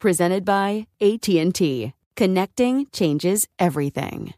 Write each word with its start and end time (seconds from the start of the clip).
Presented 0.00 0.46
by 0.46 0.86
AT&T. 1.02 1.92
Connecting 2.16 2.86
changes 2.90 3.46
everything. 3.58 4.32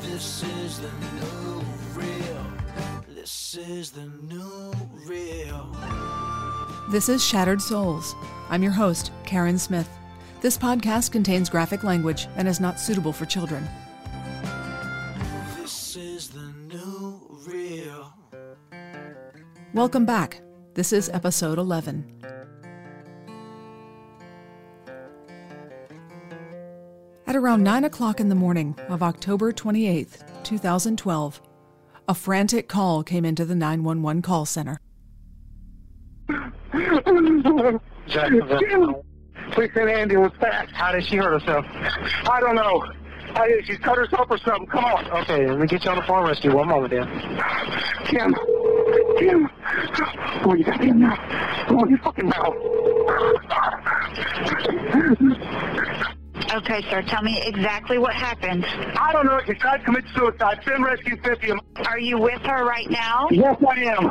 This 0.00 0.42
is 0.42 0.80
the 0.80 0.88
new 0.88 1.62
real. 1.92 2.46
This 3.08 3.54
is 3.54 3.90
the 3.90 4.06
new 4.22 4.72
real. 5.06 5.76
This 6.90 7.10
is 7.10 7.22
Shattered 7.22 7.60
Souls. 7.60 8.14
I'm 8.48 8.62
your 8.62 8.72
host, 8.72 9.12
Karen 9.26 9.58
Smith. 9.58 9.90
This 10.40 10.56
podcast 10.56 11.12
contains 11.12 11.50
graphic 11.50 11.84
language 11.84 12.26
and 12.36 12.48
is 12.48 12.58
not 12.58 12.80
suitable 12.80 13.12
for 13.12 13.26
children. 13.26 13.68
This 15.58 15.94
is 15.94 16.30
the 16.30 16.54
new 16.74 17.20
real. 17.46 18.14
Welcome 19.74 20.06
back. 20.06 20.40
This 20.72 20.90
is 20.90 21.10
episode 21.10 21.58
11. 21.58 22.22
At 27.26 27.36
around 27.36 27.62
9 27.62 27.84
o'clock 27.84 28.20
in 28.20 28.28
the 28.28 28.34
morning 28.34 28.76
of 28.88 29.02
October 29.02 29.52
28th, 29.52 30.42
2012, 30.42 31.40
a 32.08 32.14
frantic 32.14 32.68
call 32.68 33.02
came 33.02 33.24
into 33.24 33.44
the 33.44 33.54
911 33.54 34.22
call 34.22 34.44
center. 34.44 34.80
Jacksonville. 38.08 39.04
Please 39.52 39.70
send 39.74 39.88
an 39.88 39.98
ambulance 39.98 40.34
fast. 40.40 40.72
How 40.72 40.92
did 40.92 41.06
she 41.06 41.16
hurt 41.16 41.40
herself? 41.40 41.64
I 42.28 42.40
don't 42.40 42.56
know. 42.56 42.84
I, 43.34 43.60
she's 43.64 43.78
cut 43.78 43.96
herself 43.96 44.26
or 44.30 44.38
something. 44.38 44.66
Come 44.66 44.84
on. 44.84 45.10
Okay, 45.22 45.46
let 45.48 45.58
me 45.58 45.66
get 45.66 45.84
you 45.84 45.90
on 45.90 45.96
the 45.96 46.02
phone 46.02 46.26
rescue. 46.26 46.54
One 46.54 46.68
moment, 46.68 46.90
then. 46.90 47.06
Kim. 48.04 48.34
Kim. 49.18 49.48
Oh, 50.44 50.54
you 50.54 50.64
got 50.64 50.82
him 50.82 51.00
now. 51.00 51.66
Oh, 51.70 51.86
you 51.86 51.96
fucking 51.98 52.26
mouth. 52.28 52.56
Okay, 56.54 56.82
sir. 56.90 57.02
Tell 57.02 57.22
me 57.22 57.40
exactly 57.46 57.98
what 57.98 58.12
happened. 58.12 58.66
I 58.66 59.12
don't 59.12 59.26
know. 59.26 59.40
She 59.46 59.54
tried 59.54 59.78
to 59.78 59.84
commit 59.84 60.04
suicide. 60.14 60.60
Send 60.64 60.84
rescue 60.84 61.16
50. 61.22 61.52
Are 61.86 61.98
you 61.98 62.18
with 62.18 62.42
her 62.42 62.64
right 62.64 62.90
now? 62.90 63.28
Yes, 63.30 63.56
I 63.66 63.80
am. 63.84 64.06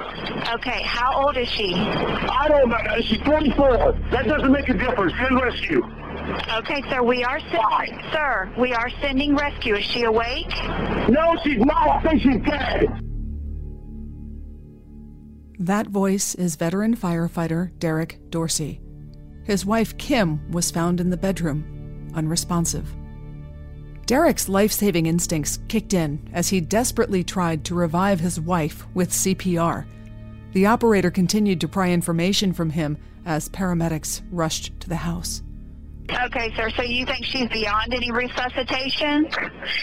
Okay. 0.56 0.82
How 0.82 1.24
old 1.24 1.38
is 1.38 1.48
she? 1.48 1.74
I 1.76 2.48
don't 2.48 2.70
know. 2.70 2.78
She's 3.02 3.22
44. 3.22 4.00
That 4.12 4.26
doesn't 4.28 4.52
make 4.52 4.70
a 4.70 4.74
difference. 4.74 5.14
Send 5.18 5.42
rescue. 5.42 5.84
Okay, 6.58 6.82
sir. 6.90 7.04
We 7.04 7.24
are 7.24 7.40
sending. 7.40 8.02
Sir, 8.12 8.52
we 8.58 8.74
are 8.74 8.90
sending 9.02 9.36
rescue. 9.36 9.76
Is 9.76 9.86
she 9.86 10.04
awake? 10.04 10.50
No, 11.10 11.36
she's 11.44 11.60
not. 11.60 11.90
I 11.90 12.02
think 12.02 12.22
she's 12.22 12.42
dead. 12.44 12.88
That 15.60 15.88
voice 15.88 16.34
is 16.36 16.56
veteran 16.56 16.96
firefighter 16.96 17.78
Derek 17.78 18.20
Dorsey. 18.30 18.82
His 19.44 19.66
wife 19.66 19.98
Kim 19.98 20.52
was 20.52 20.72
found 20.72 21.00
in 21.00 21.10
the 21.10 21.18
bedroom, 21.18 21.81
unresponsive. 22.16 22.88
Derek's 24.06 24.50
life 24.50 24.72
saving 24.72 25.06
instincts 25.06 25.60
kicked 25.68 25.94
in 25.94 26.30
as 26.34 26.50
he 26.50 26.60
desperately 26.60 27.24
tried 27.24 27.64
to 27.66 27.76
revive 27.76 28.20
his 28.20 28.40
wife 28.40 28.86
with 28.94 29.12
CPR. 29.12 29.86
The 30.54 30.66
operator 30.66 31.12
continued 31.12 31.62
to 31.62 31.68
pry 31.68 31.92
information 31.92 32.52
from 32.52 32.72
him 32.72 32.98
as 33.26 33.48
paramedics 33.50 34.22
rushed 34.32 34.78
to 34.82 34.90
the 34.90 34.98
house. 34.98 35.44
Okay, 36.10 36.54
sir. 36.56 36.70
So 36.72 36.82
you 36.82 37.06
think 37.06 37.24
she's 37.24 37.48
beyond 37.50 37.94
any 37.94 38.12
resuscitation? 38.12 39.30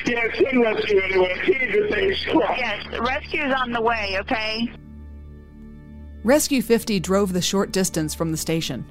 Yeah, 0.05 0.25
send 0.35 0.61
rescue 0.61 1.01
anyway. 1.01 1.35
She 1.45 1.53
needs 1.53 1.73
to 1.73 1.89
stay 1.91 2.15
strong. 2.15 2.55
Yes. 2.59 2.85
Rescue's 3.01 3.55
on 3.55 3.73
the 3.73 3.81
way. 3.81 4.19
Okay. 4.21 4.71
Rescue 6.23 6.61
50 6.61 7.01
drove 7.01 7.33
the 7.33 7.41
short 7.41 7.73
distance 7.73 8.15
from 8.15 8.31
the 8.31 8.37
station. 8.37 8.85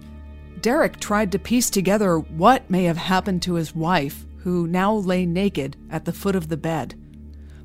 Derek 0.62 1.00
tried 1.00 1.31
to 1.31 1.40
piece 1.40 1.69
together 1.69 2.18
what 2.18 2.69
may 2.69 2.85
have 2.85 2.97
happened 2.97 3.41
to 3.44 3.53
his 3.56 3.75
wife, 3.75 4.25
who 4.40 4.66
now 4.68 4.94
lay 4.94 5.25
naked 5.25 5.78
at 5.90 6.06
the 6.06 6.13
foot 6.13 6.35
of 6.35 6.47
the 6.47 6.57
bed. 6.57 6.95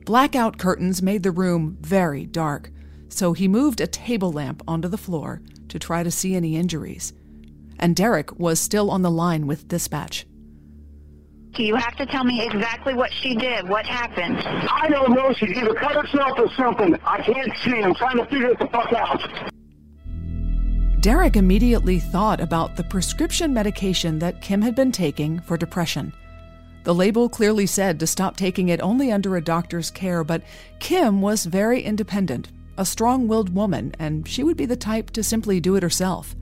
Blackout 0.05 0.59
curtains 0.59 1.01
made 1.01 1.23
the 1.23 1.31
room 1.31 1.79
very 1.81 2.27
dark, 2.27 2.71
so 3.09 3.33
he 3.33 3.49
moved 3.49 3.81
a 3.81 3.87
table 3.87 4.33
lamp 4.33 4.63
onto 4.67 4.89
the 4.89 4.99
floor 4.99 5.41
to 5.69 5.79
try 5.79 6.03
to 6.03 6.11
see 6.11 6.35
any 6.35 6.57
injuries. 6.57 7.13
And 7.79 7.97
Derek 7.97 8.39
was 8.39 8.61
still 8.61 8.91
on 8.91 9.03
the 9.03 9.11
line 9.11 9.47
with 9.47 9.69
dispatch. 9.69 10.27
Do 11.55 11.63
you 11.63 11.77
have 11.77 11.97
to 11.97 12.07
tell 12.07 12.25
me 12.25 12.45
exactly 12.45 12.95
what 12.95 13.13
she 13.13 13.35
did? 13.37 13.69
What 13.69 13.87
happened? 13.87 14.39
I 14.39 14.89
don't 14.89 15.13
know. 15.13 15.33
She 15.35 15.47
either 15.47 15.75
cut 15.75 15.93
herself 15.93 16.39
or 16.39 16.49
something. 16.57 16.97
I 17.05 17.23
can't 17.23 17.53
see. 17.59 17.83
I'm 17.83 17.95
trying 17.95 18.17
to 18.17 18.25
figure 18.27 18.51
it 18.51 18.59
the 18.59 18.69
fuck 18.69 18.93
out. 18.93 19.53
Derek 21.03 21.35
immediately 21.35 21.99
thought 21.99 22.41
about 22.41 22.77
the 22.77 22.85
prescription 22.85 23.53
medication 23.53 24.21
that 24.21 24.41
Kim 24.41 24.63
had 24.63 24.77
been 24.77 24.93
taking 24.93 25.41
for 25.41 25.57
depression. 25.57 26.13
The 26.85 26.95
label 26.95 27.29
clearly 27.29 27.67
said 27.67 27.99
to 27.99 28.07
stop 28.07 28.37
taking 28.37 28.69
it 28.69 28.81
only 28.81 29.11
under 29.11 29.37
a 29.37 29.43
doctor's 29.43 29.91
care, 29.91 30.23
but 30.23 30.45
Kim 30.79 31.21
was 31.21 31.45
very 31.45 31.83
independent, 31.83 32.53
a 32.79 32.87
strong 32.87 33.27
willed 33.27 33.53
woman, 33.53 33.93
and 33.99 34.29
she 34.29 34.45
would 34.45 34.57
be 34.57 34.65
the 34.65 34.77
type 34.77 35.11
to 35.11 35.25
simply 35.25 35.59
do 35.59 35.75
it 35.75 35.83
herself. 35.83 36.37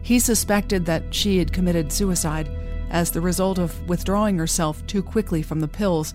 He 0.00 0.18
suspected 0.18 0.86
that 0.86 1.14
she 1.14 1.36
had 1.36 1.52
committed 1.52 1.92
suicide 1.92 2.48
as 2.88 3.10
the 3.10 3.20
result 3.20 3.58
of 3.58 3.86
withdrawing 3.86 4.38
herself 4.38 4.86
too 4.86 5.02
quickly 5.02 5.42
from 5.42 5.60
the 5.60 5.68
pills, 5.68 6.14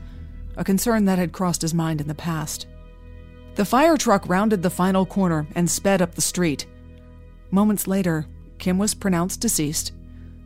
a 0.57 0.63
concern 0.63 1.05
that 1.05 1.19
had 1.19 1.33
crossed 1.33 1.61
his 1.61 1.75
mind 1.75 2.01
in 2.01 2.07
the 2.07 2.15
past. 2.15 2.65
The 3.53 3.65
fire 3.65 3.95
truck 3.95 4.27
rounded 4.27 4.63
the 4.63 4.71
final 4.71 5.05
corner 5.05 5.45
and 5.53 5.69
sped 5.69 6.01
up 6.01 6.15
the 6.15 6.21
street. 6.21 6.65
Moments 7.51 7.87
later, 7.87 8.25
Kim 8.59 8.77
was 8.77 8.93
pronounced 8.93 9.41
deceased. 9.41 9.93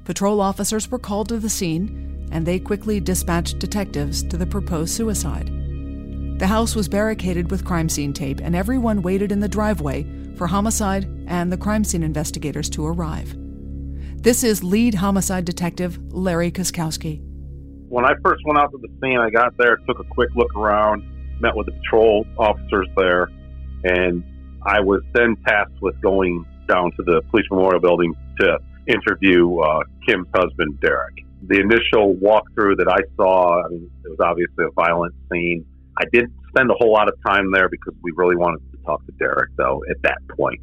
Patrol 0.06 0.40
officers 0.40 0.90
were 0.90 1.00
called 1.00 1.30
to 1.30 1.38
the 1.38 1.50
scene, 1.50 2.28
and 2.32 2.46
they 2.46 2.60
quickly 2.60 3.00
dispatched 3.00 3.60
detectives 3.60 4.24
to 4.24 4.38
the 4.38 4.46
proposed 4.46 4.94
suicide. 4.94 5.50
The 6.40 6.48
house 6.48 6.76
was 6.76 6.88
barricaded 6.88 7.52
with 7.52 7.66
crime 7.66 7.90
scene 7.90 8.14
tape, 8.14 8.40
and 8.42 8.56
everyone 8.56 9.02
waited 9.02 9.32
in 9.32 9.40
the 9.40 9.48
driveway 9.48 10.06
for 10.36 10.48
homicide 10.48 11.06
and 11.28 11.52
the 11.52 11.58
crime 11.58 11.84
scene 11.84 12.04
investigators 12.04 12.70
to 12.72 12.86
arrive. 12.86 13.36
This 14.22 14.44
is 14.44 14.64
lead 14.64 14.96
homicide 14.96 15.46
detective 15.46 16.00
Larry 16.14 16.52
Kiskowski. 16.52 17.22
When 17.90 18.06
I 18.06 18.14
first 18.24 18.44
went 18.46 18.58
out 18.58 18.72
to 18.72 18.78
the 18.78 18.88
scene, 19.02 19.20
I 19.20 19.30
got 19.30 19.56
there, 19.58 19.78
took 19.88 20.00
a 20.00 20.06
quick 20.06 20.30
look 20.36 20.56
around, 20.56 21.04
met 21.42 21.56
with 21.56 21.66
the 21.66 21.74
patrol 21.74 22.26
officers 22.38 22.88
there, 22.96 23.30
and 23.84 24.24
I 24.66 24.80
was 24.80 25.02
then 25.14 25.36
tasked 25.46 25.82
with 25.82 26.02
going 26.02 26.46
down 26.68 26.92
to 26.98 27.04
the 27.04 27.22
police 27.30 27.46
memorial 27.50 27.80
building 27.80 28.14
to 28.40 28.58
interview 28.88 29.58
uh, 29.60 29.82
Kim's 30.06 30.28
husband, 30.34 30.80
Derek. 30.82 31.16
The 31.48 31.60
initial 31.60 32.16
walkthrough 32.16 32.78
that 32.78 32.88
I 32.88 33.00
saw, 33.16 33.66
I 33.66 33.70
mean, 33.70 33.90
it 34.06 34.10
was 34.10 34.20
obviously 34.22 34.66
a 34.66 34.72
violent 34.72 35.14
scene. 35.32 35.66
I 35.98 36.06
didn't 36.12 36.34
spend 36.50 36.72
a 36.72 36.74
whole 36.76 36.92
lot 36.92 37.08
of 37.08 37.16
time 37.26 37.52
there 37.52 37.70
because 37.70 37.94
we 38.02 38.12
really 38.16 38.36
wanted 38.36 38.60
to 38.72 38.78
talk 38.86 39.06
to 39.06 39.12
Derek, 39.14 39.52
though, 39.58 39.84
at 39.90 40.02
that 40.04 40.18
point. 40.38 40.62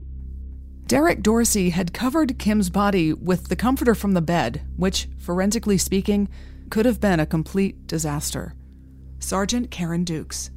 Derek 0.86 1.22
Dorsey 1.22 1.70
had 1.70 1.92
covered 1.92 2.38
Kim's 2.38 2.68
body 2.68 3.12
with 3.12 3.48
the 3.48 3.56
comforter 3.56 3.94
from 3.94 4.12
the 4.12 4.20
bed, 4.20 4.62
which, 4.76 5.08
forensically 5.18 5.78
speaking, 5.78 6.28
could 6.68 6.84
have 6.84 7.00
been 7.00 7.20
a 7.20 7.26
complete 7.26 7.86
disaster. 7.86 8.54
Sergeant 9.20 9.70
Karen 9.70 10.02
Dukes. 10.02 10.50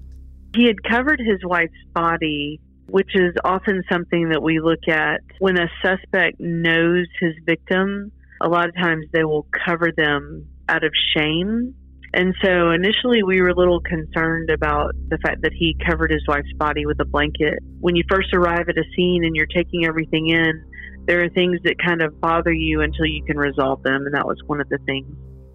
He 0.55 0.65
had 0.65 0.81
covered 0.83 1.19
his 1.19 1.39
wife's 1.43 1.73
body, 1.93 2.59
which 2.93 3.15
is 3.15 3.33
often 3.43 3.81
something 3.91 4.29
that 4.29 4.43
we 4.43 4.59
look 4.59 4.87
at 4.87 5.21
when 5.39 5.57
a 5.57 5.67
suspect 5.81 6.39
knows 6.39 7.07
his 7.19 7.33
victim. 7.43 8.11
a 8.39 8.47
lot 8.47 8.69
of 8.69 8.75
times 8.75 9.07
they 9.11 9.23
will 9.23 9.47
cover 9.65 9.91
them 9.97 10.47
out 10.69 10.83
of 10.83 10.91
shame. 11.15 11.73
And 12.13 12.35
so 12.43 12.69
initially 12.69 13.23
we 13.23 13.41
were 13.41 13.49
a 13.49 13.55
little 13.55 13.79
concerned 13.79 14.51
about 14.51 14.91
the 15.07 15.17
fact 15.23 15.41
that 15.41 15.53
he 15.53 15.75
covered 15.89 16.11
his 16.11 16.21
wife's 16.27 16.53
body 16.53 16.85
with 16.85 16.99
a 16.99 17.05
blanket. 17.05 17.57
When 17.79 17.95
you 17.95 18.03
first 18.07 18.31
arrive 18.31 18.69
at 18.69 18.77
a 18.77 18.83
scene 18.95 19.23
and 19.23 19.35
you're 19.35 19.47
taking 19.47 19.87
everything 19.87 20.29
in, 20.29 20.63
there 21.07 21.23
are 21.23 21.29
things 21.29 21.57
that 21.63 21.77
kind 21.83 22.03
of 22.03 22.21
bother 22.21 22.53
you 22.53 22.81
until 22.81 23.07
you 23.07 23.23
can 23.25 23.37
resolve 23.37 23.81
them. 23.81 24.05
And 24.05 24.13
that 24.13 24.27
was 24.27 24.37
one 24.45 24.61
of 24.61 24.69
the 24.69 24.77
things. 24.85 25.11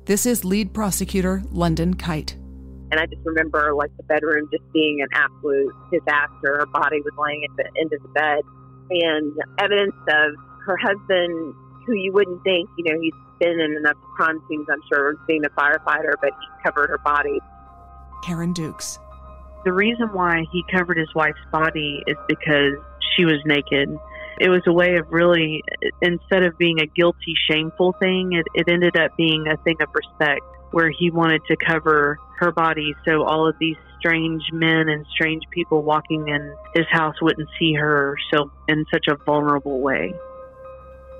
This 0.07 0.27
is 0.27 0.45
lead 0.45 0.75
prosecutor 0.75 1.45
London 1.53 1.95
Kite. 1.95 2.37
And 2.91 2.99
I 3.01 3.07
just 3.07 3.21
remember 3.25 3.75
like 3.75 3.95
the 3.97 4.03
bedroom 4.05 4.49
just 4.51 4.65
being 4.73 5.01
an 5.03 5.09
absolute 5.13 5.73
disaster. 5.93 6.65
Her 6.65 6.67
body 6.67 7.01
was 7.01 7.13
laying 7.19 7.45
at 7.45 7.57
the 7.57 7.81
end 7.81 7.93
of 7.93 8.03
the 8.03 8.09
bed 8.09 8.41
and 8.91 9.33
evidence 9.59 9.97
of 10.09 10.33
her 10.65 10.77
husband, 10.77 11.55
who 11.87 11.95
you 11.95 12.13
wouldn't 12.13 12.43
think, 12.45 12.69
you 12.79 12.85
know, 12.85 13.01
he's 13.01 13.13
been 13.41 13.61
in 13.61 13.77
enough 13.77 13.97
crime 14.17 14.43
scenes, 14.49 14.67
I'm 14.71 14.81
sure, 14.93 15.15
being 15.27 15.45
a 15.45 15.51
firefighter, 15.51 16.13
but 16.21 16.31
he 16.31 16.63
covered 16.65 16.89
her 16.89 16.99
body. 16.99 17.39
Karen 18.23 18.53
Dukes. 18.53 18.99
The 19.65 19.73
reason 19.73 20.09
why 20.13 20.45
he 20.51 20.65
covered 20.73 20.97
his 20.97 21.13
wife's 21.15 21.39
body 21.53 22.03
is 22.07 22.17
because 22.27 22.75
she 23.15 23.25
was 23.25 23.41
naked. 23.45 23.89
It 24.41 24.49
was 24.49 24.63
a 24.67 24.73
way 24.73 24.97
of 24.97 25.07
really, 25.11 25.63
instead 26.01 26.45
of 26.45 26.57
being 26.59 26.81
a 26.81 26.87
guilty, 26.87 27.35
shameful 27.51 27.95
thing, 28.01 28.33
it, 28.33 28.47
it 28.55 28.73
ended 28.73 28.97
up 28.97 29.17
being 29.17 29.47
a 29.49 29.57
thing 29.59 29.77
of 29.81 29.89
respect 29.93 30.45
where 30.71 30.91
he 30.91 31.11
wanted 31.11 31.43
to 31.49 31.57
cover 31.57 32.19
her 32.39 32.53
body 32.53 32.95
so 33.05 33.25
all 33.25 33.49
of 33.49 33.57
these 33.59 33.77
strange 33.99 34.43
men 34.53 34.89
and 34.89 35.05
strange 35.13 35.43
people 35.51 35.83
walking 35.83 36.29
in 36.29 36.55
his 36.75 36.87
house 36.91 37.17
wouldn't 37.21 37.49
see 37.59 37.75
her 37.75 38.17
so 38.33 38.51
in 38.69 38.85
such 38.93 39.07
a 39.09 39.17
vulnerable 39.25 39.81
way. 39.81 40.15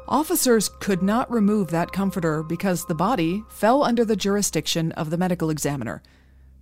Officers 0.07 0.71
could 0.81 1.03
not 1.03 1.31
remove 1.31 1.69
that 1.69 1.93
comforter 1.93 2.43
because 2.43 2.87
the 2.87 2.95
body 2.95 3.45
fell 3.49 3.83
under 3.83 4.05
the 4.05 4.17
jurisdiction 4.17 4.91
of 4.93 5.11
the 5.11 5.19
medical 5.19 5.51
examiner. 5.51 6.03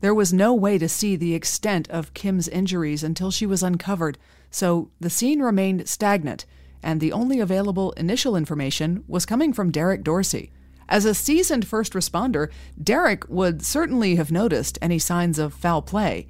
There 0.00 0.14
was 0.14 0.32
no 0.32 0.52
way 0.52 0.78
to 0.78 0.88
see 0.88 1.16
the 1.16 1.34
extent 1.34 1.88
of 1.90 2.12
Kim's 2.12 2.48
injuries 2.48 3.04
until 3.04 3.30
she 3.30 3.46
was 3.46 3.62
uncovered, 3.62 4.18
so 4.50 4.90
the 5.00 5.10
scene 5.10 5.40
remained 5.40 5.88
stagnant, 5.88 6.44
and 6.82 7.00
the 7.00 7.12
only 7.12 7.40
available 7.40 7.92
initial 7.92 8.36
information 8.36 9.04
was 9.06 9.24
coming 9.24 9.52
from 9.52 9.70
Derek 9.70 10.02
Dorsey. 10.02 10.50
As 10.88 11.04
a 11.04 11.14
seasoned 11.14 11.66
first 11.66 11.94
responder, 11.94 12.50
Derek 12.82 13.28
would 13.28 13.64
certainly 13.64 14.16
have 14.16 14.30
noticed 14.30 14.78
any 14.80 14.98
signs 14.98 15.38
of 15.38 15.54
foul 15.54 15.82
play. 15.82 16.28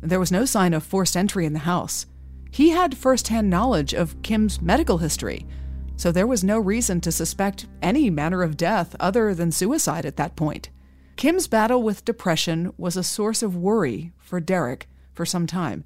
There 0.00 0.20
was 0.20 0.32
no 0.32 0.44
sign 0.44 0.72
of 0.72 0.82
forced 0.82 1.16
entry 1.16 1.44
in 1.44 1.52
the 1.52 1.60
house. 1.60 2.06
He 2.50 2.70
had 2.70 2.96
firsthand 2.96 3.50
knowledge 3.50 3.92
of 3.92 4.20
Kim's 4.22 4.60
medical 4.62 4.98
history, 4.98 5.46
so 5.96 6.10
there 6.10 6.26
was 6.26 6.42
no 6.42 6.58
reason 6.58 7.00
to 7.02 7.12
suspect 7.12 7.66
any 7.82 8.08
manner 8.08 8.42
of 8.42 8.56
death 8.56 8.96
other 8.98 9.34
than 9.34 9.52
suicide 9.52 10.06
at 10.06 10.16
that 10.16 10.34
point. 10.34 10.70
Kim's 11.16 11.46
battle 11.46 11.82
with 11.82 12.06
depression 12.06 12.72
was 12.78 12.96
a 12.96 13.04
source 13.04 13.42
of 13.42 13.54
worry 13.54 14.12
for 14.18 14.40
Derek 14.40 14.88
for 15.12 15.26
some 15.26 15.46
time, 15.46 15.84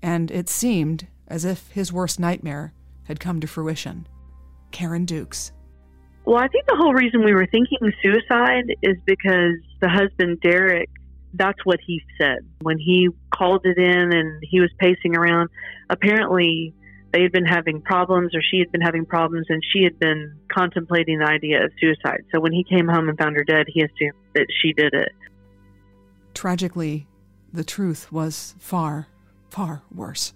and 0.00 0.30
it 0.30 0.48
seemed 0.48 1.08
as 1.26 1.44
if 1.44 1.68
his 1.72 1.92
worst 1.92 2.20
nightmare 2.20 2.72
had 3.04 3.18
come 3.18 3.40
to 3.40 3.48
fruition. 3.48 4.06
Karen 4.70 5.04
Dukes. 5.04 5.50
Well, 6.28 6.36
I 6.36 6.48
think 6.48 6.66
the 6.66 6.76
whole 6.76 6.92
reason 6.92 7.24
we 7.24 7.32
were 7.32 7.46
thinking 7.46 7.78
suicide 8.02 8.76
is 8.82 8.98
because 9.06 9.54
the 9.80 9.88
husband, 9.88 10.42
Derek, 10.42 10.90
that's 11.32 11.58
what 11.64 11.80
he 11.86 12.02
said. 12.20 12.40
When 12.60 12.76
he 12.76 13.08
called 13.34 13.64
it 13.64 13.78
in 13.78 14.12
and 14.12 14.42
he 14.42 14.60
was 14.60 14.68
pacing 14.78 15.16
around, 15.16 15.48
apparently 15.88 16.74
they 17.14 17.22
had 17.22 17.32
been 17.32 17.46
having 17.46 17.80
problems 17.80 18.34
or 18.34 18.42
she 18.42 18.58
had 18.58 18.70
been 18.70 18.82
having 18.82 19.06
problems 19.06 19.46
and 19.48 19.62
she 19.72 19.84
had 19.84 19.98
been 19.98 20.38
contemplating 20.52 21.20
the 21.20 21.24
idea 21.24 21.64
of 21.64 21.72
suicide. 21.80 22.26
So 22.30 22.40
when 22.40 22.52
he 22.52 22.62
came 22.62 22.88
home 22.88 23.08
and 23.08 23.16
found 23.16 23.34
her 23.36 23.44
dead, 23.44 23.64
he 23.66 23.80
assumed 23.80 24.12
that 24.34 24.48
she 24.60 24.74
did 24.74 24.92
it. 24.92 25.12
Tragically, 26.34 27.06
the 27.54 27.64
truth 27.64 28.12
was 28.12 28.54
far, 28.58 29.06
far 29.48 29.80
worse. 29.90 30.34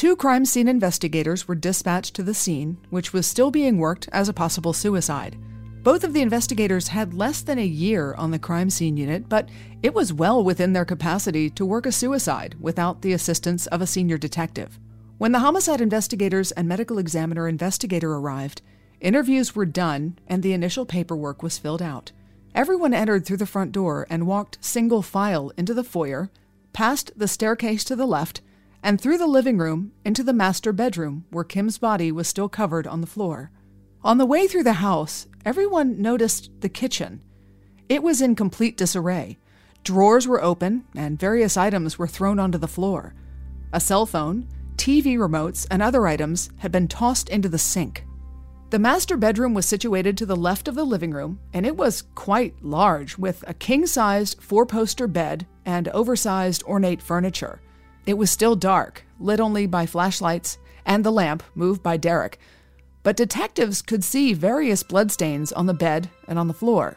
Two 0.00 0.16
crime 0.16 0.46
scene 0.46 0.66
investigators 0.66 1.46
were 1.46 1.54
dispatched 1.54 2.14
to 2.14 2.22
the 2.22 2.32
scene, 2.32 2.78
which 2.88 3.12
was 3.12 3.26
still 3.26 3.50
being 3.50 3.76
worked 3.76 4.08
as 4.12 4.30
a 4.30 4.32
possible 4.32 4.72
suicide. 4.72 5.36
Both 5.82 6.04
of 6.04 6.14
the 6.14 6.22
investigators 6.22 6.88
had 6.88 7.12
less 7.12 7.42
than 7.42 7.58
a 7.58 7.66
year 7.66 8.14
on 8.14 8.30
the 8.30 8.38
crime 8.38 8.70
scene 8.70 8.96
unit, 8.96 9.28
but 9.28 9.50
it 9.82 9.92
was 9.92 10.10
well 10.10 10.42
within 10.42 10.72
their 10.72 10.86
capacity 10.86 11.50
to 11.50 11.66
work 11.66 11.84
a 11.84 11.92
suicide 11.92 12.56
without 12.58 13.02
the 13.02 13.12
assistance 13.12 13.66
of 13.66 13.82
a 13.82 13.86
senior 13.86 14.16
detective. 14.16 14.80
When 15.18 15.32
the 15.32 15.40
homicide 15.40 15.82
investigators 15.82 16.50
and 16.52 16.66
medical 16.66 16.96
examiner 16.96 17.46
investigator 17.46 18.14
arrived, 18.14 18.62
interviews 19.02 19.54
were 19.54 19.66
done 19.66 20.18
and 20.26 20.42
the 20.42 20.54
initial 20.54 20.86
paperwork 20.86 21.42
was 21.42 21.58
filled 21.58 21.82
out. 21.82 22.10
Everyone 22.54 22.94
entered 22.94 23.26
through 23.26 23.36
the 23.36 23.44
front 23.44 23.72
door 23.72 24.06
and 24.08 24.26
walked 24.26 24.64
single 24.64 25.02
file 25.02 25.52
into 25.58 25.74
the 25.74 25.84
foyer, 25.84 26.30
past 26.72 27.12
the 27.18 27.28
staircase 27.28 27.84
to 27.84 27.94
the 27.94 28.06
left, 28.06 28.40
and 28.82 29.00
through 29.00 29.18
the 29.18 29.26
living 29.26 29.58
room 29.58 29.92
into 30.04 30.22
the 30.22 30.32
master 30.32 30.72
bedroom 30.72 31.24
where 31.30 31.44
Kim's 31.44 31.78
body 31.78 32.10
was 32.10 32.28
still 32.28 32.48
covered 32.48 32.86
on 32.86 33.00
the 33.00 33.06
floor. 33.06 33.50
On 34.02 34.18
the 34.18 34.26
way 34.26 34.46
through 34.46 34.62
the 34.64 34.74
house, 34.74 35.26
everyone 35.44 36.00
noticed 36.00 36.50
the 36.60 36.68
kitchen. 36.68 37.20
It 37.88 38.02
was 38.02 38.22
in 38.22 38.34
complete 38.34 38.76
disarray. 38.76 39.38
Drawers 39.84 40.26
were 40.28 40.42
open, 40.42 40.84
and 40.94 41.18
various 41.18 41.56
items 41.56 41.98
were 41.98 42.06
thrown 42.06 42.38
onto 42.38 42.58
the 42.58 42.68
floor. 42.68 43.14
A 43.72 43.80
cell 43.80 44.06
phone, 44.06 44.48
TV 44.76 45.16
remotes, 45.16 45.66
and 45.70 45.82
other 45.82 46.06
items 46.06 46.50
had 46.58 46.72
been 46.72 46.88
tossed 46.88 47.28
into 47.28 47.48
the 47.48 47.58
sink. 47.58 48.04
The 48.70 48.78
master 48.78 49.16
bedroom 49.16 49.52
was 49.52 49.66
situated 49.66 50.16
to 50.18 50.26
the 50.26 50.36
left 50.36 50.68
of 50.68 50.76
the 50.76 50.84
living 50.84 51.10
room, 51.10 51.40
and 51.52 51.66
it 51.66 51.76
was 51.76 52.04
quite 52.14 52.54
large, 52.62 53.18
with 53.18 53.42
a 53.46 53.54
king 53.54 53.86
sized 53.86 54.40
four 54.40 54.64
poster 54.64 55.08
bed 55.08 55.46
and 55.66 55.88
oversized 55.88 56.62
ornate 56.62 57.02
furniture. 57.02 57.60
It 58.06 58.18
was 58.18 58.30
still 58.30 58.56
dark, 58.56 59.04
lit 59.18 59.40
only 59.40 59.66
by 59.66 59.86
flashlights 59.86 60.58
and 60.86 61.04
the 61.04 61.12
lamp 61.12 61.42
moved 61.54 61.82
by 61.82 61.96
Derek, 61.96 62.38
but 63.02 63.16
detectives 63.16 63.82
could 63.82 64.04
see 64.04 64.32
various 64.32 64.82
bloodstains 64.82 65.52
on 65.52 65.66
the 65.66 65.74
bed 65.74 66.10
and 66.26 66.38
on 66.38 66.48
the 66.48 66.54
floor. 66.54 66.96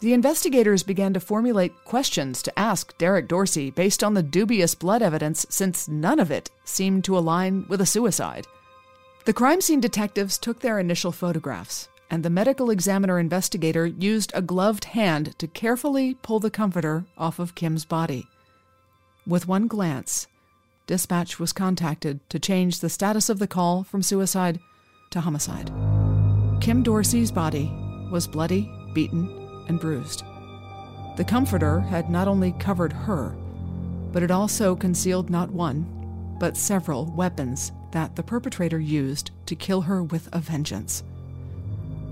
The 0.00 0.12
investigators 0.12 0.82
began 0.82 1.14
to 1.14 1.20
formulate 1.20 1.84
questions 1.84 2.42
to 2.42 2.58
ask 2.58 2.96
Derek 2.98 3.28
Dorsey 3.28 3.70
based 3.70 4.04
on 4.04 4.14
the 4.14 4.22
dubious 4.22 4.74
blood 4.74 5.02
evidence, 5.02 5.46
since 5.48 5.88
none 5.88 6.20
of 6.20 6.30
it 6.30 6.50
seemed 6.64 7.04
to 7.04 7.16
align 7.16 7.64
with 7.68 7.80
a 7.80 7.86
suicide. 7.86 8.46
The 9.24 9.32
crime 9.32 9.60
scene 9.60 9.80
detectives 9.80 10.38
took 10.38 10.60
their 10.60 10.78
initial 10.78 11.12
photographs, 11.12 11.88
and 12.10 12.22
the 12.22 12.30
medical 12.30 12.70
examiner 12.70 13.18
investigator 13.18 13.86
used 13.86 14.30
a 14.34 14.42
gloved 14.42 14.84
hand 14.84 15.36
to 15.38 15.48
carefully 15.48 16.14
pull 16.22 16.40
the 16.40 16.50
comforter 16.50 17.06
off 17.16 17.38
of 17.38 17.54
Kim's 17.54 17.84
body. 17.84 18.28
With 19.26 19.48
one 19.48 19.66
glance, 19.66 20.28
dispatch 20.86 21.38
was 21.38 21.52
contacted 21.52 22.20
to 22.30 22.38
change 22.38 22.80
the 22.80 22.88
status 22.88 23.28
of 23.28 23.38
the 23.38 23.46
call 23.46 23.82
from 23.84 24.02
suicide 24.02 24.60
to 25.10 25.20
homicide. 25.20 25.70
Kim 26.60 26.82
Dorsey's 26.82 27.32
body 27.32 27.70
was 28.10 28.26
bloody, 28.26 28.70
beaten, 28.94 29.28
and 29.68 29.80
bruised. 29.80 30.22
The 31.16 31.24
comforter 31.24 31.80
had 31.80 32.10
not 32.10 32.28
only 32.28 32.52
covered 32.52 32.92
her, 32.92 33.36
but 34.12 34.22
it 34.22 34.30
also 34.30 34.76
concealed 34.76 35.30
not 35.30 35.50
one, 35.50 36.36
but 36.38 36.56
several 36.56 37.06
weapons 37.16 37.72
that 37.92 38.14
the 38.14 38.22
perpetrator 38.22 38.78
used 38.78 39.30
to 39.46 39.56
kill 39.56 39.80
her 39.82 40.02
with 40.02 40.28
a 40.32 40.38
vengeance. 40.38 41.02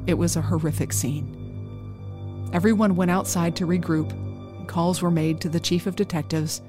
It 0.07 0.15
was 0.15 0.37
a 0.37 0.43
horrific 0.43 0.93
scene. 0.93 2.51
Everyone 2.53 2.97
went 2.97 3.11
outside 3.11 3.57
to 3.57 3.67
regroup, 3.67 4.67
calls 4.67 5.03
were 5.03 5.11
made 5.11 5.41
to 5.41 5.49
the 5.49 5.61
chief 5.61 5.87
of 5.87 5.97
detectives 5.97 6.63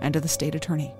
and 0.00 0.12
to 0.14 0.20
the 0.20 0.28
state 0.28 0.54
attorney. 0.54 0.94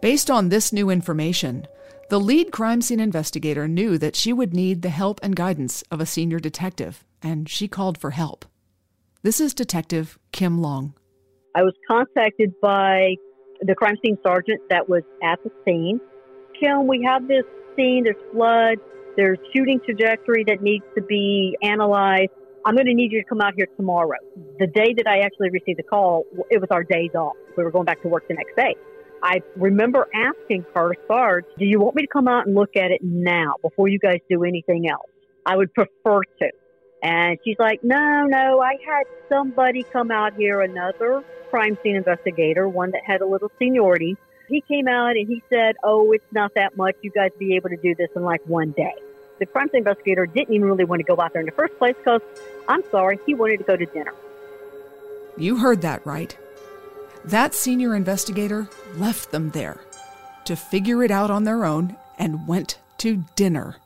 Based 0.00 0.30
on 0.30 0.48
this 0.48 0.72
new 0.72 0.90
information, 0.90 1.66
the 2.08 2.20
lead 2.20 2.52
crime 2.52 2.80
scene 2.82 3.00
investigator 3.00 3.66
knew 3.66 3.98
that 3.98 4.14
she 4.14 4.32
would 4.32 4.54
need 4.54 4.82
the 4.82 4.90
help 4.90 5.18
and 5.24 5.34
guidance 5.34 5.82
of 5.90 6.00
a 6.00 6.06
senior 6.06 6.38
detective, 6.38 7.04
and 7.20 7.48
she 7.48 7.66
called 7.66 7.98
for 7.98 8.12
help. 8.12 8.44
This 9.22 9.40
is 9.40 9.52
Detective 9.54 10.16
Kim 10.30 10.62
Long. 10.62 10.94
I 11.56 11.62
was 11.64 11.74
contacted 11.90 12.54
by 12.62 13.16
the 13.60 13.74
crime 13.74 13.96
scene 14.04 14.16
sergeant 14.24 14.60
that 14.70 14.88
was 14.88 15.02
at 15.20 15.40
the 15.42 15.50
scene. 15.64 16.00
Kim, 16.60 16.86
we 16.86 17.02
have 17.04 17.26
this 17.26 17.42
scene, 17.74 18.04
there's 18.04 18.16
blood, 18.32 18.78
there's 19.16 19.38
shooting 19.52 19.80
trajectory 19.84 20.44
that 20.46 20.62
needs 20.62 20.84
to 20.94 21.02
be 21.02 21.58
analyzed. 21.62 22.30
I'm 22.64 22.76
going 22.76 22.86
to 22.86 22.94
need 22.94 23.10
you 23.10 23.20
to 23.20 23.28
come 23.28 23.40
out 23.40 23.54
here 23.56 23.66
tomorrow. 23.76 24.18
The 24.60 24.68
day 24.68 24.94
that 24.96 25.08
I 25.08 25.20
actually 25.20 25.50
received 25.50 25.80
the 25.80 25.82
call, 25.82 26.24
it 26.50 26.60
was 26.60 26.68
our 26.70 26.84
days 26.84 27.10
off. 27.16 27.34
We 27.56 27.64
were 27.64 27.72
going 27.72 27.84
back 27.84 28.00
to 28.02 28.08
work 28.08 28.28
the 28.28 28.34
next 28.34 28.54
day. 28.54 28.76
I 29.22 29.42
remember 29.56 30.06
asking 30.14 30.64
her, 30.74 30.94
Sarge, 31.06 31.44
do 31.58 31.64
you 31.64 31.80
want 31.80 31.96
me 31.96 32.02
to 32.02 32.08
come 32.08 32.28
out 32.28 32.46
and 32.46 32.54
look 32.54 32.76
at 32.76 32.90
it 32.90 33.02
now 33.02 33.54
before 33.62 33.88
you 33.88 33.98
guys 33.98 34.20
do 34.30 34.44
anything 34.44 34.88
else? 34.88 35.10
I 35.44 35.56
would 35.56 35.72
prefer 35.74 36.22
to. 36.22 36.50
And 37.02 37.38
she's 37.44 37.58
like, 37.58 37.82
no, 37.82 38.26
no, 38.26 38.60
I 38.60 38.76
had 38.84 39.04
somebody 39.28 39.84
come 39.84 40.10
out 40.10 40.34
here, 40.34 40.60
another 40.60 41.22
crime 41.50 41.78
scene 41.82 41.96
investigator, 41.96 42.68
one 42.68 42.90
that 42.90 43.02
had 43.04 43.20
a 43.20 43.26
little 43.26 43.50
seniority. 43.58 44.16
He 44.48 44.60
came 44.62 44.88
out 44.88 45.16
and 45.16 45.28
he 45.28 45.42
said, 45.48 45.76
oh, 45.84 46.12
it's 46.12 46.24
not 46.32 46.54
that 46.54 46.76
much. 46.76 46.96
You 47.02 47.10
guys 47.10 47.30
be 47.38 47.56
able 47.56 47.70
to 47.70 47.76
do 47.76 47.94
this 47.94 48.08
in 48.16 48.22
like 48.22 48.42
one 48.46 48.72
day. 48.72 48.94
The 49.38 49.46
crime 49.46 49.68
scene 49.70 49.78
investigator 49.78 50.26
didn't 50.26 50.54
even 50.54 50.66
really 50.66 50.84
want 50.84 51.00
to 51.00 51.04
go 51.04 51.20
out 51.20 51.32
there 51.32 51.40
in 51.40 51.46
the 51.46 51.52
first 51.52 51.76
place 51.78 51.94
because, 51.96 52.22
I'm 52.66 52.82
sorry, 52.90 53.18
he 53.26 53.34
wanted 53.34 53.58
to 53.58 53.64
go 53.64 53.76
to 53.76 53.86
dinner. 53.86 54.14
You 55.36 55.56
heard 55.56 55.82
that 55.82 56.04
right. 56.04 56.36
That 57.24 57.54
senior 57.54 57.94
investigator 57.94 58.68
left 58.96 59.30
them 59.32 59.50
there 59.50 59.80
to 60.44 60.56
figure 60.56 61.02
it 61.02 61.10
out 61.10 61.30
on 61.30 61.44
their 61.44 61.64
own 61.64 61.96
and 62.18 62.48
went 62.48 62.78
to 62.98 63.24
dinner. 63.36 63.76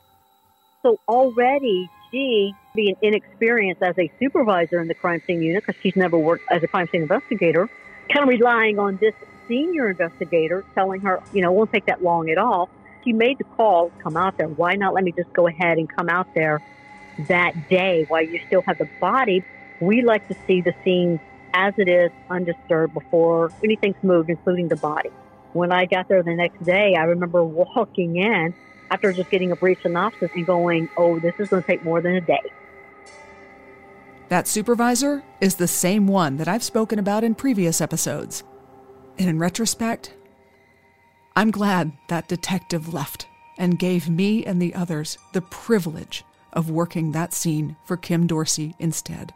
So 0.83 0.99
already 1.09 1.91
she, 2.11 2.55
being 2.75 2.97
inexperienced 3.03 3.83
as 3.83 3.99
a 3.99 4.11
supervisor 4.19 4.81
in 4.81 4.89
the 4.89 4.95
crime 4.95 5.23
scene 5.27 5.43
unit, 5.43 5.65
because 5.67 5.81
she's 5.83 5.97
never 5.97 6.19
worked 6.19 6.45
as 6.51 6.63
a 6.63 6.69
crime 6.69 6.89
scene 6.93 7.03
investigator, 7.03 7.69
kind 8.13 8.23
of 8.23 8.29
relying 8.29 8.79
on 8.79 8.97
this 8.99 9.15
senior 9.49 9.91
investigator 9.91 10.65
telling 10.75 11.01
her, 11.01 11.21
you 11.33 11.43
know, 11.43 11.53
it 11.53 11.57
won't 11.57 11.73
take 11.73 11.87
that 11.87 12.03
long 12.03 12.31
at 12.31 12.39
all. 12.39 12.69
She 13.05 13.13
made 13.13 13.39
the 13.39 13.45
call, 13.45 13.91
come 14.03 14.17
out 14.17 14.39
there. 14.39 14.49
Why 14.49 14.77
not 14.77 14.95
let 14.95 15.05
me 15.05 15.13
just 15.13 15.33
go 15.33 15.49
ahead 15.49 15.79
and 15.79 15.89
come 15.89 16.09
out 16.09 16.33
there 16.35 16.63
that 17.29 17.69
day 17.69 18.05
while 18.09 18.23
you 18.23 18.41
still 18.47 18.63
have 18.63 18.79
the 18.79 18.89
body? 19.01 19.45
We 19.81 20.03
like 20.03 20.29
to 20.29 20.37
see 20.47 20.61
the 20.61 20.75
scene 20.85 21.19
as 21.55 21.75
it 21.79 21.89
is, 21.89 22.11
undisturbed 22.31 22.95
before 22.95 23.53
anything's 23.63 24.03
moved, 24.03 24.31
including 24.31 24.69
the 24.69 24.77
body. 24.77 25.11
When 25.53 25.73
I 25.73 25.87
got 25.87 26.09
there 26.09 26.23
the 26.23 26.35
next 26.35 26.63
day, 26.65 26.95
I 26.95 27.05
remember 27.05 27.45
walking 27.45 28.17
in 28.17 28.55
after 28.91 29.13
just 29.13 29.31
getting 29.31 29.53
a 29.53 29.57
brief 29.57 29.81
synopsis 29.83 30.31
and 30.35 30.47
going, 30.47 30.89
oh, 30.97 31.19
this 31.19 31.35
is 31.39 31.49
going 31.49 31.63
to 31.63 31.67
take 31.67 31.83
more 31.83 32.01
than 32.01 32.15
a 32.15 32.21
day. 32.21 32.43
That 34.29 34.49
supervisor 34.49 35.23
is 35.41 35.57
the 35.57 35.69
same 35.69 36.07
one 36.07 36.39
that 36.39 36.49
I've 36.49 36.63
spoken 36.63 36.99
about 36.99 37.25
in 37.25 37.35
previous 37.35 37.81
episodes. 37.81 38.45
And 39.19 39.29
in 39.29 39.39
retrospect, 39.39 40.15
I'm 41.37 41.51
glad 41.51 41.93
that 42.09 42.29
detective 42.29 42.93
left 42.93 43.27
and 43.59 43.79
gave 43.79 44.09
me 44.09 44.45
and 44.45 44.61
the 44.61 44.75
others 44.75 45.19
the 45.33 45.43
privilege 45.43 46.25
of 46.53 46.71
working 46.71 47.13
that 47.13 47.33
scene 47.33 47.77
for 47.85 47.97
Kim 47.97 48.27
Dorsey 48.27 48.75
instead. 48.79 49.35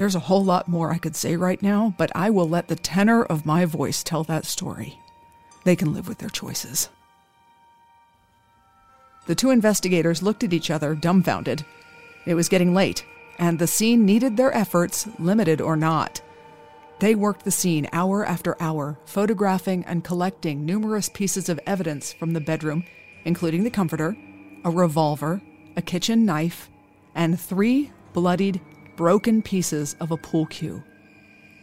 There's 0.00 0.14
a 0.14 0.20
whole 0.20 0.42
lot 0.42 0.66
more 0.66 0.90
I 0.90 0.96
could 0.96 1.14
say 1.14 1.36
right 1.36 1.60
now, 1.60 1.94
but 1.98 2.10
I 2.14 2.30
will 2.30 2.48
let 2.48 2.68
the 2.68 2.74
tenor 2.74 3.22
of 3.22 3.44
my 3.44 3.66
voice 3.66 4.02
tell 4.02 4.24
that 4.24 4.46
story. 4.46 4.98
They 5.64 5.76
can 5.76 5.92
live 5.92 6.08
with 6.08 6.16
their 6.16 6.30
choices. 6.30 6.88
The 9.26 9.34
two 9.34 9.50
investigators 9.50 10.22
looked 10.22 10.42
at 10.42 10.54
each 10.54 10.70
other, 10.70 10.94
dumbfounded. 10.94 11.66
It 12.24 12.32
was 12.32 12.48
getting 12.48 12.72
late, 12.72 13.04
and 13.38 13.58
the 13.58 13.66
scene 13.66 14.06
needed 14.06 14.38
their 14.38 14.56
efforts, 14.56 15.06
limited 15.18 15.60
or 15.60 15.76
not. 15.76 16.22
They 17.00 17.14
worked 17.14 17.44
the 17.44 17.50
scene 17.50 17.86
hour 17.92 18.24
after 18.24 18.56
hour, 18.58 18.98
photographing 19.04 19.84
and 19.84 20.02
collecting 20.02 20.64
numerous 20.64 21.10
pieces 21.10 21.50
of 21.50 21.60
evidence 21.66 22.10
from 22.10 22.32
the 22.32 22.40
bedroom, 22.40 22.84
including 23.26 23.64
the 23.64 23.70
comforter, 23.70 24.16
a 24.64 24.70
revolver, 24.70 25.42
a 25.76 25.82
kitchen 25.82 26.24
knife, 26.24 26.70
and 27.14 27.38
three 27.38 27.92
bloodied, 28.14 28.62
broken 29.00 29.40
pieces 29.40 29.96
of 29.98 30.10
a 30.10 30.16
pool 30.18 30.44
cue. 30.44 30.82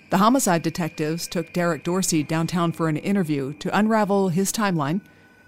The 0.09 0.17
homicide 0.17 0.63
detectives 0.63 1.27
took 1.27 1.53
Derek 1.53 1.83
Dorsey 1.83 2.23
downtown 2.23 2.71
for 2.71 2.89
an 2.89 2.97
interview 2.97 3.53
to 3.59 3.77
unravel 3.77 4.29
his 4.29 4.51
timeline 4.51 5.01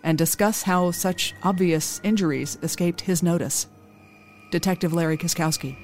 and 0.03 0.15
discuss 0.15 0.61
how 0.61 0.91
such 0.91 1.33
obvious 1.41 1.99
injuries 2.03 2.59
escaped 2.61 3.01
his 3.01 3.23
notice. 3.23 3.65
Detective 4.51 4.93
Larry 4.93 5.17
Kiskowski. 5.17 5.75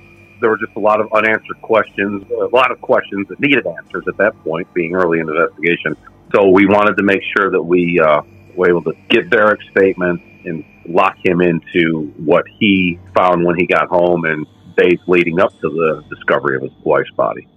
There 0.41 0.51
were 0.51 0.59
just 0.59 0.75
a 0.75 0.79
lot 0.79 1.01
of 1.01 1.11
unanswered 1.11 1.59
questions, 1.63 2.23
a 2.29 2.55
lot 2.55 2.69
of 2.69 2.79
questions 2.81 3.27
that 3.29 3.39
needed 3.39 3.65
answers 3.65 4.03
at 4.07 4.15
that 4.17 4.37
point, 4.43 4.71
being 4.75 4.93
early 4.93 5.17
in 5.19 5.25
the 5.25 5.31
investigation. 5.31 5.97
So 6.35 6.49
we 6.49 6.67
wanted 6.67 6.97
to 6.97 7.03
make 7.03 7.23
sure 7.35 7.49
that 7.49 7.63
we 7.63 7.99
uh, 7.99 8.21
were 8.55 8.69
able 8.69 8.83
to 8.83 8.93
get 9.09 9.31
Derek's 9.31 9.65
statement 9.71 10.21
and 10.45 10.63
lock 10.87 11.17
him 11.25 11.41
into 11.41 12.13
what 12.17 12.45
he 12.59 12.99
found 13.17 13.43
when 13.43 13.55
he 13.57 13.65
got 13.65 13.87
home 13.87 14.25
and 14.25 14.45
days 14.77 14.99
leading 15.07 15.39
up 15.39 15.51
to 15.61 15.69
the 15.69 16.03
discovery 16.09 16.57
of 16.57 16.63
his 16.63 16.71
wife's 16.83 17.11
body. 17.11 17.47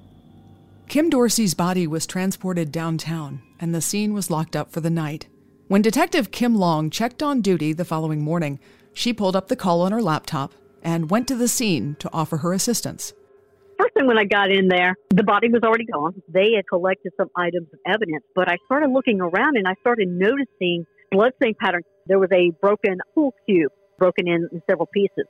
Kim 0.89 1.11
Dorsey's 1.11 1.55
body 1.55 1.87
was 1.87 2.07
transported 2.07 2.73
downtown, 2.73 3.43
and 3.61 3.75
the 3.75 3.83
scene 3.83 4.15
was 4.15 4.31
locked 4.31 4.57
up 4.57 4.73
for 4.73 4.81
the 4.81 4.91
night. 4.91 5.29
When 5.67 5.83
Detective 5.83 6.31
Kim 6.31 6.55
Long 6.55 6.89
checked 6.89 7.23
on 7.23 7.43
duty 7.43 7.75
the 7.75 7.85
following 7.85 8.23
morning, 8.23 8.59
she 8.95 9.13
pulled 9.13 9.37
up 9.37 9.49
the 9.49 9.57
call 9.57 9.83
on 9.83 9.93
her 9.93 10.01
laptop 10.01 10.55
and 10.83 11.11
went 11.11 11.29
to 11.29 11.37
the 11.37 11.49
scene 11.49 11.97
to 11.99 12.09
offer 12.13 12.39
her 12.39 12.55
assistance. 12.55 13.13
First 13.79 13.95
thing 13.95 14.07
when 14.07 14.19
I 14.19 14.25
got 14.25 14.51
in 14.51 14.69
there, 14.69 14.97
the 15.11 15.23
body 15.23 15.49
was 15.49 15.63
already 15.63 15.85
gone. 15.85 16.21
They 16.27 16.53
had 16.57 16.67
collected 16.69 17.13
some 17.17 17.29
items 17.37 17.69
of 17.73 17.79
evidence, 17.87 18.25
but 18.35 18.51
I 18.51 18.57
started 18.65 18.91
looking 18.91 19.21
around 19.21 19.57
and 19.57 19.69
I 19.69 19.75
started 19.81 20.09
noticing 20.09 20.87
bloodstain 21.13 21.55
patterns. 21.61 21.85
There 22.07 22.19
was 22.19 22.31
a 22.33 22.51
broken 22.61 22.99
pool 23.15 23.35
cue, 23.47 23.69
broken 23.99 24.27
in, 24.27 24.49
in 24.51 24.63
several 24.69 24.89
pieces. 24.93 25.27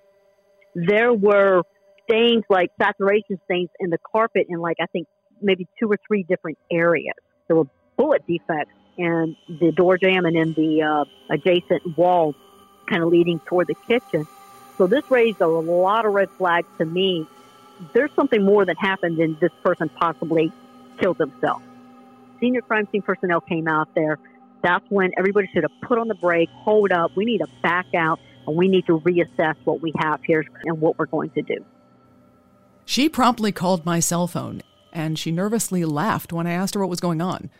There 0.74 1.12
were 1.12 1.62
stains 2.08 2.44
like 2.48 2.70
saturation 2.80 3.38
stains 3.44 3.70
in 3.80 3.90
the 3.90 3.98
carpet 3.98 4.46
in 4.48 4.58
like 4.60 4.78
I 4.80 4.86
think 4.86 5.06
maybe 5.40 5.66
two 5.78 5.90
or 5.90 5.98
three 6.06 6.22
different 6.22 6.58
areas. 6.70 7.16
There 7.46 7.56
were 7.56 7.66
bullet 7.96 8.26
defects 8.26 8.72
in 8.96 9.36
the 9.48 9.72
door 9.72 9.96
jamb 9.98 10.26
and 10.26 10.36
in 10.36 10.52
the 10.54 10.82
uh, 10.82 11.04
adjacent 11.30 11.96
wall, 11.96 12.34
kind 12.88 13.02
of 13.02 13.10
leading 13.10 13.38
toward 13.40 13.68
the 13.68 13.76
kitchen. 13.86 14.26
So 14.76 14.86
this 14.86 15.08
raised 15.10 15.40
a 15.40 15.46
lot 15.46 16.04
of 16.06 16.12
red 16.12 16.30
flags 16.30 16.68
to 16.78 16.84
me. 16.84 17.26
There's 17.92 18.10
something 18.16 18.44
more 18.44 18.64
that 18.64 18.76
happened 18.78 19.18
than 19.18 19.36
this 19.40 19.52
person 19.62 19.88
possibly 19.88 20.52
killed 20.98 21.18
themselves. 21.18 21.64
Senior 22.40 22.62
crime 22.62 22.88
scene 22.90 23.02
personnel 23.02 23.40
came 23.40 23.68
out 23.68 23.94
there. 23.94 24.18
That's 24.62 24.84
when 24.88 25.12
everybody 25.16 25.48
should 25.52 25.62
have 25.62 25.80
put 25.82 25.98
on 25.98 26.08
the 26.08 26.14
brake, 26.16 26.50
hold 26.50 26.90
up. 26.90 27.16
We 27.16 27.24
need 27.24 27.38
to 27.38 27.48
back 27.62 27.86
out 27.94 28.18
and 28.46 28.56
we 28.56 28.68
need 28.68 28.86
to 28.86 28.98
reassess 29.00 29.54
what 29.64 29.80
we 29.80 29.92
have 29.98 30.20
here 30.24 30.44
and 30.64 30.80
what 30.80 30.98
we're 30.98 31.06
going 31.06 31.30
to 31.30 31.42
do. 31.42 31.64
She 32.88 33.10
promptly 33.10 33.52
called 33.52 33.84
my 33.84 34.00
cell 34.00 34.26
phone, 34.26 34.62
and 34.94 35.18
she 35.18 35.30
nervously 35.30 35.84
laughed 35.84 36.32
when 36.32 36.46
I 36.46 36.52
asked 36.52 36.72
her 36.72 36.80
what 36.80 36.88
was 36.88 37.00
going 37.00 37.20
on. 37.20 37.50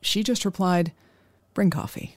She 0.00 0.24
just 0.24 0.44
replied, 0.44 0.90
Bring 1.54 1.70
coffee. 1.70 2.16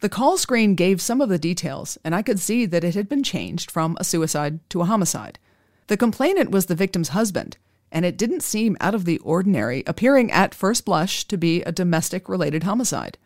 The 0.00 0.08
call 0.08 0.36
screen 0.36 0.74
gave 0.74 1.00
some 1.00 1.20
of 1.20 1.28
the 1.28 1.38
details, 1.38 1.96
and 2.02 2.12
I 2.12 2.22
could 2.22 2.40
see 2.40 2.66
that 2.66 2.82
it 2.82 2.96
had 2.96 3.08
been 3.08 3.22
changed 3.22 3.70
from 3.70 3.96
a 4.00 4.02
suicide 4.02 4.58
to 4.70 4.80
a 4.80 4.84
homicide. 4.84 5.38
The 5.86 5.96
complainant 5.96 6.50
was 6.50 6.66
the 6.66 6.74
victim's 6.74 7.10
husband, 7.10 7.56
and 7.92 8.04
it 8.04 8.18
didn't 8.18 8.42
seem 8.42 8.76
out 8.80 8.96
of 8.96 9.04
the 9.04 9.18
ordinary, 9.18 9.84
appearing 9.86 10.32
at 10.32 10.56
first 10.56 10.84
blush 10.84 11.24
to 11.28 11.36
be 11.36 11.62
a 11.62 11.70
domestic 11.70 12.28
related 12.28 12.64
homicide. 12.64 13.16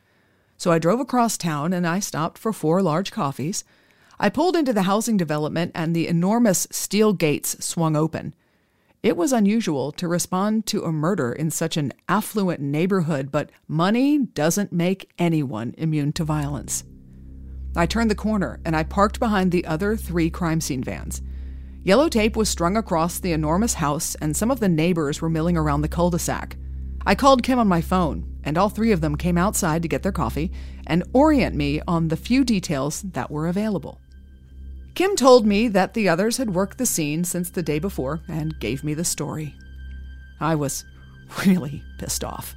So 0.58 0.70
I 0.70 0.78
drove 0.78 1.00
across 1.00 1.38
town 1.38 1.72
and 1.72 1.86
I 1.86 2.00
stopped 2.00 2.36
for 2.36 2.52
four 2.52 2.82
large 2.82 3.10
coffees 3.10 3.64
I 4.20 4.30
pulled 4.30 4.56
into 4.56 4.72
the 4.72 4.82
housing 4.82 5.16
development 5.16 5.72
and 5.76 5.94
the 5.94 6.08
enormous 6.08 6.66
steel 6.72 7.12
gates 7.12 7.64
swung 7.64 7.94
open. 7.94 8.34
It 9.00 9.16
was 9.16 9.32
unusual 9.32 9.92
to 9.92 10.08
respond 10.08 10.66
to 10.66 10.82
a 10.82 10.90
murder 10.90 11.32
in 11.32 11.52
such 11.52 11.76
an 11.76 11.92
affluent 12.08 12.60
neighborhood, 12.60 13.30
but 13.30 13.50
money 13.68 14.18
doesn't 14.18 14.72
make 14.72 15.12
anyone 15.20 15.72
immune 15.78 16.12
to 16.14 16.24
violence. 16.24 16.82
I 17.76 17.86
turned 17.86 18.10
the 18.10 18.16
corner 18.16 18.60
and 18.64 18.74
I 18.74 18.82
parked 18.82 19.20
behind 19.20 19.52
the 19.52 19.64
other 19.66 19.96
three 19.96 20.30
crime 20.30 20.60
scene 20.60 20.82
vans. 20.82 21.22
Yellow 21.84 22.08
tape 22.08 22.34
was 22.34 22.48
strung 22.48 22.76
across 22.76 23.20
the 23.20 23.32
enormous 23.32 23.74
house, 23.74 24.16
and 24.16 24.36
some 24.36 24.50
of 24.50 24.58
the 24.58 24.68
neighbors 24.68 25.22
were 25.22 25.30
milling 25.30 25.56
around 25.56 25.82
the 25.82 25.88
cul 25.88 26.10
de 26.10 26.18
sac. 26.18 26.56
I 27.06 27.14
called 27.14 27.44
Kim 27.44 27.60
on 27.60 27.68
my 27.68 27.80
phone, 27.80 28.26
and 28.42 28.58
all 28.58 28.68
three 28.68 28.90
of 28.90 29.00
them 29.00 29.16
came 29.16 29.38
outside 29.38 29.80
to 29.82 29.88
get 29.88 30.02
their 30.02 30.12
coffee 30.12 30.50
and 30.88 31.04
orient 31.12 31.54
me 31.54 31.80
on 31.86 32.08
the 32.08 32.16
few 32.16 32.44
details 32.44 33.02
that 33.02 33.30
were 33.30 33.46
available. 33.46 34.00
Kim 34.98 35.14
told 35.14 35.46
me 35.46 35.68
that 35.68 35.94
the 35.94 36.08
others 36.08 36.38
had 36.38 36.56
worked 36.56 36.76
the 36.76 36.84
scene 36.84 37.22
since 37.22 37.50
the 37.50 37.62
day 37.62 37.78
before 37.78 38.18
and 38.26 38.58
gave 38.58 38.82
me 38.82 38.94
the 38.94 39.04
story. 39.04 39.54
I 40.40 40.56
was 40.56 40.84
really 41.46 41.84
pissed 41.98 42.24
off. 42.24 42.56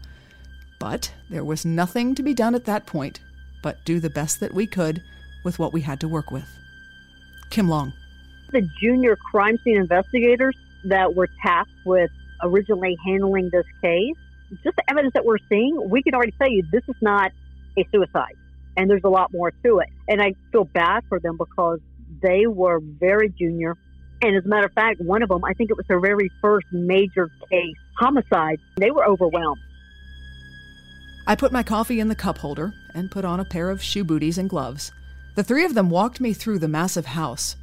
But 0.79 1.13
there 1.29 1.43
was 1.43 1.65
nothing 1.65 2.15
to 2.15 2.24
be 2.24 2.33
done 2.33 2.55
at 2.55 2.65
that 2.65 2.88
point 2.88 3.19
but 3.62 3.86
do 3.86 4.00
the 4.00 4.10
best 4.10 4.39
that 4.39 4.55
we 4.55 4.65
could 4.65 5.03
with 5.43 5.60
what 5.60 5.71
we 5.71 5.81
had 5.81 6.00
to 6.00 6.07
work 6.07 6.31
with. 6.31 6.50
Kim 7.51 7.69
Long. 7.69 7.93
The 8.51 8.67
junior 8.81 9.15
crime 9.17 9.60
scene 9.63 9.77
investigators 9.77 10.57
that 10.86 11.13
were 11.13 11.29
tasked 11.43 11.86
with 11.86 12.10
originally 12.41 12.98
handling 13.05 13.51
this 13.51 13.67
case, 13.83 14.15
just 14.63 14.77
the 14.77 14.89
evidence 14.89 15.13
that 15.13 15.25
we're 15.25 15.38
seeing, 15.48 15.91
we 15.91 16.01
can 16.01 16.15
already 16.15 16.33
tell 16.39 16.50
you 16.50 16.63
this 16.71 16.81
is 16.88 16.95
not 17.01 17.31
a 17.77 17.88
suicide. 17.91 18.33
And 18.77 18.89
there's 18.89 19.03
a 19.03 19.10
lot 19.10 19.31
more 19.31 19.51
to 19.63 19.77
it. 19.77 19.89
And 20.07 20.24
I 20.24 20.33
feel 20.51 20.63
bad 20.65 21.03
for 21.07 21.19
them 21.19 21.38
because 21.38 21.79
they 22.21 22.47
were 22.47 22.79
very 22.79 23.29
junior. 23.29 23.77
And 24.21 24.35
as 24.35 24.45
a 24.45 24.47
matter 24.47 24.67
of 24.67 24.73
fact, 24.73 25.01
one 25.01 25.23
of 25.23 25.29
them, 25.29 25.43
I 25.43 25.53
think 25.53 25.71
it 25.71 25.77
was 25.77 25.85
their 25.87 25.99
very 25.99 26.29
first 26.41 26.67
major 26.71 27.29
case 27.49 27.75
homicide. 27.97 28.59
They 28.77 28.91
were 28.91 29.05
overwhelmed. 29.05 29.59
I 31.27 31.35
put 31.35 31.51
my 31.51 31.63
coffee 31.63 31.99
in 31.99 32.07
the 32.07 32.15
cup 32.15 32.39
holder 32.39 32.73
and 32.93 33.11
put 33.11 33.25
on 33.25 33.39
a 33.39 33.45
pair 33.45 33.69
of 33.69 33.81
shoe 33.81 34.03
booties 34.03 34.37
and 34.37 34.49
gloves. 34.49 34.91
The 35.35 35.43
three 35.43 35.63
of 35.63 35.75
them 35.75 35.89
walked 35.89 36.19
me 36.19 36.33
through 36.33 36.59
the 36.59 36.67
massive 36.67 37.05
house. 37.05 37.55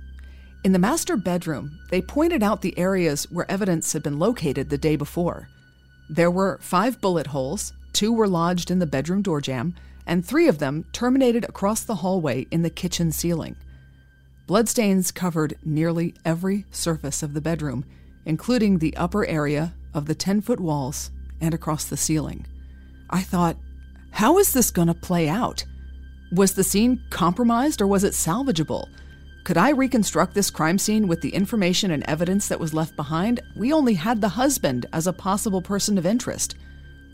In 0.64 0.72
the 0.72 0.78
master 0.78 1.16
bedroom, 1.16 1.78
they 1.90 2.00
pointed 2.00 2.42
out 2.42 2.62
the 2.62 2.78
areas 2.78 3.30
where 3.30 3.50
evidence 3.50 3.92
had 3.92 4.02
been 4.02 4.18
located 4.18 4.70
the 4.70 4.78
day 4.78 4.96
before. 4.96 5.48
There 6.08 6.30
were 6.30 6.58
five 6.62 7.00
bullet 7.00 7.28
holes, 7.28 7.72
two 7.92 8.12
were 8.12 8.28
lodged 8.28 8.70
in 8.70 8.78
the 8.78 8.86
bedroom 8.86 9.22
door 9.22 9.40
jamb, 9.40 9.74
and 10.06 10.24
three 10.24 10.48
of 10.48 10.58
them 10.58 10.84
terminated 10.92 11.44
across 11.44 11.82
the 11.82 11.96
hallway 11.96 12.46
in 12.50 12.62
the 12.62 12.70
kitchen 12.70 13.12
ceiling. 13.12 13.56
Bloodstains 14.48 15.12
covered 15.12 15.58
nearly 15.62 16.14
every 16.24 16.64
surface 16.70 17.22
of 17.22 17.34
the 17.34 17.40
bedroom, 17.42 17.84
including 18.24 18.78
the 18.78 18.96
upper 18.96 19.26
area 19.26 19.74
of 19.92 20.06
the 20.06 20.14
10 20.14 20.40
foot 20.40 20.58
walls 20.58 21.10
and 21.38 21.52
across 21.52 21.84
the 21.84 21.98
ceiling. 21.98 22.46
I 23.10 23.20
thought, 23.20 23.58
how 24.10 24.38
is 24.38 24.54
this 24.54 24.70
going 24.70 24.88
to 24.88 24.94
play 24.94 25.28
out? 25.28 25.66
Was 26.32 26.54
the 26.54 26.64
scene 26.64 27.02
compromised 27.10 27.82
or 27.82 27.86
was 27.86 28.04
it 28.04 28.14
salvageable? 28.14 28.88
Could 29.44 29.58
I 29.58 29.68
reconstruct 29.68 30.32
this 30.32 30.48
crime 30.48 30.78
scene 30.78 31.08
with 31.08 31.20
the 31.20 31.34
information 31.34 31.90
and 31.90 32.02
evidence 32.04 32.48
that 32.48 32.58
was 32.58 32.72
left 32.72 32.96
behind? 32.96 33.40
We 33.54 33.74
only 33.74 33.94
had 33.94 34.22
the 34.22 34.30
husband 34.30 34.86
as 34.94 35.06
a 35.06 35.12
possible 35.12 35.60
person 35.60 35.98
of 35.98 36.06
interest. 36.06 36.54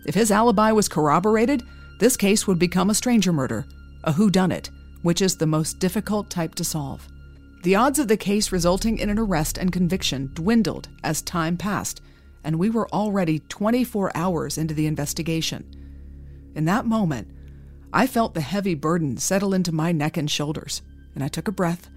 If 0.07 0.15
his 0.15 0.31
alibi 0.31 0.71
was 0.71 0.89
corroborated, 0.89 1.65
this 1.99 2.17
case 2.17 2.47
would 2.47 2.61
become 2.61 2.91
a 2.91 2.95
stranger 2.95 3.33
murder, 3.33 3.67
a 4.05 4.13
whodunit, 4.13 4.71
which 5.03 5.21
is 5.21 5.37
the 5.37 5.49
most 5.49 5.81
difficult 5.81 6.31
type 6.31 6.55
to 6.55 6.63
solve. 6.63 7.09
The 7.65 7.77
odds 7.77 7.99
of 7.99 8.09
the 8.09 8.19
case 8.19 8.53
resulting 8.53 8.99
in 8.99 9.09
an 9.09 9.19
arrest 9.19 9.57
and 9.57 9.73
conviction 9.73 10.31
dwindled 10.35 10.91
as 11.03 11.23
time 11.23 11.57
passed, 11.57 12.03
and 12.45 12.59
we 12.59 12.69
were 12.69 12.91
already 12.91 13.39
24 13.39 14.15
hours 14.15 14.59
into 14.59 14.75
the 14.75 14.87
investigation. 14.87 15.65
In 16.55 16.67
that 16.67 16.85
moment, 16.85 17.27
I 17.91 18.07
felt 18.07 18.35
the 18.35 18.43
heavy 18.43 18.75
burden 18.75 19.17
settle 19.17 19.55
into 19.55 19.73
my 19.73 19.93
neck 19.93 20.19
and 20.19 20.31
shoulders, 20.31 20.83
and 21.15 21.25
I 21.25 21.29
took 21.29 21.49
a 21.49 21.53
breath 21.53 21.89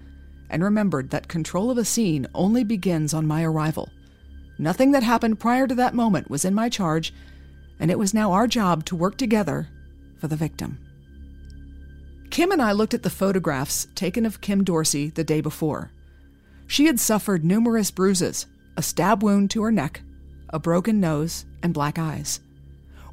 and 0.48 0.64
remembered 0.64 1.10
that 1.10 1.28
control 1.28 1.70
of 1.70 1.76
a 1.76 1.84
scene 1.84 2.26
only 2.34 2.64
begins 2.64 3.12
on 3.12 3.26
my 3.26 3.44
arrival. 3.44 3.90
Nothing 4.58 4.92
that 4.92 5.02
happened 5.02 5.38
prior 5.38 5.66
to 5.66 5.74
that 5.74 5.92
moment 5.92 6.30
was 6.30 6.46
in 6.46 6.54
my 6.54 6.70
charge, 6.70 7.12
and 7.78 7.90
it 7.90 7.98
was 7.98 8.14
now 8.14 8.32
our 8.32 8.46
job 8.46 8.86
to 8.86 8.96
work 8.96 9.18
together 9.18 9.68
for 10.18 10.28
the 10.28 10.34
victim. 10.34 10.78
Kim 12.30 12.52
and 12.52 12.62
I 12.62 12.72
looked 12.72 12.94
at 12.94 13.02
the 13.02 13.10
photographs 13.10 13.88
taken 13.94 14.26
of 14.26 14.40
Kim 14.40 14.64
Dorsey 14.64 15.10
the 15.10 15.24
day 15.24 15.40
before. 15.40 15.90
She 16.66 16.86
had 16.86 17.00
suffered 17.00 17.44
numerous 17.44 17.90
bruises, 17.90 18.46
a 18.76 18.82
stab 18.82 19.22
wound 19.22 19.50
to 19.52 19.62
her 19.62 19.72
neck, 19.72 20.02
a 20.50 20.58
broken 20.58 21.00
nose, 21.00 21.46
and 21.62 21.74
black 21.74 21.98
eyes. 21.98 22.40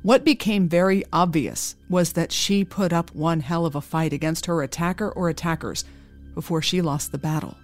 What 0.01 0.23
became 0.23 0.69
very 0.69 1.03
obvious 1.11 1.75
was 1.89 2.13
that 2.13 2.31
she 2.31 2.63
put 2.63 2.93
up 2.93 3.15
one 3.15 3.39
hell 3.39 3.65
of 3.65 3.73
a 3.75 3.81
fight 3.81 4.13
against 4.13 4.45
her 4.45 4.61
attacker 4.61 5.09
or 5.09 5.29
attackers 5.29 5.83
before 6.35 6.61
she 6.61 6.81
lost 6.81 7.11
the 7.11 7.17
battle. 7.17 7.57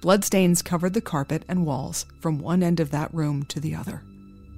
Bloodstains 0.00 0.62
covered 0.62 0.94
the 0.94 1.00
carpet 1.00 1.44
and 1.48 1.64
walls 1.64 2.06
from 2.20 2.38
one 2.38 2.62
end 2.62 2.80
of 2.80 2.90
that 2.90 3.14
room 3.14 3.44
to 3.44 3.60
the 3.60 3.74
other. 3.74 4.02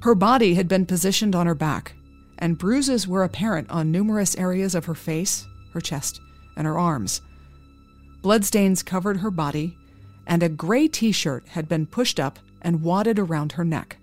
Her 0.00 0.14
body 0.14 0.54
had 0.54 0.68
been 0.68 0.86
positioned 0.86 1.36
on 1.36 1.46
her 1.46 1.54
back, 1.54 1.94
and 2.38 2.56
bruises 2.56 3.06
were 3.06 3.24
apparent 3.24 3.68
on 3.70 3.92
numerous 3.92 4.34
areas 4.36 4.74
of 4.74 4.86
her 4.86 4.94
face, 4.94 5.46
her 5.76 5.80
chest, 5.80 6.20
and 6.56 6.66
her 6.66 6.78
arms. 6.78 7.20
Bloodstains 8.22 8.82
covered 8.82 9.18
her 9.18 9.30
body, 9.30 9.76
and 10.26 10.42
a 10.42 10.48
gray 10.48 10.88
t 10.88 11.12
shirt 11.12 11.46
had 11.48 11.68
been 11.68 11.86
pushed 11.86 12.18
up 12.18 12.40
and 12.62 12.82
wadded 12.82 13.18
around 13.18 13.52
her 13.52 13.64
neck. 13.64 13.98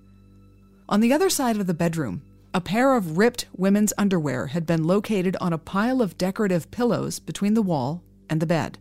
On 0.88 1.02
the 1.02 1.12
other 1.12 1.30
side 1.30 1.58
of 1.58 1.68
the 1.68 1.74
bedroom, 1.74 2.22
a 2.54 2.62
pair 2.62 2.96
of 2.96 3.18
ripped 3.18 3.48
women's 3.58 3.92
underwear 3.98 4.48
had 4.48 4.68
been 4.68 4.86
located 4.86 5.36
on 5.42 5.52
a 5.52 5.58
pile 5.58 6.02
of 6.02 6.18
decorative 6.18 6.70
pillows 6.70 7.18
between 7.18 7.56
the 7.56 7.64
wall 7.64 8.04
and 8.30 8.40
the 8.40 8.46
bed. 8.46 8.78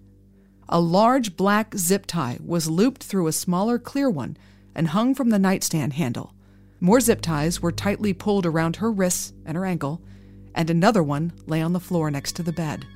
A 0.68 0.78
large 0.78 1.36
black 1.36 1.74
zip 1.76 2.04
tie 2.06 2.38
was 2.44 2.68
looped 2.68 3.02
through 3.02 3.26
a 3.26 3.32
smaller 3.32 3.78
clear 3.78 4.10
one 4.10 4.36
and 4.74 4.88
hung 4.88 5.14
from 5.14 5.30
the 5.30 5.38
nightstand 5.38 5.94
handle. 5.94 6.34
More 6.80 7.00
zip 7.00 7.22
ties 7.22 7.62
were 7.62 7.72
tightly 7.72 8.12
pulled 8.12 8.44
around 8.44 8.76
her 8.76 8.92
wrists 8.92 9.32
and 9.46 9.56
her 9.56 9.64
ankle, 9.64 10.02
and 10.54 10.70
another 10.70 11.02
one 11.02 11.32
lay 11.46 11.60
on 11.62 11.72
the 11.72 11.80
floor 11.80 12.10
next 12.10 12.32
to 12.36 12.42
the 12.42 12.52
bed. 12.52 12.86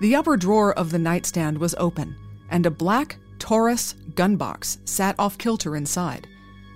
The 0.00 0.14
upper 0.14 0.36
drawer 0.36 0.76
of 0.76 0.90
the 0.90 0.98
nightstand 0.98 1.58
was 1.58 1.74
open, 1.78 2.16
and 2.50 2.66
a 2.66 2.70
black 2.70 3.16
Taurus 3.38 3.94
gun 4.14 4.36
box 4.36 4.78
sat 4.84 5.14
off 5.18 5.38
kilter 5.38 5.76
inside. 5.76 6.26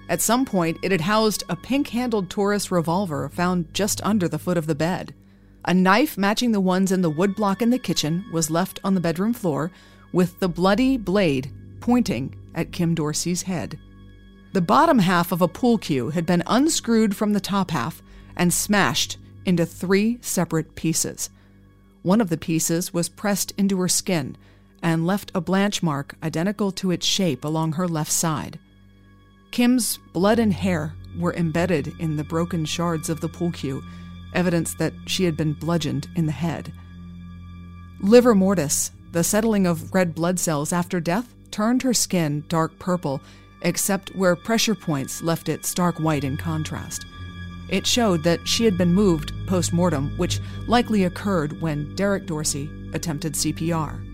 At 0.08 0.20
some 0.20 0.44
point, 0.44 0.78
it 0.82 0.90
had 0.92 1.02
housed 1.02 1.44
a 1.48 1.56
pink 1.56 1.88
handled 1.88 2.30
Taurus 2.30 2.70
revolver 2.70 3.28
found 3.28 3.72
just 3.74 4.02
under 4.04 4.28
the 4.28 4.38
foot 4.38 4.56
of 4.56 4.66
the 4.66 4.74
bed. 4.74 5.14
A 5.64 5.74
knife 5.74 6.16
matching 6.16 6.52
the 6.52 6.60
ones 6.60 6.92
in 6.92 7.02
the 7.02 7.10
woodblock 7.10 7.60
in 7.60 7.70
the 7.70 7.78
kitchen 7.78 8.24
was 8.32 8.50
left 8.50 8.80
on 8.84 8.94
the 8.94 9.00
bedroom 9.00 9.34
floor, 9.34 9.70
with 10.12 10.40
the 10.40 10.48
bloody 10.48 10.96
blade 10.96 11.50
pointing 11.80 12.34
at 12.54 12.72
Kim 12.72 12.94
Dorsey's 12.94 13.42
head. 13.42 13.78
The 14.52 14.62
bottom 14.62 14.98
half 14.98 15.30
of 15.30 15.42
a 15.42 15.48
pool 15.48 15.76
cue 15.76 16.10
had 16.10 16.24
been 16.24 16.42
unscrewed 16.46 17.14
from 17.14 17.32
the 17.34 17.40
top 17.40 17.70
half 17.70 18.02
and 18.36 18.52
smashed 18.52 19.18
into 19.48 19.64
three 19.64 20.18
separate 20.20 20.74
pieces. 20.74 21.30
One 22.02 22.20
of 22.20 22.28
the 22.28 22.36
pieces 22.36 22.92
was 22.92 23.08
pressed 23.08 23.50
into 23.56 23.80
her 23.80 23.88
skin 23.88 24.36
and 24.82 25.06
left 25.06 25.32
a 25.34 25.40
blanch 25.40 25.82
mark 25.82 26.14
identical 26.22 26.70
to 26.72 26.90
its 26.90 27.06
shape 27.06 27.46
along 27.46 27.72
her 27.72 27.88
left 27.88 28.12
side. 28.12 28.58
Kim's 29.50 29.98
blood 30.12 30.38
and 30.38 30.52
hair 30.52 30.92
were 31.18 31.32
embedded 31.32 31.94
in 31.98 32.16
the 32.16 32.24
broken 32.24 32.66
shards 32.66 33.08
of 33.08 33.22
the 33.22 33.28
pool 33.28 33.50
cue, 33.50 33.82
evidence 34.34 34.74
that 34.74 34.92
she 35.06 35.24
had 35.24 35.34
been 35.34 35.54
bludgeoned 35.54 36.08
in 36.14 36.26
the 36.26 36.32
head. 36.32 36.70
Livor 38.00 38.34
mortis, 38.34 38.92
the 39.12 39.24
settling 39.24 39.66
of 39.66 39.94
red 39.94 40.14
blood 40.14 40.38
cells 40.38 40.74
after 40.74 41.00
death, 41.00 41.34
turned 41.50 41.82
her 41.82 41.94
skin 41.94 42.44
dark 42.48 42.78
purple 42.78 43.22
except 43.62 44.14
where 44.14 44.36
pressure 44.36 44.74
points 44.74 45.22
left 45.22 45.48
it 45.48 45.64
stark 45.64 45.98
white 45.98 46.22
in 46.22 46.36
contrast. 46.36 47.06
It 47.68 47.86
showed 47.86 48.24
that 48.24 48.46
she 48.46 48.64
had 48.64 48.78
been 48.78 48.92
moved 48.92 49.32
post 49.46 49.72
mortem, 49.72 50.16
which 50.16 50.40
likely 50.66 51.04
occurred 51.04 51.60
when 51.60 51.94
Derek 51.94 52.26
Dorsey 52.26 52.70
attempted 52.92 53.34
CPR. 53.34 54.04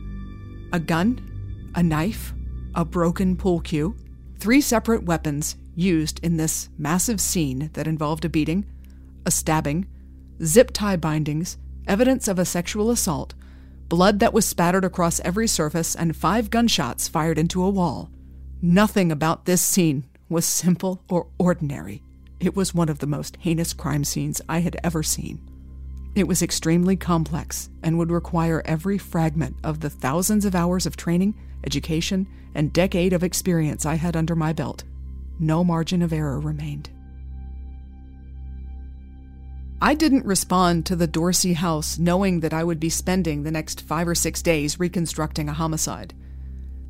A 0.72 0.80
gun, 0.80 1.70
a 1.74 1.82
knife, 1.82 2.34
a 2.74 2.84
broken 2.84 3.36
pool 3.36 3.60
cue, 3.60 3.96
three 4.38 4.60
separate 4.60 5.04
weapons 5.04 5.56
used 5.76 6.20
in 6.24 6.36
this 6.36 6.68
massive 6.78 7.20
scene 7.20 7.70
that 7.74 7.86
involved 7.86 8.24
a 8.24 8.28
beating, 8.28 8.64
a 9.24 9.30
stabbing, 9.30 9.86
zip 10.42 10.70
tie 10.72 10.96
bindings, 10.96 11.56
evidence 11.86 12.28
of 12.28 12.38
a 12.38 12.44
sexual 12.44 12.90
assault, 12.90 13.34
blood 13.88 14.18
that 14.18 14.32
was 14.32 14.44
spattered 14.44 14.84
across 14.84 15.20
every 15.20 15.46
surface, 15.46 15.94
and 15.94 16.16
five 16.16 16.50
gunshots 16.50 17.08
fired 17.08 17.38
into 17.38 17.62
a 17.62 17.70
wall. 17.70 18.10
Nothing 18.60 19.12
about 19.12 19.44
this 19.44 19.62
scene 19.62 20.04
was 20.28 20.44
simple 20.44 21.02
or 21.08 21.28
ordinary. 21.38 22.03
It 22.44 22.54
was 22.54 22.74
one 22.74 22.90
of 22.90 22.98
the 22.98 23.06
most 23.06 23.38
heinous 23.40 23.72
crime 23.72 24.04
scenes 24.04 24.42
I 24.50 24.58
had 24.58 24.76
ever 24.84 25.02
seen. 25.02 25.40
It 26.14 26.28
was 26.28 26.42
extremely 26.42 26.94
complex 26.94 27.70
and 27.82 27.96
would 27.96 28.12
require 28.12 28.60
every 28.66 28.98
fragment 28.98 29.56
of 29.64 29.80
the 29.80 29.88
thousands 29.88 30.44
of 30.44 30.54
hours 30.54 30.84
of 30.84 30.94
training, 30.94 31.34
education, 31.64 32.26
and 32.54 32.70
decade 32.70 33.14
of 33.14 33.24
experience 33.24 33.86
I 33.86 33.94
had 33.94 34.14
under 34.14 34.36
my 34.36 34.52
belt. 34.52 34.84
No 35.38 35.64
margin 35.64 36.02
of 36.02 36.12
error 36.12 36.38
remained. 36.38 36.90
I 39.80 39.94
didn't 39.94 40.26
respond 40.26 40.84
to 40.84 40.96
the 40.96 41.06
Dorsey 41.06 41.54
house 41.54 41.98
knowing 41.98 42.40
that 42.40 42.52
I 42.52 42.62
would 42.62 42.78
be 42.78 42.90
spending 42.90 43.42
the 43.42 43.50
next 43.50 43.80
five 43.80 44.06
or 44.06 44.14
six 44.14 44.42
days 44.42 44.78
reconstructing 44.78 45.48
a 45.48 45.54
homicide. 45.54 46.12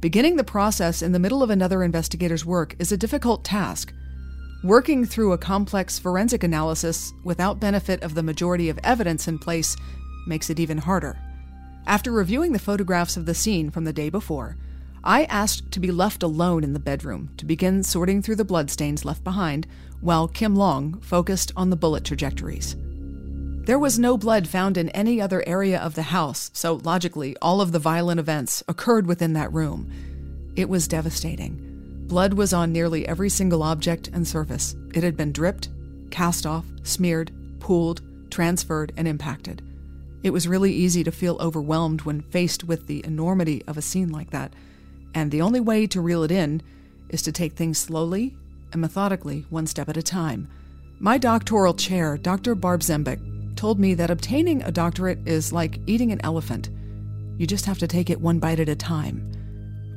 Beginning 0.00 0.34
the 0.34 0.42
process 0.42 1.00
in 1.00 1.12
the 1.12 1.20
middle 1.20 1.44
of 1.44 1.50
another 1.50 1.84
investigator's 1.84 2.44
work 2.44 2.74
is 2.80 2.90
a 2.90 2.96
difficult 2.96 3.44
task. 3.44 3.94
Working 4.64 5.05
through 5.05 5.33
a 5.33 5.38
complex 5.38 5.98
forensic 5.98 6.42
analysis 6.42 7.12
without 7.22 7.61
benefit 7.61 8.03
of 8.03 8.14
the 8.14 8.22
majority 8.22 8.70
of 8.70 8.79
evidence 8.83 9.29
in 9.29 9.38
place 9.38 9.77
makes 10.27 10.48
it 10.48 10.59
even 10.59 10.79
harder. 10.79 11.18
After 11.87 12.11
reviewing 12.11 12.53
the 12.53 12.59
photographs 12.59 13.18
of 13.18 13.27
the 13.27 13.35
scene 13.35 13.68
from 13.68 13.85
the 13.85 13.92
day 13.92 14.09
before, 14.09 14.57
I 15.05 15.24
asked 15.24 15.70
to 15.72 15.81
be 15.81 15.92
left 15.92 16.22
alone 16.22 16.64
in 16.64 16.72
the 16.72 16.79
bedroom 16.79 17.29
to 17.37 17.44
begin 17.44 17.83
sorting 17.83 18.22
through 18.22 18.37
the 18.37 18.44
bloodstains 18.46 19.05
left 19.05 19.22
behind 19.22 19.66
while 20.00 20.29
Kim 20.29 20.57
Long 20.57 20.98
focused 21.03 21.53
on 21.55 21.68
the 21.68 21.77
bullet 21.77 22.03
trajectories. 22.03 22.74
There 23.66 23.79
was 23.79 23.98
no 23.98 24.16
blood 24.16 24.48
found 24.48 24.79
in 24.79 24.88
any 24.90 25.20
other 25.20 25.46
area 25.46 25.79
of 25.79 25.94
the 25.94 26.05
house, 26.05 26.50
so 26.55 26.77
logically, 26.85 27.37
all 27.42 27.61
of 27.61 27.72
the 27.72 27.79
violent 27.79 28.18
events 28.18 28.62
occurred 28.66 29.07
within 29.07 29.35
that 29.35 29.53
room. 29.53 29.92
It 30.57 30.70
was 30.70 30.88
devastating. 30.88 31.73
Blood 32.06 32.34
was 32.34 32.52
on 32.52 32.72
nearly 32.72 33.08
every 33.08 33.30
single 33.30 33.62
object 33.62 34.08
and 34.12 34.26
surface. 34.28 34.76
It 34.94 35.02
had 35.02 35.16
been 35.16 35.32
dripped, 35.32 35.70
cast 36.10 36.44
off, 36.46 36.66
smeared, 36.82 37.32
pooled, 37.60 38.02
transferred, 38.30 38.92
and 38.96 39.08
impacted. 39.08 39.62
It 40.22 40.30
was 40.30 40.48
really 40.48 40.72
easy 40.72 41.02
to 41.04 41.10
feel 41.10 41.36
overwhelmed 41.40 42.02
when 42.02 42.20
faced 42.20 42.64
with 42.64 42.86
the 42.86 43.04
enormity 43.04 43.62
of 43.66 43.76
a 43.76 43.82
scene 43.82 44.10
like 44.10 44.30
that, 44.30 44.52
and 45.14 45.30
the 45.30 45.42
only 45.42 45.60
way 45.60 45.86
to 45.86 46.00
reel 46.00 46.22
it 46.22 46.30
in 46.30 46.62
is 47.08 47.22
to 47.22 47.32
take 47.32 47.54
things 47.54 47.78
slowly 47.78 48.36
and 48.72 48.80
methodically, 48.80 49.46
one 49.50 49.66
step 49.66 49.88
at 49.88 49.96
a 49.96 50.02
time. 50.02 50.48
My 50.98 51.18
doctoral 51.18 51.74
chair, 51.74 52.16
Dr. 52.16 52.54
Barb 52.54 52.80
Zembick, 52.80 53.56
told 53.56 53.78
me 53.78 53.94
that 53.94 54.10
obtaining 54.10 54.62
a 54.62 54.72
doctorate 54.72 55.26
is 55.26 55.52
like 55.52 55.78
eating 55.86 56.12
an 56.12 56.20
elephant. 56.24 56.70
You 57.38 57.46
just 57.46 57.66
have 57.66 57.78
to 57.78 57.86
take 57.86 58.10
it 58.10 58.20
one 58.20 58.38
bite 58.38 58.60
at 58.60 58.68
a 58.68 58.76
time. 58.76 59.33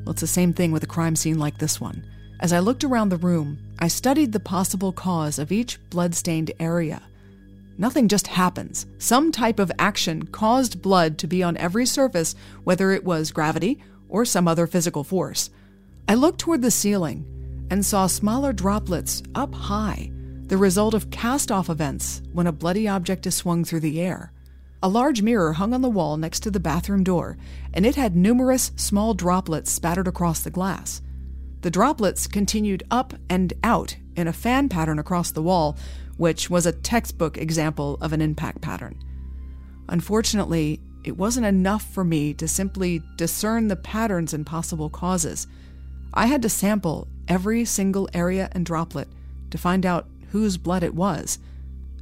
Well, 0.08 0.14
it's 0.14 0.22
the 0.22 0.28
same 0.28 0.54
thing 0.54 0.72
with 0.72 0.84
a 0.84 0.88
crime 0.88 1.18
scene 1.18 1.38
like 1.38 1.58
this 1.58 1.82
one. 1.82 2.02
As 2.40 2.54
I 2.54 2.60
looked 2.60 2.86
around 2.86 3.10
the 3.10 3.18
room, 3.18 3.58
I 3.78 3.90
studied 3.90 4.32
the 4.32 4.40
possible 4.40 4.94
cause 4.94 5.38
of 5.38 5.52
each 5.52 5.82
blood-stained 5.90 6.54
area. 6.62 7.02
nothing 7.78 8.08
just 8.08 8.28
happens. 8.28 8.86
Some 9.00 9.34
type 9.34 9.60
of 9.60 9.70
action 9.78 10.28
caused 10.28 10.82
blood 10.82 11.18
to 11.18 11.28
be 11.28 11.44
on 11.44 11.58
every 11.58 11.86
surface, 11.86 12.36
whether 12.64 12.94
it 12.94 13.04
was 13.04 13.34
gravity 13.34 13.84
or 14.08 14.24
some 14.24 14.48
other 14.48 14.66
physical 14.66 15.04
force. 15.04 15.50
I 16.08 16.16
looked 16.16 16.40
toward 16.40 16.62
the 16.62 16.72
ceiling 16.72 17.26
and 17.70 17.86
saw 17.86 18.08
smaller 18.08 18.54
droplets 18.54 19.24
up 19.36 19.54
high, 19.54 20.10
the 20.46 20.56
result 20.56 20.94
of 20.94 21.12
cast 21.12 21.52
off 21.52 21.70
events 21.70 22.22
when 22.32 22.48
a 22.48 22.54
bloody 22.54 22.88
object 22.88 23.28
is 23.28 23.36
swung 23.36 23.66
through 23.66 23.82
the 23.82 24.00
air. 24.00 24.32
A 24.84 24.90
large 24.90 25.24
mirror 25.24 25.54
hung 25.54 25.74
on 25.74 25.82
the 25.82 25.90
wall 25.90 26.18
next 26.18 26.42
to 26.42 26.52
the 26.52 26.60
bathroom 26.60 27.04
door, 27.04 27.38
and 27.74 27.86
it 27.86 27.96
had 27.96 28.16
numerous 28.16 28.72
small 28.76 29.16
droplets 29.16 29.72
spattered 29.72 30.08
across 30.08 30.42
the 30.42 30.52
glass. 30.52 31.02
The 31.62 31.72
droplets 31.72 32.28
continued 32.28 32.84
up 32.92 33.16
and 33.28 33.54
out 33.64 33.98
in 34.16 34.28
a 34.28 34.34
fan 34.34 34.70
pattern 34.70 35.00
across 35.00 35.32
the 35.32 35.42
wall, 35.42 35.78
which 36.18 36.50
was 36.50 36.68
a 36.68 36.72
textbook 36.72 37.38
example 37.38 37.98
of 38.02 38.14
an 38.14 38.22
impact 38.22 38.62
pattern. 38.62 39.00
Unfortunately, 39.90 40.80
it 41.04 41.18
wasn't 41.18 41.46
enough 41.46 41.84
for 41.92 42.04
me 42.04 42.34
to 42.36 42.48
simply 42.48 43.02
discern 43.16 43.70
the 43.70 43.76
patterns 43.76 44.34
and 44.34 44.46
possible 44.46 44.90
causes. 44.90 45.48
I 46.14 46.28
had 46.28 46.44
to 46.44 46.50
sample 46.50 47.08
every 47.28 47.66
single 47.66 48.10
area 48.14 48.50
and 48.52 48.66
droplet 48.66 49.08
to 49.50 49.58
find 49.58 49.86
out 49.86 50.08
whose 50.30 50.58
blood 50.58 50.84
it 50.84 50.94
was, 50.94 51.40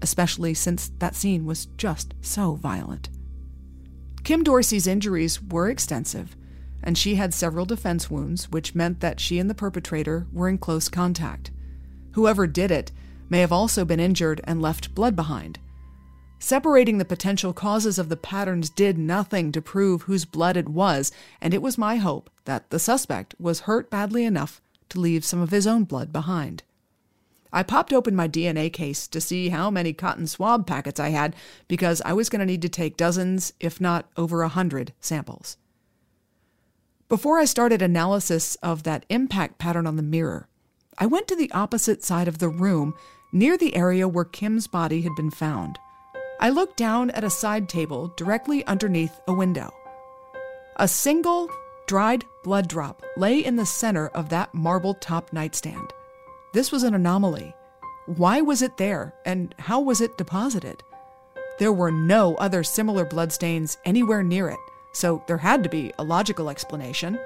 especially 0.01 0.53
since 0.53 0.89
that 0.99 1.15
scene 1.15 1.45
was 1.45 1.67
just 1.77 2.13
so 2.21 2.55
violent. 2.55 3.09
Kim 4.23 4.43
Dorsey's 4.43 4.87
injuries 4.87 5.41
were 5.41 5.69
extensive, 5.69 6.35
and 6.81 6.97
she 6.97 7.15
had 7.15 7.33
several 7.33 7.65
defense 7.65 8.09
wounds, 8.09 8.51
which 8.51 8.75
meant 8.75 8.99
that 8.99 9.19
she 9.19 9.39
and 9.39 9.49
the 9.49 9.55
perpetrator 9.55 10.27
were 10.31 10.49
in 10.49 10.57
close 10.57 10.89
contact. 10.89 11.51
Whoever 12.13 12.47
did 12.47 12.71
it 12.71 12.91
may 13.29 13.41
have 13.41 13.51
also 13.51 13.85
been 13.85 13.99
injured 13.99 14.41
and 14.43 14.61
left 14.61 14.95
blood 14.95 15.15
behind. 15.15 15.59
Separating 16.39 16.97
the 16.97 17.05
potential 17.05 17.53
causes 17.53 17.97
of 17.97 18.09
the 18.09 18.17
patterns 18.17 18.69
did 18.69 18.97
nothing 18.97 19.51
to 19.51 19.61
prove 19.61 20.03
whose 20.03 20.25
blood 20.25 20.57
it 20.57 20.69
was, 20.69 21.11
and 21.41 21.53
it 21.53 21.61
was 21.61 21.77
my 21.77 21.95
hope 21.95 22.29
that 22.45 22.69
the 22.69 22.79
suspect 22.79 23.33
was 23.39 23.61
hurt 23.61 23.89
badly 23.89 24.25
enough 24.25 24.61
to 24.89 24.99
leave 24.99 25.25
some 25.25 25.41
of 25.41 25.51
his 25.51 25.65
own 25.65 25.83
blood 25.83 26.13
behind. 26.13 26.63
I 27.55 27.63
popped 27.63 27.93
open 27.93 28.17
my 28.17 28.27
DNA 28.27 28.71
case 28.71 29.07
to 29.07 29.21
see 29.21 29.47
how 29.47 29.71
many 29.71 29.93
cotton 29.93 30.27
swab 30.27 30.67
packets 30.67 30.99
I 30.99 31.09
had 31.09 31.37
because 31.69 32.01
I 32.03 32.11
was 32.11 32.27
going 32.27 32.41
to 32.41 32.45
need 32.45 32.61
to 32.63 32.69
take 32.69 32.97
dozens, 32.97 33.53
if 33.61 33.79
not 33.79 34.09
over 34.17 34.41
a 34.41 34.49
hundred, 34.49 34.91
samples. 34.99 35.55
Before 37.07 37.39
I 37.39 37.45
started 37.45 37.81
analysis 37.81 38.55
of 38.55 38.83
that 38.83 39.05
impact 39.07 39.57
pattern 39.57 39.87
on 39.87 39.95
the 39.95 40.03
mirror, 40.03 40.49
I 40.97 41.05
went 41.05 41.29
to 41.29 41.35
the 41.37 41.49
opposite 41.53 42.03
side 42.03 42.27
of 42.27 42.39
the 42.39 42.49
room 42.49 42.93
near 43.31 43.57
the 43.57 43.77
area 43.77 44.05
where 44.05 44.25
Kim's 44.25 44.67
body 44.67 45.03
had 45.03 45.15
been 45.15 45.31
found. 45.31 45.79
I 46.41 46.49
looked 46.49 46.75
down 46.75 47.09
at 47.11 47.23
a 47.23 47.29
side 47.29 47.69
table 47.69 48.13
directly 48.17 48.65
underneath 48.65 49.17
a 49.29 49.33
window. 49.33 49.73
A 50.75 50.89
single 50.89 51.49
dried 51.87 52.25
blood 52.43 52.67
drop 52.67 53.01
lay 53.15 53.39
in 53.39 53.55
the 53.55 53.65
center 53.65 54.09
of 54.09 54.27
that 54.27 54.53
marble 54.53 54.93
top 54.95 55.31
nightstand. 55.31 55.93
This 56.55 56.71
was 56.71 56.83
an 56.83 56.95
anomaly. 56.95 57.53
Why 58.05 58.39
was 58.39 58.61
it 58.61 58.77
there, 58.77 59.13
and 59.25 59.53
how 59.59 59.81
was 59.81 59.99
it 59.99 60.17
deposited? 60.17 60.81
There 61.59 61.73
were 61.73 61.91
no 61.91 62.35
other 62.35 62.63
similar 62.63 63.03
bloodstains 63.03 63.77
anywhere 63.83 64.23
near 64.23 64.47
it, 64.47 64.59
so 64.93 65.21
there 65.27 65.39
had 65.39 65.63
to 65.63 65.69
be 65.69 65.91
a 65.99 66.03
logical 66.05 66.49
explanation. 66.49 67.19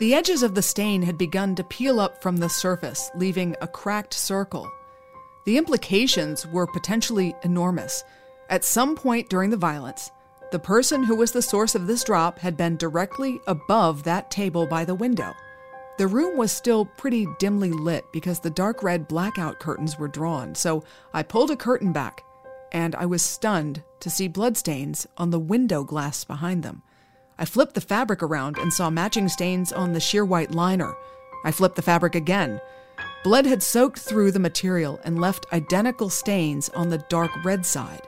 The 0.00 0.14
edges 0.14 0.42
of 0.42 0.56
the 0.56 0.62
stain 0.62 1.02
had 1.02 1.16
begun 1.16 1.54
to 1.54 1.62
peel 1.62 2.00
up 2.00 2.20
from 2.20 2.38
the 2.38 2.48
surface, 2.48 3.08
leaving 3.14 3.54
a 3.60 3.68
cracked 3.68 4.14
circle. 4.14 4.68
The 5.44 5.58
implications 5.58 6.44
were 6.48 6.66
potentially 6.66 7.36
enormous. 7.44 8.02
At 8.50 8.64
some 8.64 8.96
point 8.96 9.28
during 9.28 9.50
the 9.50 9.56
violence, 9.56 10.10
the 10.50 10.58
person 10.58 11.04
who 11.04 11.14
was 11.14 11.30
the 11.30 11.40
source 11.40 11.76
of 11.76 11.86
this 11.86 12.02
drop 12.02 12.40
had 12.40 12.56
been 12.56 12.76
directly 12.78 13.38
above 13.46 14.02
that 14.02 14.32
table 14.32 14.66
by 14.66 14.84
the 14.84 14.96
window. 14.96 15.34
The 15.98 16.06
room 16.06 16.36
was 16.36 16.52
still 16.52 16.84
pretty 16.84 17.26
dimly 17.38 17.72
lit 17.72 18.04
because 18.12 18.40
the 18.40 18.50
dark 18.50 18.82
red 18.82 19.08
blackout 19.08 19.58
curtains 19.58 19.98
were 19.98 20.08
drawn, 20.08 20.54
so 20.54 20.84
I 21.14 21.22
pulled 21.22 21.50
a 21.50 21.56
curtain 21.56 21.92
back, 21.92 22.22
and 22.70 22.94
I 22.94 23.06
was 23.06 23.22
stunned 23.22 23.82
to 24.00 24.10
see 24.10 24.28
bloodstains 24.28 25.06
on 25.16 25.30
the 25.30 25.38
window 25.38 25.84
glass 25.84 26.22
behind 26.22 26.62
them. 26.62 26.82
I 27.38 27.46
flipped 27.46 27.74
the 27.74 27.80
fabric 27.80 28.22
around 28.22 28.58
and 28.58 28.72
saw 28.72 28.90
matching 28.90 29.28
stains 29.30 29.72
on 29.72 29.94
the 29.94 30.00
sheer 30.00 30.24
white 30.24 30.50
liner. 30.50 30.94
I 31.44 31.50
flipped 31.50 31.76
the 31.76 31.82
fabric 31.82 32.14
again. 32.14 32.60
Blood 33.24 33.46
had 33.46 33.62
soaked 33.62 33.98
through 33.98 34.32
the 34.32 34.38
material 34.38 35.00
and 35.02 35.18
left 35.18 35.46
identical 35.50 36.10
stains 36.10 36.68
on 36.70 36.90
the 36.90 37.04
dark 37.08 37.30
red 37.42 37.64
side. 37.64 38.02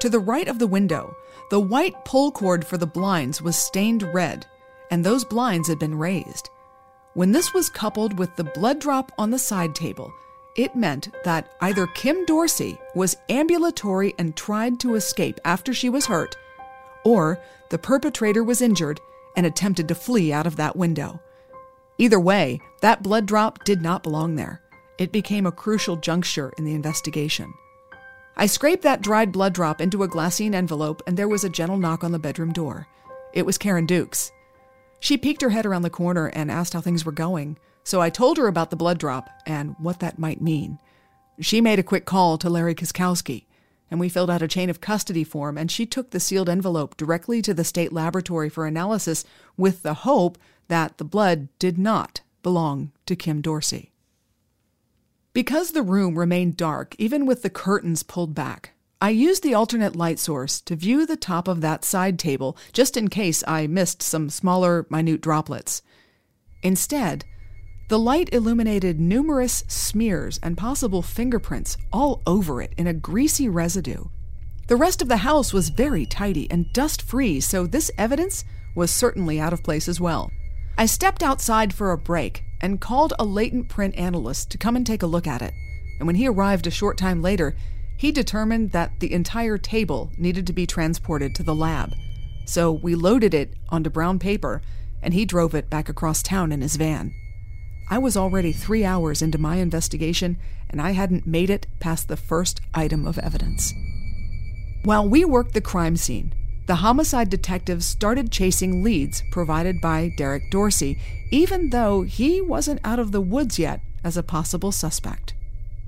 To 0.00 0.08
the 0.08 0.20
right 0.20 0.46
of 0.46 0.60
the 0.60 0.68
window, 0.68 1.16
the 1.50 1.60
white 1.60 2.04
pull 2.04 2.30
cord 2.30 2.64
for 2.64 2.78
the 2.78 2.86
blinds 2.86 3.42
was 3.42 3.56
stained 3.56 4.02
red, 4.14 4.46
and 4.92 5.04
those 5.04 5.24
blinds 5.24 5.68
had 5.68 5.80
been 5.80 5.98
raised. 5.98 6.50
When 7.14 7.32
this 7.32 7.52
was 7.52 7.68
coupled 7.68 8.18
with 8.18 8.34
the 8.36 8.44
blood 8.44 8.80
drop 8.80 9.12
on 9.18 9.30
the 9.30 9.38
side 9.38 9.74
table, 9.74 10.12
it 10.56 10.74
meant 10.74 11.10
that 11.24 11.52
either 11.60 11.86
Kim 11.88 12.24
Dorsey 12.24 12.78
was 12.94 13.16
ambulatory 13.28 14.14
and 14.18 14.34
tried 14.34 14.80
to 14.80 14.94
escape 14.94 15.38
after 15.44 15.74
she 15.74 15.90
was 15.90 16.06
hurt, 16.06 16.36
or 17.04 17.38
the 17.68 17.78
perpetrator 17.78 18.42
was 18.42 18.62
injured 18.62 19.00
and 19.36 19.44
attempted 19.44 19.88
to 19.88 19.94
flee 19.94 20.32
out 20.32 20.46
of 20.46 20.56
that 20.56 20.76
window. 20.76 21.20
Either 21.98 22.18
way, 22.18 22.60
that 22.80 23.02
blood 23.02 23.26
drop 23.26 23.62
did 23.64 23.82
not 23.82 24.02
belong 24.02 24.36
there. 24.36 24.62
It 24.98 25.12
became 25.12 25.46
a 25.46 25.52
crucial 25.52 25.96
juncture 25.96 26.52
in 26.56 26.64
the 26.64 26.74
investigation. 26.74 27.52
I 28.36 28.46
scraped 28.46 28.82
that 28.84 29.02
dried 29.02 29.32
blood 29.32 29.52
drop 29.52 29.82
into 29.82 30.02
a 30.02 30.08
glassine 30.08 30.54
envelope, 30.54 31.02
and 31.06 31.16
there 31.16 31.28
was 31.28 31.44
a 31.44 31.50
gentle 31.50 31.76
knock 31.76 32.02
on 32.02 32.12
the 32.12 32.18
bedroom 32.18 32.52
door. 32.52 32.86
It 33.34 33.44
was 33.44 33.58
Karen 33.58 33.84
Dukes. 33.84 34.32
She 35.02 35.16
peeked 35.16 35.42
her 35.42 35.50
head 35.50 35.66
around 35.66 35.82
the 35.82 35.90
corner 35.90 36.28
and 36.28 36.48
asked 36.48 36.74
how 36.74 36.80
things 36.80 37.04
were 37.04 37.10
going, 37.10 37.58
so 37.82 38.00
I 38.00 38.08
told 38.08 38.38
her 38.38 38.46
about 38.46 38.70
the 38.70 38.76
blood 38.76 38.98
drop 38.98 39.28
and 39.44 39.74
what 39.80 39.98
that 39.98 40.16
might 40.16 40.40
mean. 40.40 40.78
She 41.40 41.60
made 41.60 41.80
a 41.80 41.82
quick 41.82 42.04
call 42.04 42.38
to 42.38 42.48
Larry 42.48 42.76
Kiskowski, 42.76 43.46
and 43.90 43.98
we 43.98 44.08
filled 44.08 44.30
out 44.30 44.42
a 44.42 44.46
chain 44.48 44.70
of 44.70 44.80
custody 44.80 45.24
form, 45.24 45.58
and 45.58 45.72
she 45.72 45.86
took 45.86 46.10
the 46.10 46.20
sealed 46.20 46.48
envelope 46.48 46.96
directly 46.96 47.42
to 47.42 47.52
the 47.52 47.64
state 47.64 47.92
laboratory 47.92 48.48
for 48.48 48.64
analysis 48.64 49.24
with 49.56 49.82
the 49.82 49.94
hope 49.94 50.38
that 50.68 50.98
the 50.98 51.04
blood 51.04 51.48
did 51.58 51.78
not 51.78 52.20
belong 52.44 52.92
to 53.06 53.16
Kim 53.16 53.40
Dorsey. 53.40 53.90
Because 55.32 55.72
the 55.72 55.82
room 55.82 56.16
remained 56.16 56.56
dark, 56.56 56.94
even 56.96 57.26
with 57.26 57.42
the 57.42 57.50
curtains 57.50 58.04
pulled 58.04 58.36
back, 58.36 58.74
I 59.02 59.10
used 59.10 59.42
the 59.42 59.54
alternate 59.54 59.96
light 59.96 60.20
source 60.20 60.60
to 60.60 60.76
view 60.76 61.06
the 61.06 61.16
top 61.16 61.48
of 61.48 61.60
that 61.60 61.84
side 61.84 62.20
table 62.20 62.56
just 62.72 62.96
in 62.96 63.08
case 63.08 63.42
I 63.48 63.66
missed 63.66 64.00
some 64.00 64.30
smaller, 64.30 64.86
minute 64.90 65.20
droplets. 65.20 65.82
Instead, 66.62 67.24
the 67.88 67.98
light 67.98 68.32
illuminated 68.32 69.00
numerous 69.00 69.64
smears 69.66 70.38
and 70.40 70.56
possible 70.56 71.02
fingerprints 71.02 71.76
all 71.92 72.22
over 72.28 72.62
it 72.62 72.74
in 72.76 72.86
a 72.86 72.94
greasy 72.94 73.48
residue. 73.48 74.04
The 74.68 74.76
rest 74.76 75.02
of 75.02 75.08
the 75.08 75.16
house 75.16 75.52
was 75.52 75.70
very 75.70 76.06
tidy 76.06 76.48
and 76.48 76.72
dust 76.72 77.02
free, 77.02 77.40
so 77.40 77.66
this 77.66 77.90
evidence 77.98 78.44
was 78.76 78.92
certainly 78.92 79.40
out 79.40 79.52
of 79.52 79.64
place 79.64 79.88
as 79.88 80.00
well. 80.00 80.30
I 80.78 80.86
stepped 80.86 81.24
outside 81.24 81.74
for 81.74 81.90
a 81.90 81.98
break 81.98 82.44
and 82.60 82.80
called 82.80 83.14
a 83.18 83.24
latent 83.24 83.68
print 83.68 83.96
analyst 83.96 84.52
to 84.52 84.58
come 84.58 84.76
and 84.76 84.86
take 84.86 85.02
a 85.02 85.08
look 85.08 85.26
at 85.26 85.42
it. 85.42 85.54
And 85.98 86.06
when 86.06 86.14
he 86.14 86.28
arrived 86.28 86.68
a 86.68 86.70
short 86.70 86.96
time 86.96 87.20
later, 87.20 87.56
he 88.02 88.10
determined 88.10 88.72
that 88.72 88.98
the 88.98 89.12
entire 89.12 89.56
table 89.56 90.10
needed 90.18 90.44
to 90.44 90.52
be 90.52 90.66
transported 90.66 91.36
to 91.36 91.42
the 91.44 91.54
lab. 91.54 91.94
So 92.46 92.72
we 92.72 92.96
loaded 92.96 93.32
it 93.32 93.54
onto 93.68 93.90
brown 93.90 94.18
paper, 94.18 94.60
and 95.00 95.14
he 95.14 95.24
drove 95.24 95.54
it 95.54 95.70
back 95.70 95.88
across 95.88 96.20
town 96.20 96.50
in 96.50 96.62
his 96.62 96.74
van. 96.74 97.14
I 97.88 97.98
was 97.98 98.16
already 98.16 98.50
three 98.50 98.84
hours 98.84 99.22
into 99.22 99.38
my 99.38 99.58
investigation, 99.58 100.36
and 100.68 100.82
I 100.82 100.90
hadn't 100.90 101.28
made 101.28 101.48
it 101.48 101.68
past 101.78 102.08
the 102.08 102.16
first 102.16 102.60
item 102.74 103.06
of 103.06 103.20
evidence. 103.20 103.72
While 104.82 105.08
we 105.08 105.24
worked 105.24 105.54
the 105.54 105.60
crime 105.60 105.96
scene, 105.96 106.34
the 106.66 106.82
homicide 106.82 107.30
detectives 107.30 107.86
started 107.86 108.32
chasing 108.32 108.82
leads 108.82 109.22
provided 109.30 109.80
by 109.80 110.12
Derek 110.16 110.50
Dorsey, 110.50 110.98
even 111.30 111.70
though 111.70 112.02
he 112.02 112.40
wasn't 112.40 112.80
out 112.82 112.98
of 112.98 113.12
the 113.12 113.20
woods 113.20 113.60
yet 113.60 113.80
as 114.02 114.16
a 114.16 114.24
possible 114.24 114.72
suspect. 114.72 115.34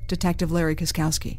Detective 0.06 0.52
Larry 0.52 0.76
Kiskowski. 0.76 1.38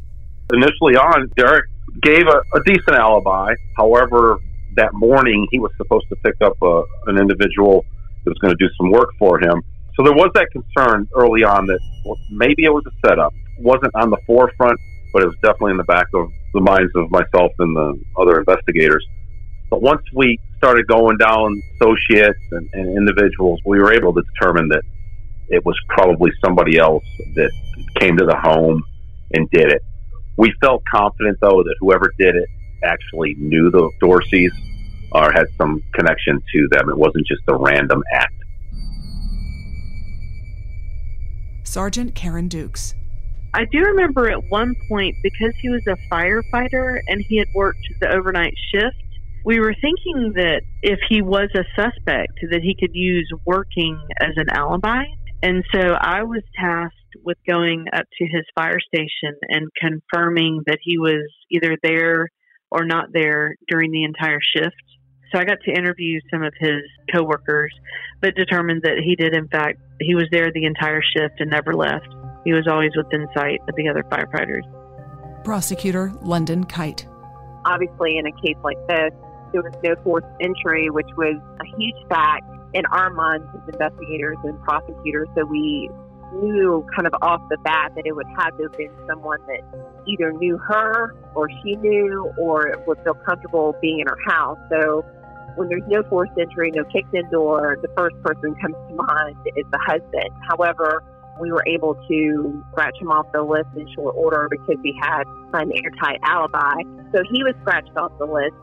Initially 0.53 0.95
on, 0.95 1.31
Derek 1.35 1.65
gave 2.01 2.27
a, 2.27 2.57
a 2.57 2.63
decent 2.65 2.95
alibi. 2.95 3.53
However, 3.77 4.37
that 4.75 4.93
morning 4.93 5.47
he 5.51 5.59
was 5.59 5.71
supposed 5.77 6.07
to 6.09 6.15
pick 6.17 6.35
up 6.41 6.53
a, 6.61 6.83
an 7.07 7.17
individual 7.17 7.83
that 8.23 8.31
was 8.31 8.37
going 8.39 8.55
to 8.55 8.63
do 8.63 8.71
some 8.77 8.91
work 8.91 9.09
for 9.17 9.39
him. 9.39 9.61
So 9.95 10.03
there 10.03 10.13
was 10.13 10.29
that 10.35 10.47
concern 10.51 11.07
early 11.15 11.43
on 11.43 11.65
that 11.67 11.79
well, 12.05 12.17
maybe 12.29 12.65
it 12.65 12.73
was 12.73 12.83
a 12.85 13.07
setup. 13.07 13.33
It 13.57 13.63
wasn't 13.63 13.95
on 13.95 14.09
the 14.09 14.17
forefront, 14.27 14.79
but 15.13 15.23
it 15.23 15.27
was 15.27 15.35
definitely 15.41 15.71
in 15.71 15.77
the 15.77 15.85
back 15.85 16.07
of 16.13 16.29
the 16.53 16.61
minds 16.61 16.91
of 16.95 17.09
myself 17.09 17.51
and 17.59 17.75
the 17.75 17.99
other 18.17 18.39
investigators. 18.39 19.05
But 19.69 19.81
once 19.81 20.01
we 20.13 20.39
started 20.57 20.85
going 20.87 21.17
down 21.17 21.61
associates 21.75 22.39
and, 22.51 22.69
and 22.73 22.97
individuals, 22.97 23.59
we 23.65 23.79
were 23.79 23.93
able 23.93 24.13
to 24.13 24.21
determine 24.33 24.67
that 24.69 24.83
it 25.49 25.65
was 25.65 25.75
probably 25.89 26.31
somebody 26.43 26.77
else 26.77 27.03
that 27.35 27.51
came 27.99 28.17
to 28.17 28.25
the 28.25 28.35
home 28.35 28.83
and 29.33 29.49
did 29.49 29.71
it 29.71 29.81
We 30.37 30.53
felt 30.61 30.83
confident, 30.91 31.37
though, 31.41 31.63
that 31.63 31.75
whoever 31.79 32.11
did 32.19 32.35
it 32.35 32.49
actually 32.83 33.35
knew 33.37 33.71
the 33.71 33.89
Dorseys 34.01 34.51
or 35.11 35.31
had 35.31 35.45
some 35.57 35.81
connection 35.93 36.41
to 36.53 36.67
them. 36.71 36.89
It 36.89 36.97
wasn't 36.97 37.25
just 37.25 37.41
a 37.47 37.55
random 37.55 38.03
act. 38.13 38.33
Sergeant 41.63 42.15
Karen 42.15 42.47
Dukes. 42.47 42.95
I 43.53 43.63
do 43.71 43.79
remember 43.79 44.29
at 44.29 44.49
one 44.49 44.75
point 44.89 45.15
because 45.23 45.53
he 45.61 45.69
was 45.69 45.81
a 45.87 45.95
firefighter 46.13 46.99
and 47.07 47.23
he 47.27 47.37
had 47.37 47.47
worked 47.55 47.87
the 48.01 48.13
overnight 48.13 48.53
shift. 48.73 48.97
We 49.45 49.59
were 49.59 49.73
thinking 49.73 50.33
that 50.35 50.61
if 50.81 50.99
he 51.07 51.21
was 51.21 51.49
a 51.55 51.63
suspect, 51.75 52.33
that 52.51 52.61
he 52.61 52.75
could 52.77 52.93
use 52.93 53.31
working 53.45 53.97
as 54.19 54.31
an 54.35 54.49
alibi. 54.49 55.03
And 55.41 55.63
so 55.73 55.79
I 55.79 56.23
was 56.23 56.41
tasked 56.59 56.97
with 57.23 57.37
going 57.47 57.85
up 57.93 58.05
to 58.17 58.25
his 58.25 58.43
fire 58.55 58.79
station 58.79 59.37
and 59.49 59.69
confirming 59.79 60.61
that 60.67 60.79
he 60.81 60.97
was 60.97 61.29
either 61.51 61.77
there 61.83 62.29
or 62.71 62.85
not 62.85 63.05
there 63.13 63.55
during 63.67 63.91
the 63.91 64.03
entire 64.03 64.39
shift. 64.55 64.75
So 65.31 65.39
I 65.39 65.45
got 65.45 65.57
to 65.65 65.71
interview 65.71 66.19
some 66.31 66.43
of 66.43 66.53
his 66.59 66.81
coworkers, 67.13 67.73
but 68.21 68.35
determined 68.35 68.83
that 68.83 68.97
he 69.03 69.15
did, 69.15 69.35
in 69.35 69.47
fact, 69.47 69.79
he 69.99 70.15
was 70.15 70.25
there 70.31 70.51
the 70.53 70.65
entire 70.65 71.01
shift 71.01 71.35
and 71.39 71.49
never 71.49 71.73
left. 71.73 72.07
He 72.43 72.53
was 72.53 72.67
always 72.69 72.91
within 72.95 73.27
sight 73.35 73.59
of 73.67 73.75
the 73.75 73.89
other 73.89 74.03
firefighters. 74.03 74.63
Prosecutor 75.43 76.13
London 76.21 76.63
Kite. 76.63 77.07
Obviously, 77.65 78.17
in 78.17 78.27
a 78.27 78.31
case 78.31 78.57
like 78.63 78.77
this, 78.87 79.11
there 79.51 79.61
was 79.61 79.73
no 79.83 79.95
forced 80.03 80.27
entry, 80.41 80.89
which 80.89 81.09
was 81.17 81.35
a 81.35 81.77
huge 81.77 81.95
fact 82.09 82.43
in 82.73 82.85
our 82.87 83.09
minds 83.09 83.45
as 83.55 83.73
investigators 83.73 84.37
and 84.43 84.61
prosecutors. 84.61 85.27
So 85.35 85.45
we 85.45 85.89
knew 86.33 86.85
kind 86.95 87.07
of 87.07 87.13
off 87.21 87.41
the 87.49 87.57
bat 87.59 87.91
that 87.95 88.05
it 88.05 88.15
would 88.15 88.27
have 88.37 88.57
to 88.57 88.63
have 88.63 88.73
been 88.73 88.91
someone 89.07 89.39
that 89.47 89.61
either 90.07 90.31
knew 90.33 90.57
her 90.57 91.15
or 91.33 91.49
she 91.63 91.75
knew 91.77 92.31
or 92.37 92.73
would 92.87 92.97
feel 93.03 93.13
comfortable 93.13 93.75
being 93.81 93.99
in 93.99 94.07
her 94.07 94.17
house. 94.27 94.57
So 94.69 95.05
when 95.55 95.69
there's 95.69 95.83
no 95.87 96.03
forced 96.09 96.33
entry, 96.39 96.71
no 96.71 96.83
kicked 96.85 97.13
in 97.13 97.29
door, 97.29 97.77
the 97.81 97.87
first 97.95 98.15
person 98.23 98.55
comes 98.55 98.75
to 98.89 98.95
mind 98.95 99.37
is 99.55 99.65
the 99.71 99.79
husband. 99.85 100.29
However, 100.49 101.03
we 101.39 101.51
were 101.51 101.63
able 101.67 101.95
to 102.07 102.63
scratch 102.71 102.95
him 102.99 103.11
off 103.11 103.31
the 103.33 103.41
list 103.41 103.67
in 103.75 103.87
short 103.93 104.15
order 104.17 104.47
because 104.49 104.77
he 104.83 104.93
had 105.01 105.23
an 105.53 105.71
airtight 105.83 106.19
alibi. 106.23 106.81
So 107.13 107.23
he 107.31 107.43
was 107.43 107.53
scratched 107.61 107.95
off 107.97 108.11
the 108.19 108.25
list. 108.25 108.55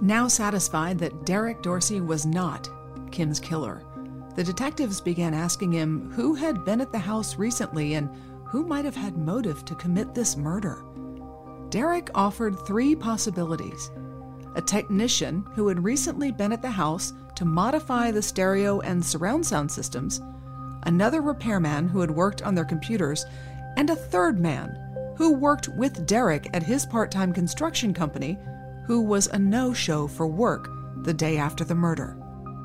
Now 0.00 0.28
satisfied 0.28 0.98
that 1.00 1.24
Derek 1.24 1.62
Dorsey 1.62 2.00
was 2.00 2.24
not 2.24 2.68
Kim's 3.10 3.40
killer, 3.40 3.82
the 4.38 4.44
detectives 4.44 5.00
began 5.00 5.34
asking 5.34 5.72
him 5.72 6.12
who 6.14 6.32
had 6.32 6.64
been 6.64 6.80
at 6.80 6.92
the 6.92 6.98
house 6.98 7.34
recently 7.34 7.94
and 7.94 8.08
who 8.44 8.64
might 8.64 8.84
have 8.84 8.94
had 8.94 9.16
motive 9.16 9.64
to 9.64 9.74
commit 9.74 10.14
this 10.14 10.36
murder. 10.36 10.78
Derek 11.70 12.08
offered 12.14 12.56
three 12.64 12.94
possibilities 12.94 13.90
a 14.54 14.62
technician 14.62 15.44
who 15.56 15.66
had 15.66 15.82
recently 15.82 16.30
been 16.30 16.52
at 16.52 16.62
the 16.62 16.70
house 16.70 17.12
to 17.34 17.44
modify 17.44 18.12
the 18.12 18.22
stereo 18.22 18.78
and 18.82 19.04
surround 19.04 19.44
sound 19.44 19.72
systems, 19.72 20.20
another 20.84 21.20
repairman 21.20 21.88
who 21.88 21.98
had 21.98 22.10
worked 22.12 22.42
on 22.42 22.54
their 22.54 22.64
computers, 22.64 23.26
and 23.76 23.90
a 23.90 23.96
third 23.96 24.38
man 24.38 24.72
who 25.16 25.32
worked 25.32 25.66
with 25.70 26.06
Derek 26.06 26.48
at 26.54 26.62
his 26.62 26.86
part 26.86 27.10
time 27.10 27.32
construction 27.32 27.92
company, 27.92 28.38
who 28.86 29.00
was 29.00 29.26
a 29.26 29.38
no 29.38 29.74
show 29.74 30.06
for 30.06 30.28
work 30.28 30.70
the 31.02 31.12
day 31.12 31.38
after 31.38 31.64
the 31.64 31.74
murder. 31.74 32.16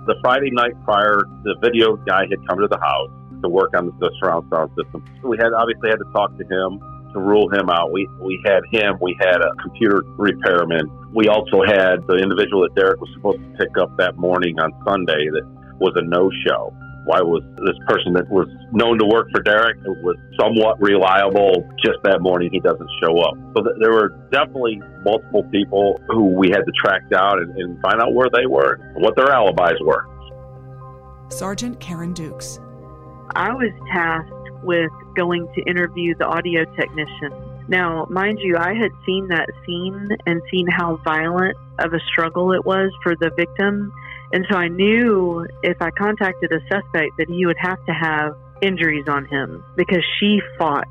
The 0.05 0.15
Friday 0.21 0.51
night 0.51 0.73
prior, 0.83 1.23
the 1.43 1.55
video 1.63 1.95
guy 1.95 2.27
had 2.29 2.45
come 2.47 2.59
to 2.59 2.67
the 2.67 2.79
house 2.79 3.09
to 3.41 3.47
work 3.47 3.71
on 3.75 3.87
the 3.99 4.11
surround 4.19 4.49
sound 4.51 4.71
system. 4.75 5.03
We 5.23 5.37
had 5.37 5.53
obviously 5.53 5.89
had 5.89 5.99
to 5.99 6.09
talk 6.11 6.35
to 6.37 6.43
him 6.43 6.79
to 7.13 7.19
rule 7.19 7.47
him 7.53 7.69
out. 7.69 7.91
We 7.93 8.07
we 8.19 8.41
had 8.45 8.63
him. 8.71 8.97
We 8.99 9.15
had 9.21 9.39
a 9.39 9.53
computer 9.61 10.01
repairman. 10.17 10.91
We 11.13 11.27
also 11.29 11.63
had 11.63 12.03
the 12.07 12.19
individual 12.19 12.63
that 12.63 12.75
Derek 12.75 12.99
was 12.99 13.09
supposed 13.15 13.39
to 13.39 13.49
pick 13.55 13.77
up 13.79 13.95
that 13.97 14.17
morning 14.17 14.59
on 14.59 14.71
Sunday 14.83 15.29
that 15.31 15.45
was 15.79 15.93
a 15.95 16.01
no 16.03 16.29
show. 16.47 16.73
Why 17.05 17.21
was 17.21 17.43
this 17.57 17.75
person 17.87 18.13
that 18.13 18.29
was 18.29 18.47
known 18.71 18.97
to 18.99 19.05
work 19.05 19.27
for 19.31 19.41
Derek 19.43 19.77
was 19.83 20.15
somewhat 20.39 20.81
reliable? 20.81 21.67
Just 21.83 21.99
that 22.03 22.21
morning, 22.21 22.49
he 22.51 22.59
doesn't 22.59 22.89
show 23.01 23.19
up. 23.19 23.35
So 23.55 23.63
th- 23.63 23.75
there 23.79 23.91
were 23.91 24.15
definitely 24.31 24.81
multiple 25.03 25.43
people 25.51 25.99
who 26.07 26.31
we 26.31 26.49
had 26.49 26.63
to 26.63 26.71
track 26.79 27.09
down 27.09 27.39
and, 27.39 27.57
and 27.57 27.81
find 27.81 28.01
out 28.01 28.13
where 28.13 28.29
they 28.33 28.45
were, 28.47 28.79
and 28.95 29.03
what 29.03 29.15
their 29.15 29.31
alibis 29.31 29.79
were. 29.81 30.07
Sergeant 31.29 31.79
Karen 31.79 32.13
Dukes. 32.13 32.59
I 33.35 33.51
was 33.53 33.71
tasked 33.91 34.63
with 34.63 34.91
going 35.15 35.47
to 35.55 35.61
interview 35.63 36.15
the 36.17 36.25
audio 36.25 36.63
technician. 36.75 37.33
Now, 37.67 38.05
mind 38.09 38.39
you, 38.41 38.57
I 38.57 38.73
had 38.73 38.91
seen 39.05 39.27
that 39.29 39.49
scene 39.65 40.09
and 40.25 40.41
seen 40.51 40.67
how 40.67 40.99
violent 41.03 41.55
of 41.79 41.93
a 41.93 41.99
struggle 42.11 42.51
it 42.53 42.65
was 42.65 42.91
for 43.01 43.15
the 43.15 43.31
victim. 43.35 43.91
And 44.33 44.45
so 44.49 44.57
I 44.57 44.67
knew 44.67 45.45
if 45.61 45.77
I 45.79 45.91
contacted 45.91 46.51
a 46.51 46.59
suspect 46.61 47.11
that 47.19 47.27
he 47.29 47.45
would 47.45 47.57
have 47.59 47.77
to 47.85 47.93
have 47.93 48.35
injuries 48.63 49.05
on 49.07 49.25
him 49.25 49.63
because 49.77 50.03
she 50.19 50.41
fought. 50.57 50.87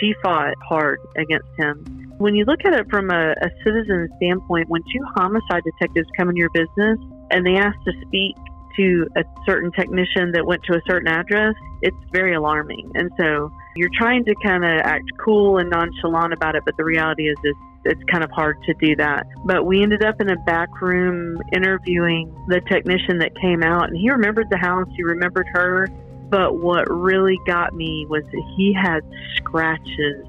She 0.00 0.14
fought 0.22 0.54
hard 0.66 0.98
against 1.16 1.48
him. 1.58 1.84
When 2.16 2.34
you 2.34 2.44
look 2.46 2.64
at 2.64 2.72
it 2.72 2.88
from 2.90 3.10
a, 3.10 3.32
a 3.32 3.50
citizen 3.62 4.08
standpoint, 4.16 4.68
when 4.68 4.82
two 4.84 5.04
homicide 5.16 5.62
detectives 5.64 6.08
come 6.16 6.30
in 6.30 6.36
your 6.36 6.50
business 6.50 6.98
and 7.30 7.44
they 7.44 7.56
ask 7.56 7.76
to 7.84 7.92
speak 8.06 8.34
to 8.76 9.06
a 9.16 9.22
certain 9.44 9.70
technician 9.72 10.32
that 10.32 10.46
went 10.46 10.62
to 10.64 10.76
a 10.76 10.80
certain 10.88 11.08
address, 11.08 11.54
it's 11.82 11.96
very 12.12 12.34
alarming. 12.34 12.90
And 12.94 13.10
so 13.18 13.52
you're 13.76 13.90
trying 13.98 14.24
to 14.24 14.34
kind 14.42 14.64
of 14.64 14.80
act 14.84 15.04
cool 15.22 15.58
and 15.58 15.68
nonchalant 15.68 16.32
about 16.32 16.54
it, 16.54 16.62
but 16.64 16.76
the 16.76 16.84
reality 16.84 17.28
is 17.28 17.36
it's, 17.42 17.58
it's 17.84 18.02
kind 18.10 18.24
of 18.24 18.30
hard 18.30 18.56
to 18.64 18.74
do 18.80 18.96
that. 18.96 19.26
But 19.44 19.66
we 19.66 19.82
ended 19.82 20.04
up 20.04 20.20
in 20.20 20.30
a 20.30 20.36
back 20.36 20.80
room 20.80 21.40
interviewing 21.52 22.34
the 22.48 22.60
technician 22.62 23.18
that 23.18 23.38
came 23.40 23.62
out, 23.62 23.88
and 23.88 23.96
he 23.96 24.10
remembered 24.10 24.50
the 24.50 24.58
house, 24.58 24.88
he 24.96 25.02
remembered 25.02 25.46
her. 25.52 25.88
But 26.30 26.58
what 26.58 26.84
really 26.90 27.38
got 27.46 27.74
me 27.74 28.06
was 28.08 28.22
that 28.24 28.54
he 28.56 28.72
had 28.72 29.00
scratches 29.36 30.26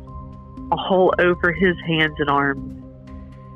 all 0.72 1.14
over 1.20 1.52
his 1.52 1.76
hands 1.86 2.16
and 2.20 2.30
arms. 2.30 2.76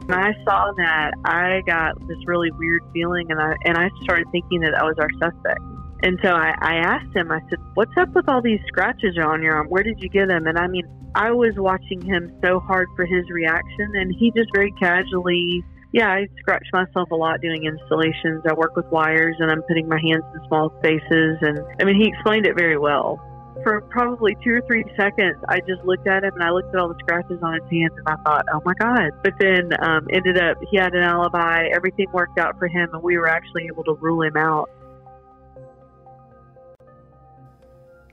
When 0.07 0.19
I 0.19 0.33
saw 0.43 0.73
that, 0.75 1.11
I 1.23 1.61
got 1.65 1.95
this 2.07 2.17
really 2.25 2.51
weird 2.51 2.81
feeling, 2.91 3.31
and 3.31 3.39
I 3.39 3.55
and 3.63 3.77
I 3.77 3.89
started 4.01 4.27
thinking 4.31 4.59
that 4.61 4.73
that 4.73 4.83
was 4.83 4.97
our 4.99 5.09
suspect. 5.11 5.61
And 6.03 6.19
so 6.21 6.31
I, 6.31 6.53
I 6.59 6.75
asked 6.75 7.15
him, 7.15 7.31
I 7.31 7.39
said, 7.49 7.59
What's 7.75 7.95
up 7.97 8.09
with 8.13 8.27
all 8.27 8.41
these 8.41 8.59
scratches 8.67 9.17
on 9.17 9.41
your 9.41 9.55
arm? 9.55 9.67
Where 9.67 9.83
did 9.83 10.01
you 10.01 10.09
get 10.09 10.27
them? 10.27 10.47
And 10.47 10.57
I 10.57 10.67
mean, 10.67 10.83
I 11.15 11.31
was 11.31 11.53
watching 11.55 12.01
him 12.01 12.29
so 12.43 12.59
hard 12.59 12.89
for 12.97 13.05
his 13.05 13.23
reaction, 13.29 13.93
and 13.95 14.13
he 14.19 14.31
just 14.35 14.49
very 14.53 14.71
casually, 14.73 15.63
yeah, 15.93 16.09
I 16.09 16.27
scratch 16.39 16.67
myself 16.73 17.09
a 17.11 17.15
lot 17.15 17.39
doing 17.39 17.63
installations. 17.63 18.43
I 18.49 18.53
work 18.53 18.75
with 18.75 18.85
wires, 18.87 19.37
and 19.39 19.49
I'm 19.49 19.61
putting 19.63 19.87
my 19.87 19.99
hands 20.01 20.23
in 20.35 20.45
small 20.47 20.73
spaces. 20.79 21.37
And 21.41 21.59
I 21.79 21.85
mean, 21.85 22.01
he 22.01 22.09
explained 22.09 22.47
it 22.47 22.57
very 22.57 22.77
well. 22.77 23.21
For 23.63 23.81
probably 23.91 24.35
two 24.43 24.55
or 24.55 24.61
three 24.67 24.83
seconds, 24.99 25.37
I 25.47 25.59
just 25.59 25.85
looked 25.85 26.07
at 26.07 26.23
him 26.23 26.33
and 26.33 26.43
I 26.43 26.49
looked 26.49 26.73
at 26.73 26.81
all 26.81 26.89
the 26.89 26.97
scratches 26.99 27.39
on 27.43 27.53
his 27.53 27.71
hands 27.71 27.93
and 27.95 28.07
I 28.07 28.15
thought, 28.23 28.45
oh 28.51 28.61
my 28.65 28.73
God. 28.73 29.11
But 29.23 29.33
then 29.39 29.69
um, 29.79 30.07
ended 30.11 30.41
up, 30.41 30.57
he 30.71 30.77
had 30.77 30.95
an 30.95 31.03
alibi. 31.03 31.67
Everything 31.71 32.07
worked 32.11 32.39
out 32.39 32.57
for 32.57 32.67
him 32.67 32.89
and 32.91 33.03
we 33.03 33.15
were 33.15 33.29
actually 33.29 33.67
able 33.71 33.83
to 33.83 33.93
rule 34.01 34.23
him 34.23 34.35
out. 34.35 34.71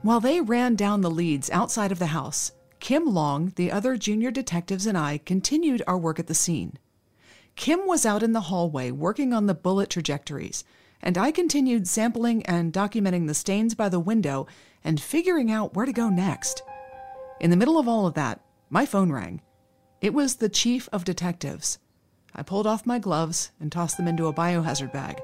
While 0.03 0.19
they 0.19 0.41
ran 0.41 0.75
down 0.75 1.01
the 1.01 1.11
leads 1.11 1.49
outside 1.51 1.91
of 1.91 1.99
the 1.99 2.07
house, 2.07 2.53
Kim 2.79 3.05
Long, 3.05 3.53
the 3.55 3.71
other 3.71 3.95
junior 3.97 4.31
detectives, 4.31 4.87
and 4.87 4.97
I 4.97 5.19
continued 5.19 5.83
our 5.85 5.97
work 5.97 6.17
at 6.17 6.25
the 6.25 6.33
scene. 6.33 6.79
Kim 7.55 7.85
was 7.85 8.03
out 8.05 8.23
in 8.23 8.31
the 8.31 8.41
hallway 8.41 8.89
working 8.89 9.31
on 9.31 9.45
the 9.45 9.53
bullet 9.53 9.91
trajectories, 9.91 10.63
and 11.03 11.17
I 11.19 11.31
continued 11.31 11.87
sampling 11.87 12.43
and 12.47 12.73
documenting 12.73 13.27
the 13.27 13.35
stains 13.35 13.75
by 13.75 13.89
the 13.89 13.99
window 13.99 14.47
and 14.83 14.99
figuring 14.99 15.51
out 15.51 15.75
where 15.75 15.85
to 15.85 15.93
go 15.93 16.09
next. 16.09 16.63
In 17.39 17.51
the 17.51 17.57
middle 17.57 17.77
of 17.77 17.87
all 17.87 18.07
of 18.07 18.15
that, 18.15 18.41
my 18.71 18.87
phone 18.87 19.11
rang. 19.11 19.41
It 20.01 20.15
was 20.15 20.37
the 20.37 20.49
chief 20.49 20.89
of 20.91 21.05
detectives. 21.05 21.77
I 22.33 22.41
pulled 22.41 22.65
off 22.65 22.87
my 22.87 22.97
gloves 22.97 23.51
and 23.59 23.71
tossed 23.71 23.97
them 23.97 24.07
into 24.07 24.25
a 24.25 24.33
biohazard 24.33 24.91
bag. 24.91 25.21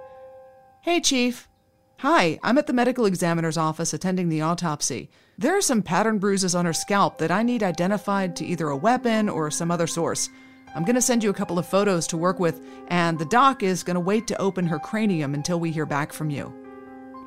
Hey, 0.82 1.00
chief. 1.00 1.48
Hi, 2.02 2.38
I'm 2.44 2.60
at 2.60 2.68
the 2.68 2.74
medical 2.74 3.08
examiner's 3.08 3.58
office 3.58 3.92
attending 3.92 4.30
the 4.30 4.42
autopsy. 4.42 5.10
There 5.40 5.58
are 5.58 5.64
some 5.64 5.82
pattern 5.82 6.20
bruises 6.20 6.54
on 6.54 6.66
her 6.66 6.74
scalp 6.74 7.18
that 7.18 7.32
I 7.32 7.42
need 7.42 7.64
identified 7.64 8.36
to 8.36 8.46
either 8.46 8.70
a 8.70 8.78
weapon 8.78 9.28
or 9.28 9.50
some 9.50 9.72
other 9.72 9.88
source. 9.88 10.30
I'm 10.76 10.84
going 10.84 10.94
to 10.94 11.02
send 11.02 11.24
you 11.24 11.32
a 11.32 11.34
couple 11.34 11.58
of 11.58 11.68
photos 11.68 12.06
to 12.08 12.18
work 12.18 12.40
with, 12.40 12.62
and 12.90 13.18
the 13.18 13.26
doc 13.26 13.64
is 13.64 13.82
going 13.82 13.96
to 13.96 14.00
wait 14.00 14.28
to 14.28 14.40
open 14.40 14.68
her 14.68 14.78
cranium 14.78 15.34
until 15.34 15.60
we 15.60 15.72
hear 15.72 15.88
back 15.88 16.14
from 16.14 16.30
you. 16.30 16.54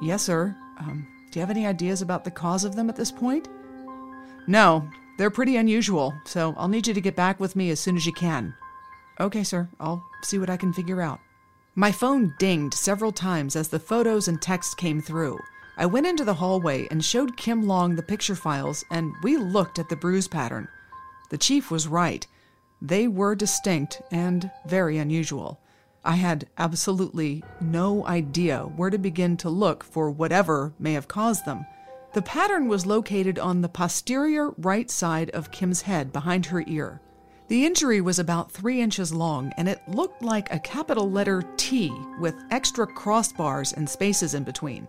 Yes, 0.00 0.22
sir. 0.22 0.54
Um, 0.78 1.04
do 1.32 1.40
you 1.40 1.40
have 1.40 1.50
any 1.50 1.66
ideas 1.66 2.00
about 2.00 2.22
the 2.22 2.30
cause 2.30 2.62
of 2.62 2.76
them 2.76 2.88
at 2.88 2.94
this 2.94 3.10
point? 3.10 3.48
No, 4.46 4.88
they're 5.18 5.30
pretty 5.30 5.56
unusual, 5.56 6.14
so 6.24 6.54
I'll 6.56 6.68
need 6.68 6.86
you 6.86 6.94
to 6.94 7.00
get 7.00 7.16
back 7.16 7.40
with 7.40 7.56
me 7.56 7.70
as 7.70 7.80
soon 7.80 7.96
as 7.96 8.06
you 8.06 8.12
can. 8.12 8.54
Okay, 9.18 9.42
sir. 9.42 9.68
I'll 9.80 10.04
see 10.22 10.38
what 10.38 10.48
I 10.48 10.56
can 10.56 10.72
figure 10.72 11.00
out. 11.00 11.18
My 11.80 11.92
phone 11.92 12.34
dinged 12.38 12.74
several 12.74 13.10
times 13.10 13.56
as 13.56 13.68
the 13.68 13.78
photos 13.78 14.28
and 14.28 14.42
text 14.42 14.76
came 14.76 15.00
through. 15.00 15.38
I 15.78 15.86
went 15.86 16.06
into 16.06 16.26
the 16.26 16.34
hallway 16.34 16.86
and 16.90 17.02
showed 17.02 17.38
Kim 17.38 17.66
Long 17.66 17.96
the 17.96 18.02
picture 18.02 18.34
files, 18.34 18.84
and 18.90 19.14
we 19.22 19.38
looked 19.38 19.78
at 19.78 19.88
the 19.88 19.96
bruise 19.96 20.28
pattern. 20.28 20.68
The 21.30 21.38
chief 21.38 21.70
was 21.70 21.88
right. 21.88 22.26
They 22.82 23.08
were 23.08 23.34
distinct 23.34 24.02
and 24.10 24.50
very 24.66 24.98
unusual. 24.98 25.58
I 26.04 26.16
had 26.16 26.48
absolutely 26.58 27.42
no 27.62 28.06
idea 28.06 28.64
where 28.64 28.90
to 28.90 28.98
begin 28.98 29.38
to 29.38 29.48
look 29.48 29.82
for 29.82 30.10
whatever 30.10 30.74
may 30.78 30.92
have 30.92 31.08
caused 31.08 31.46
them. 31.46 31.64
The 32.12 32.20
pattern 32.20 32.68
was 32.68 32.84
located 32.84 33.38
on 33.38 33.62
the 33.62 33.70
posterior 33.70 34.50
right 34.58 34.90
side 34.90 35.30
of 35.30 35.50
Kim's 35.50 35.80
head 35.80 36.12
behind 36.12 36.44
her 36.44 36.62
ear. 36.66 37.00
The 37.50 37.66
injury 37.66 38.00
was 38.00 38.20
about 38.20 38.52
three 38.52 38.80
inches 38.80 39.12
long 39.12 39.52
and 39.56 39.68
it 39.68 39.82
looked 39.88 40.22
like 40.22 40.52
a 40.52 40.60
capital 40.60 41.10
letter 41.10 41.42
T 41.56 41.90
with 42.20 42.36
extra 42.52 42.86
crossbars 42.86 43.76
and 43.76 43.90
spaces 43.90 44.34
in 44.34 44.44
between. 44.44 44.86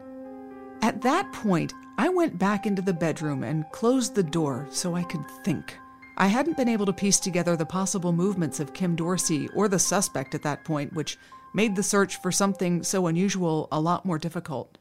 At 0.84 1.02
that 1.02 1.34
point, 1.34 1.74
I 1.98 2.10
went 2.10 2.38
back 2.38 2.68
into 2.68 2.84
the 2.84 2.94
bedroom 2.94 3.44
and 3.44 3.66
closed 3.72 4.14
the 4.14 4.22
door 4.22 4.68
so 4.70 4.96
I 4.96 5.02
could 5.02 5.28
think. 5.44 5.76
I 6.18 6.28
hadn't 6.28 6.56
been 6.56 6.70
able 6.70 6.86
to 6.86 6.94
piece 6.94 7.20
together 7.20 7.56
the 7.56 7.66
possible 7.66 8.14
movements 8.14 8.60
of 8.60 8.76
Kim 8.76 8.96
Dorsey 8.96 9.50
or 9.56 9.68
the 9.68 9.80
suspect 9.80 10.36
at 10.36 10.44
that 10.44 10.64
point, 10.64 10.94
which 10.94 11.18
made 11.56 11.76
the 11.76 11.82
search 11.82 12.22
for 12.22 12.32
something 12.32 12.84
so 12.84 13.08
unusual 13.08 13.70
a 13.72 13.82
lot 13.82 14.06
more 14.06 14.20
difficult. 14.20 14.78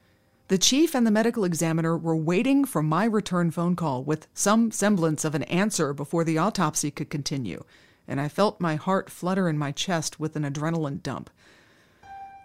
The 0.50 0.58
chief 0.58 0.96
and 0.96 1.06
the 1.06 1.12
medical 1.12 1.44
examiner 1.44 1.96
were 1.96 2.16
waiting 2.16 2.64
for 2.64 2.82
my 2.82 3.04
return 3.04 3.52
phone 3.52 3.76
call 3.76 4.02
with 4.02 4.26
some 4.34 4.72
semblance 4.72 5.24
of 5.24 5.36
an 5.36 5.44
answer 5.44 5.92
before 5.92 6.24
the 6.24 6.38
autopsy 6.38 6.90
could 6.90 7.08
continue, 7.08 7.62
and 8.08 8.20
I 8.20 8.26
felt 8.26 8.60
my 8.60 8.74
heart 8.74 9.10
flutter 9.10 9.48
in 9.48 9.56
my 9.56 9.70
chest 9.70 10.18
with 10.18 10.34
an 10.34 10.42
adrenaline 10.42 11.04
dump. 11.04 11.30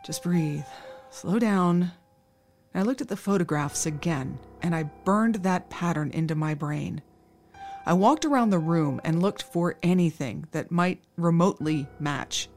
Just 0.05 0.21
breathe, 0.21 0.65
slow 1.09 1.39
down. 1.39 1.93
I 2.75 2.83
looked 2.83 3.01
at 3.01 3.07
the 3.07 3.17
photographs 3.17 3.87
again, 3.87 4.37
and 4.61 4.75
I 4.75 4.83
burned 4.83 5.37
that 5.37 5.71
pattern 5.71 6.11
into 6.11 6.35
my 6.35 6.53
brain. 6.53 7.01
I 7.87 7.93
walked 7.93 8.23
around 8.23 8.51
the 8.51 8.59
room 8.59 9.01
and 9.03 9.19
looked 9.19 9.41
for 9.41 9.79
anything 9.81 10.45
that 10.51 10.69
might 10.69 11.01
remotely 11.17 11.87
match. 11.99 12.49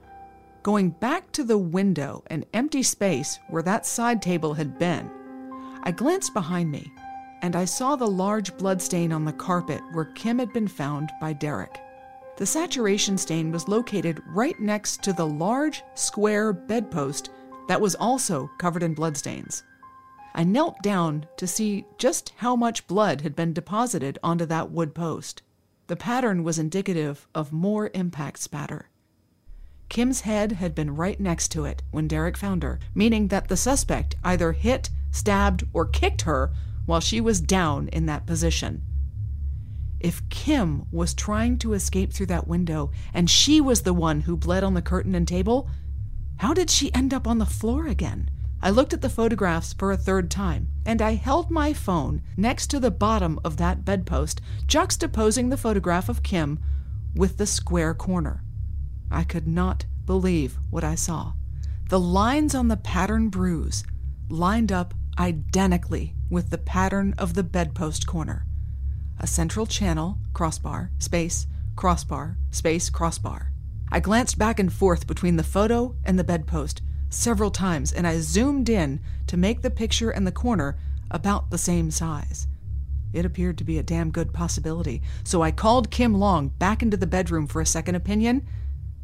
Going 0.63 0.91
back 0.91 1.33
to 1.33 1.43
the 1.43 1.57
window 1.57 2.23
and 2.27 2.45
empty 2.53 2.83
space 2.83 3.39
where 3.49 3.63
that 3.63 3.87
side 3.87 4.21
table 4.21 4.53
had 4.53 4.79
been, 4.79 5.11
I 5.83 5.91
glanced 5.91 6.35
behind 6.35 6.71
me 6.71 6.93
and 7.43 7.55
I 7.55 7.65
saw 7.65 7.97
the 7.97 8.07
large 8.07 8.57
blood 8.57 8.83
stain 8.83 9.13
on 9.13 9.25
the 9.25 9.33
carpet 9.33 9.81
where 9.93 10.07
Kim 10.07 10.39
had 10.39 10.53
been 10.53 10.69
found 10.69 11.11
by 11.21 11.33
Derek. 11.33 11.81
The 12.37 12.47
saturation 12.47 13.19
stain 13.19 13.51
was 13.51 13.69
located 13.69 14.23
right 14.29 14.59
next 14.61 15.03
to 15.05 15.13
the 15.13 15.27
large 15.27 15.83
square 15.95 16.53
bedpost 16.53 17.31
that 17.69 17.81
was 17.81 17.95
also 17.95 18.51
covered 18.59 18.83
in 18.83 18.95
bloodstains. 18.95 19.63
I 20.35 20.45
knelt 20.45 20.83
down 20.83 21.27
to 21.37 21.47
see 21.47 21.85
just 21.99 22.33
how 22.37 22.55
much 22.55 22.87
blood 22.87 23.23
had 23.23 23.35
been 23.35 23.53
deposited 23.53 24.19
onto 24.23 24.47
that 24.47 24.71
wood 24.71 24.95
post. 24.95 25.43
The 25.89 25.97
pattern 25.97 26.45
was 26.45 26.59
indicative 26.59 27.27
of 27.35 27.53
more 27.53 27.91
impact 27.95 28.39
spatter. 28.39 28.88
Kim's 29.89 30.23
head 30.23 30.53
had 30.53 30.75
been 30.75 30.97
right 30.97 31.19
next 31.19 31.49
to 31.53 31.65
it 31.65 31.83
when 31.91 32.09
Derek 32.09 32.37
found 32.37 32.63
her, 32.63 32.79
meaning 32.95 33.29
that 33.29 33.49
the 33.49 33.57
suspect 33.57 34.17
either 34.23 34.53
hit 34.53 34.91
stabbed, 35.11 35.65
or 35.73 35.87
kicked 35.87 36.23
her 36.23 36.53
while 36.87 37.01
she 37.01 37.21
was 37.21 37.41
down 37.41 37.89
in 37.89 38.07
that 38.07 38.27
position. 38.27 38.83
If 40.01 40.29
Kim 40.29 40.87
was 40.93 41.13
trying 41.13 41.59
to 41.59 41.73
escape 41.73 42.13
through 42.13 42.27
that 42.27 42.47
window 42.47 42.91
and 43.13 43.29
she 43.29 43.61
was 43.61 43.83
the 43.83 43.95
one 43.95 44.23
who 44.23 44.37
bled 44.37 44.63
on 44.63 44.75
the 44.75 44.83
curtain 44.83 45.15
and 45.15 45.27
table, 45.27 45.69
how 46.37 46.55
did 46.55 46.71
she 46.71 46.95
end 46.95 47.13
up 47.13 47.27
on 47.27 47.39
the 47.39 47.47
floor 47.47 47.87
again? 47.87 48.31
I 48.61 48.71
looked 48.71 48.93
at 48.93 49.03
the 49.03 49.11
photographs 49.11 49.73
for 49.73 49.93
a 49.93 49.97
third 49.97 50.31
time, 50.31 50.69
and 50.85 51.01
I 51.01 51.15
held 51.15 51.51
my 51.51 51.73
phone 51.73 52.23
next 52.37 52.69
to 52.69 52.81
the 52.81 52.91
bottom 52.91 53.39
of 53.45 53.57
that 53.57 53.85
bedpost, 53.85 54.41
juxtaposing 54.67 55.51
the 55.51 55.57
photograph 55.57 56.09
of 56.09 56.23
Kim 56.23 56.59
with 57.15 57.37
the 57.37 57.47
square 57.47 57.95
corner. 57.95 58.43
I 59.11 59.25
could 59.25 59.47
not 59.47 59.87
believe 60.07 60.59
what 60.71 60.85
I 60.85 60.95
saw. 60.95 61.33
The 61.89 62.01
lines 62.01 62.55
on 62.55 62.69
the 62.69 62.77
pattern 62.77 63.29
bruise 63.29 63.85
lined 64.29 64.71
up 64.71 64.95
identically 65.19 66.15
with 66.31 66.51
the 66.51 66.59
pattern 66.59 67.15
of 67.19 67.35
the 67.35 67.43
bedpost 67.43 68.07
corner 68.07 68.45
a 69.21 69.27
central 69.27 69.67
channel, 69.67 70.17
crossbar, 70.33 70.93
space, 70.99 71.49
crossbar, 71.75 72.37
space, 72.53 72.89
crossbar. 72.89 73.53
I 73.91 73.99
glanced 73.99 74.39
back 74.39 74.61
and 74.61 74.73
forth 74.73 75.09
between 75.09 75.37
the 75.37 75.43
photo 75.43 75.97
and 76.05 76.17
the 76.17 76.25
bedpost 76.25 76.83
several 77.11 77.51
times, 77.51 77.93
and 77.93 78.07
I 78.07 78.21
zoomed 78.21 78.69
in 78.69 79.01
to 79.27 79.37
make 79.37 79.63
the 79.63 79.71
picture 79.71 80.11
and 80.11 80.27
the 80.27 80.33
corner 80.33 80.79
about 81.11 81.51
the 81.51 81.59
same 81.59 81.91
size. 81.91 82.47
It 83.13 83.25
appeared 83.25 83.59
to 83.59 83.65
be 83.65 83.79
a 83.79 83.83
damn 83.83 84.11
good 84.11 84.33
possibility, 84.33 85.03
so 85.25 85.43
I 85.43 85.51
called 85.51 85.91
Kim 85.91 86.15
Long 86.15 86.49
back 86.49 86.83
into 86.83 86.97
the 86.97 87.07
bedroom 87.07 87.47
for 87.47 87.61
a 87.61 87.67
second 87.67 87.95
opinion, 87.95 88.47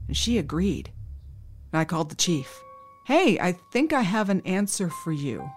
and 0.06 0.16
she 0.16 0.38
agreed. 0.38 0.90
I 1.72 1.84
called 1.84 2.10
the 2.10 2.16
chief. 2.16 2.62
Hey, 3.04 3.38
I 3.38 3.52
think 3.52 3.92
I 3.92 4.02
have 4.02 4.30
an 4.30 4.40
answer 4.42 4.88
for 4.88 5.12
you. 5.12 5.50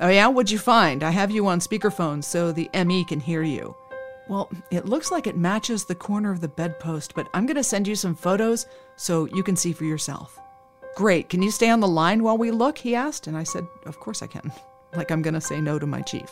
Oh, 0.00 0.08
yeah? 0.08 0.28
What'd 0.28 0.50
you 0.50 0.58
find? 0.58 1.02
I 1.02 1.10
have 1.10 1.30
you 1.30 1.46
on 1.46 1.58
speakerphone 1.58 2.22
so 2.22 2.52
the 2.52 2.70
ME 2.84 3.04
can 3.04 3.18
hear 3.18 3.42
you. 3.42 3.74
Well, 4.28 4.50
it 4.70 4.86
looks 4.86 5.10
like 5.10 5.26
it 5.26 5.36
matches 5.36 5.84
the 5.84 5.94
corner 5.94 6.30
of 6.30 6.40
the 6.40 6.48
bedpost, 6.48 7.14
but 7.14 7.28
I'm 7.32 7.46
going 7.46 7.56
to 7.56 7.64
send 7.64 7.88
you 7.88 7.96
some 7.96 8.14
photos 8.14 8.66
so 8.96 9.24
you 9.26 9.42
can 9.42 9.56
see 9.56 9.72
for 9.72 9.84
yourself. 9.84 10.38
Great. 10.94 11.28
Can 11.28 11.42
you 11.42 11.50
stay 11.50 11.70
on 11.70 11.80
the 11.80 11.88
line 11.88 12.22
while 12.22 12.36
we 12.36 12.50
look? 12.50 12.76
He 12.76 12.94
asked, 12.94 13.26
and 13.26 13.36
I 13.36 13.42
said, 13.42 13.66
Of 13.86 13.98
course 14.00 14.22
I 14.22 14.26
can. 14.26 14.52
Like 14.96 15.10
I'm 15.10 15.20
going 15.20 15.34
to 15.34 15.40
say 15.42 15.60
no 15.60 15.78
to 15.78 15.86
my 15.86 16.00
chief. 16.00 16.30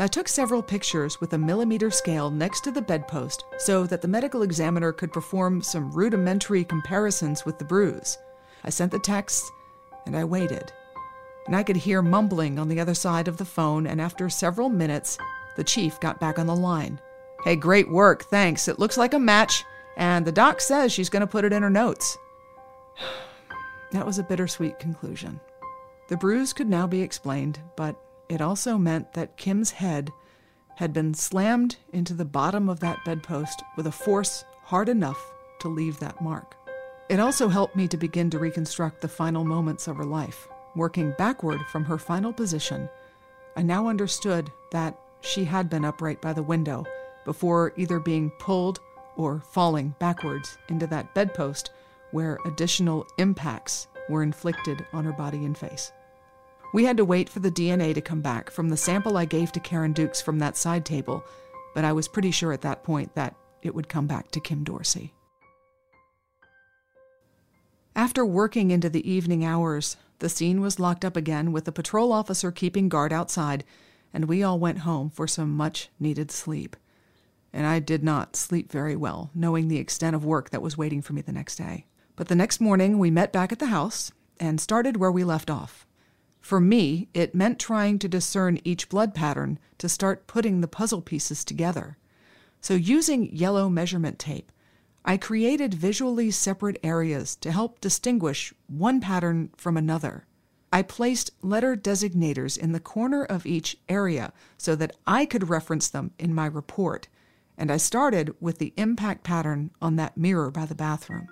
I 0.00 0.06
took 0.06 0.28
several 0.28 0.62
pictures 0.62 1.20
with 1.20 1.34
a 1.34 1.38
millimeter 1.38 1.90
scale 1.90 2.30
next 2.30 2.64
to 2.64 2.70
the 2.70 2.80
bedpost 2.80 3.44
so 3.58 3.84
that 3.84 4.00
the 4.00 4.08
medical 4.08 4.40
examiner 4.40 4.92
could 4.94 5.12
perform 5.12 5.60
some 5.60 5.92
rudimentary 5.92 6.64
comparisons 6.64 7.44
with 7.44 7.58
the 7.58 7.66
bruise. 7.66 8.16
I 8.64 8.70
sent 8.70 8.92
the 8.92 8.98
texts 8.98 9.50
and 10.06 10.16
I 10.16 10.24
waited. 10.24 10.72
And 11.46 11.54
I 11.54 11.62
could 11.62 11.76
hear 11.76 12.00
mumbling 12.00 12.58
on 12.58 12.66
the 12.66 12.80
other 12.80 12.94
side 12.94 13.28
of 13.28 13.36
the 13.36 13.44
phone, 13.44 13.86
and 13.86 14.00
after 14.00 14.30
several 14.30 14.70
minutes, 14.70 15.18
the 15.56 15.64
chief 15.64 16.00
got 16.00 16.18
back 16.18 16.38
on 16.38 16.46
the 16.46 16.56
line. 16.56 16.98
Hey, 17.44 17.54
great 17.54 17.90
work, 17.90 18.24
thanks. 18.24 18.68
It 18.68 18.78
looks 18.78 18.96
like 18.96 19.12
a 19.12 19.18
match, 19.18 19.64
and 19.98 20.24
the 20.24 20.32
doc 20.32 20.62
says 20.62 20.92
she's 20.92 21.10
going 21.10 21.20
to 21.20 21.26
put 21.26 21.44
it 21.44 21.52
in 21.52 21.62
her 21.62 21.68
notes. 21.68 22.16
that 23.92 24.06
was 24.06 24.18
a 24.18 24.22
bittersweet 24.22 24.78
conclusion. 24.78 25.40
The 26.08 26.16
bruise 26.16 26.54
could 26.54 26.70
now 26.70 26.86
be 26.86 27.02
explained, 27.02 27.60
but 27.76 27.96
it 28.30 28.40
also 28.40 28.78
meant 28.78 29.12
that 29.14 29.36
Kim's 29.36 29.72
head 29.72 30.12
had 30.76 30.92
been 30.92 31.12
slammed 31.12 31.76
into 31.92 32.14
the 32.14 32.24
bottom 32.24 32.68
of 32.68 32.78
that 32.80 33.04
bedpost 33.04 33.62
with 33.76 33.88
a 33.88 33.92
force 33.92 34.44
hard 34.62 34.88
enough 34.88 35.20
to 35.58 35.68
leave 35.68 35.98
that 35.98 36.22
mark. 36.22 36.56
It 37.08 37.18
also 37.18 37.48
helped 37.48 37.74
me 37.74 37.88
to 37.88 37.96
begin 37.96 38.30
to 38.30 38.38
reconstruct 38.38 39.00
the 39.00 39.08
final 39.08 39.44
moments 39.44 39.88
of 39.88 39.96
her 39.96 40.04
life. 40.04 40.46
Working 40.76 41.12
backward 41.18 41.60
from 41.72 41.84
her 41.84 41.98
final 41.98 42.32
position, 42.32 42.88
I 43.56 43.62
now 43.62 43.88
understood 43.88 44.48
that 44.70 44.96
she 45.20 45.44
had 45.44 45.68
been 45.68 45.84
upright 45.84 46.22
by 46.22 46.32
the 46.32 46.42
window 46.44 46.86
before 47.24 47.72
either 47.76 47.98
being 47.98 48.30
pulled 48.38 48.78
or 49.16 49.40
falling 49.40 49.96
backwards 49.98 50.56
into 50.68 50.86
that 50.86 51.12
bedpost 51.14 51.72
where 52.12 52.38
additional 52.44 53.06
impacts 53.18 53.88
were 54.08 54.22
inflicted 54.22 54.86
on 54.92 55.04
her 55.04 55.12
body 55.12 55.44
and 55.44 55.58
face. 55.58 55.90
We 56.72 56.84
had 56.84 56.96
to 56.98 57.04
wait 57.04 57.28
for 57.28 57.40
the 57.40 57.50
DNA 57.50 57.94
to 57.94 58.00
come 58.00 58.20
back 58.20 58.50
from 58.50 58.68
the 58.68 58.76
sample 58.76 59.16
I 59.16 59.24
gave 59.24 59.50
to 59.52 59.60
Karen 59.60 59.92
Dukes 59.92 60.20
from 60.20 60.38
that 60.38 60.56
side 60.56 60.84
table, 60.84 61.24
but 61.74 61.84
I 61.84 61.92
was 61.92 62.06
pretty 62.06 62.30
sure 62.30 62.52
at 62.52 62.60
that 62.60 62.84
point 62.84 63.14
that 63.16 63.34
it 63.62 63.74
would 63.74 63.88
come 63.88 64.06
back 64.06 64.30
to 64.30 64.40
Kim 64.40 64.62
Dorsey. 64.62 65.12
After 67.96 68.24
working 68.24 68.70
into 68.70 68.88
the 68.88 69.08
evening 69.10 69.44
hours, 69.44 69.96
the 70.20 70.28
scene 70.28 70.60
was 70.60 70.78
locked 70.78 71.04
up 71.04 71.16
again 71.16 71.50
with 71.50 71.64
the 71.64 71.72
patrol 71.72 72.12
officer 72.12 72.52
keeping 72.52 72.88
guard 72.88 73.12
outside, 73.12 73.64
and 74.14 74.26
we 74.26 74.42
all 74.42 74.58
went 74.58 74.78
home 74.78 75.10
for 75.10 75.26
some 75.26 75.50
much 75.50 75.88
needed 75.98 76.30
sleep. 76.30 76.76
And 77.52 77.66
I 77.66 77.80
did 77.80 78.04
not 78.04 78.36
sleep 78.36 78.70
very 78.70 78.94
well, 78.94 79.30
knowing 79.34 79.66
the 79.66 79.78
extent 79.78 80.14
of 80.14 80.24
work 80.24 80.50
that 80.50 80.62
was 80.62 80.78
waiting 80.78 81.02
for 81.02 81.14
me 81.14 81.20
the 81.20 81.32
next 81.32 81.56
day. 81.56 81.86
But 82.14 82.28
the 82.28 82.36
next 82.36 82.60
morning, 82.60 82.98
we 82.98 83.10
met 83.10 83.32
back 83.32 83.50
at 83.50 83.58
the 83.58 83.66
house 83.66 84.12
and 84.38 84.60
started 84.60 84.96
where 84.96 85.10
we 85.10 85.24
left 85.24 85.50
off. 85.50 85.84
For 86.40 86.60
me, 86.60 87.08
it 87.14 87.34
meant 87.34 87.58
trying 87.58 87.98
to 87.98 88.08
discern 88.08 88.60
each 88.64 88.88
blood 88.88 89.14
pattern 89.14 89.58
to 89.78 89.88
start 89.88 90.26
putting 90.26 90.60
the 90.60 90.68
puzzle 90.68 91.02
pieces 91.02 91.44
together. 91.44 91.98
So, 92.60 92.74
using 92.74 93.34
yellow 93.34 93.68
measurement 93.68 94.18
tape, 94.18 94.50
I 95.04 95.16
created 95.16 95.72
visually 95.72 96.30
separate 96.30 96.78
areas 96.82 97.36
to 97.36 97.52
help 97.52 97.80
distinguish 97.80 98.52
one 98.66 99.00
pattern 99.00 99.50
from 99.56 99.76
another. 99.76 100.26
I 100.72 100.82
placed 100.82 101.30
letter 101.42 101.76
designators 101.76 102.56
in 102.56 102.72
the 102.72 102.80
corner 102.80 103.24
of 103.24 103.46
each 103.46 103.76
area 103.88 104.32
so 104.56 104.76
that 104.76 104.96
I 105.06 105.26
could 105.26 105.48
reference 105.48 105.88
them 105.88 106.12
in 106.18 106.34
my 106.34 106.46
report, 106.46 107.08
and 107.56 107.70
I 107.70 107.76
started 107.76 108.34
with 108.40 108.58
the 108.58 108.72
impact 108.76 109.24
pattern 109.24 109.70
on 109.80 109.96
that 109.96 110.16
mirror 110.16 110.50
by 110.50 110.66
the 110.66 110.74
bathroom. 110.74 111.28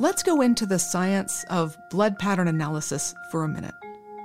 Let's 0.00 0.22
go 0.22 0.40
into 0.40 0.64
the 0.64 0.78
science 0.78 1.44
of 1.50 1.76
blood 1.90 2.18
pattern 2.18 2.48
analysis 2.48 3.14
for 3.30 3.44
a 3.44 3.48
minute. 3.48 3.74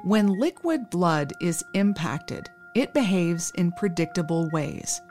When 0.05 0.39
liquid 0.39 0.89
blood 0.89 1.33
is 1.41 1.65
impacted, 1.73 2.49
it 2.75 2.93
behaves 2.93 3.51
in 3.55 3.73
predictable 3.73 4.49
ways. 4.51 5.01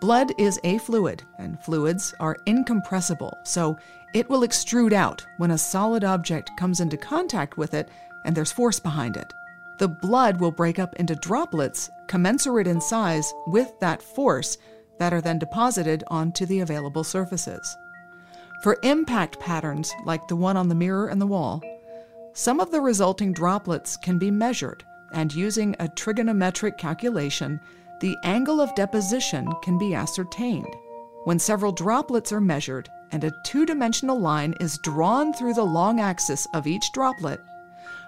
Blood 0.00 0.32
is 0.38 0.58
a 0.64 0.78
fluid, 0.78 1.22
and 1.38 1.60
fluids 1.60 2.14
are 2.18 2.38
incompressible, 2.46 3.36
so 3.44 3.76
it 4.14 4.26
will 4.30 4.40
extrude 4.40 4.94
out 4.94 5.26
when 5.36 5.50
a 5.50 5.58
solid 5.58 6.02
object 6.02 6.50
comes 6.56 6.80
into 6.80 6.96
contact 6.96 7.58
with 7.58 7.74
it 7.74 7.90
and 8.24 8.34
there's 8.34 8.50
force 8.50 8.80
behind 8.80 9.18
it. 9.18 9.34
The 9.76 9.88
blood 9.88 10.40
will 10.40 10.50
break 10.50 10.78
up 10.78 10.96
into 10.96 11.14
droplets 11.16 11.90
commensurate 12.08 12.66
in 12.66 12.80
size 12.80 13.30
with 13.48 13.78
that 13.80 14.00
force 14.00 14.56
that 14.98 15.12
are 15.12 15.20
then 15.20 15.38
deposited 15.38 16.04
onto 16.06 16.46
the 16.46 16.60
available 16.60 17.04
surfaces. 17.04 17.76
For 18.62 18.78
impact 18.82 19.38
patterns 19.38 19.92
like 20.04 20.26
the 20.28 20.36
one 20.36 20.56
on 20.56 20.68
the 20.68 20.74
mirror 20.74 21.08
and 21.08 21.20
the 21.20 21.26
wall, 21.26 21.62
some 22.32 22.60
of 22.60 22.70
the 22.70 22.80
resulting 22.80 23.32
droplets 23.32 23.96
can 23.96 24.18
be 24.18 24.30
measured, 24.30 24.84
and 25.12 25.34
using 25.34 25.74
a 25.78 25.88
trigonometric 25.88 26.76
calculation, 26.78 27.60
the 28.00 28.16
angle 28.24 28.60
of 28.60 28.74
deposition 28.74 29.50
can 29.62 29.78
be 29.78 29.94
ascertained. 29.94 30.74
When 31.24 31.38
several 31.38 31.72
droplets 31.72 32.32
are 32.32 32.40
measured 32.40 32.88
and 33.12 33.24
a 33.24 33.32
two 33.44 33.66
dimensional 33.66 34.18
line 34.18 34.54
is 34.60 34.78
drawn 34.78 35.32
through 35.32 35.54
the 35.54 35.64
long 35.64 36.00
axis 36.00 36.46
of 36.54 36.66
each 36.66 36.92
droplet, 36.92 37.40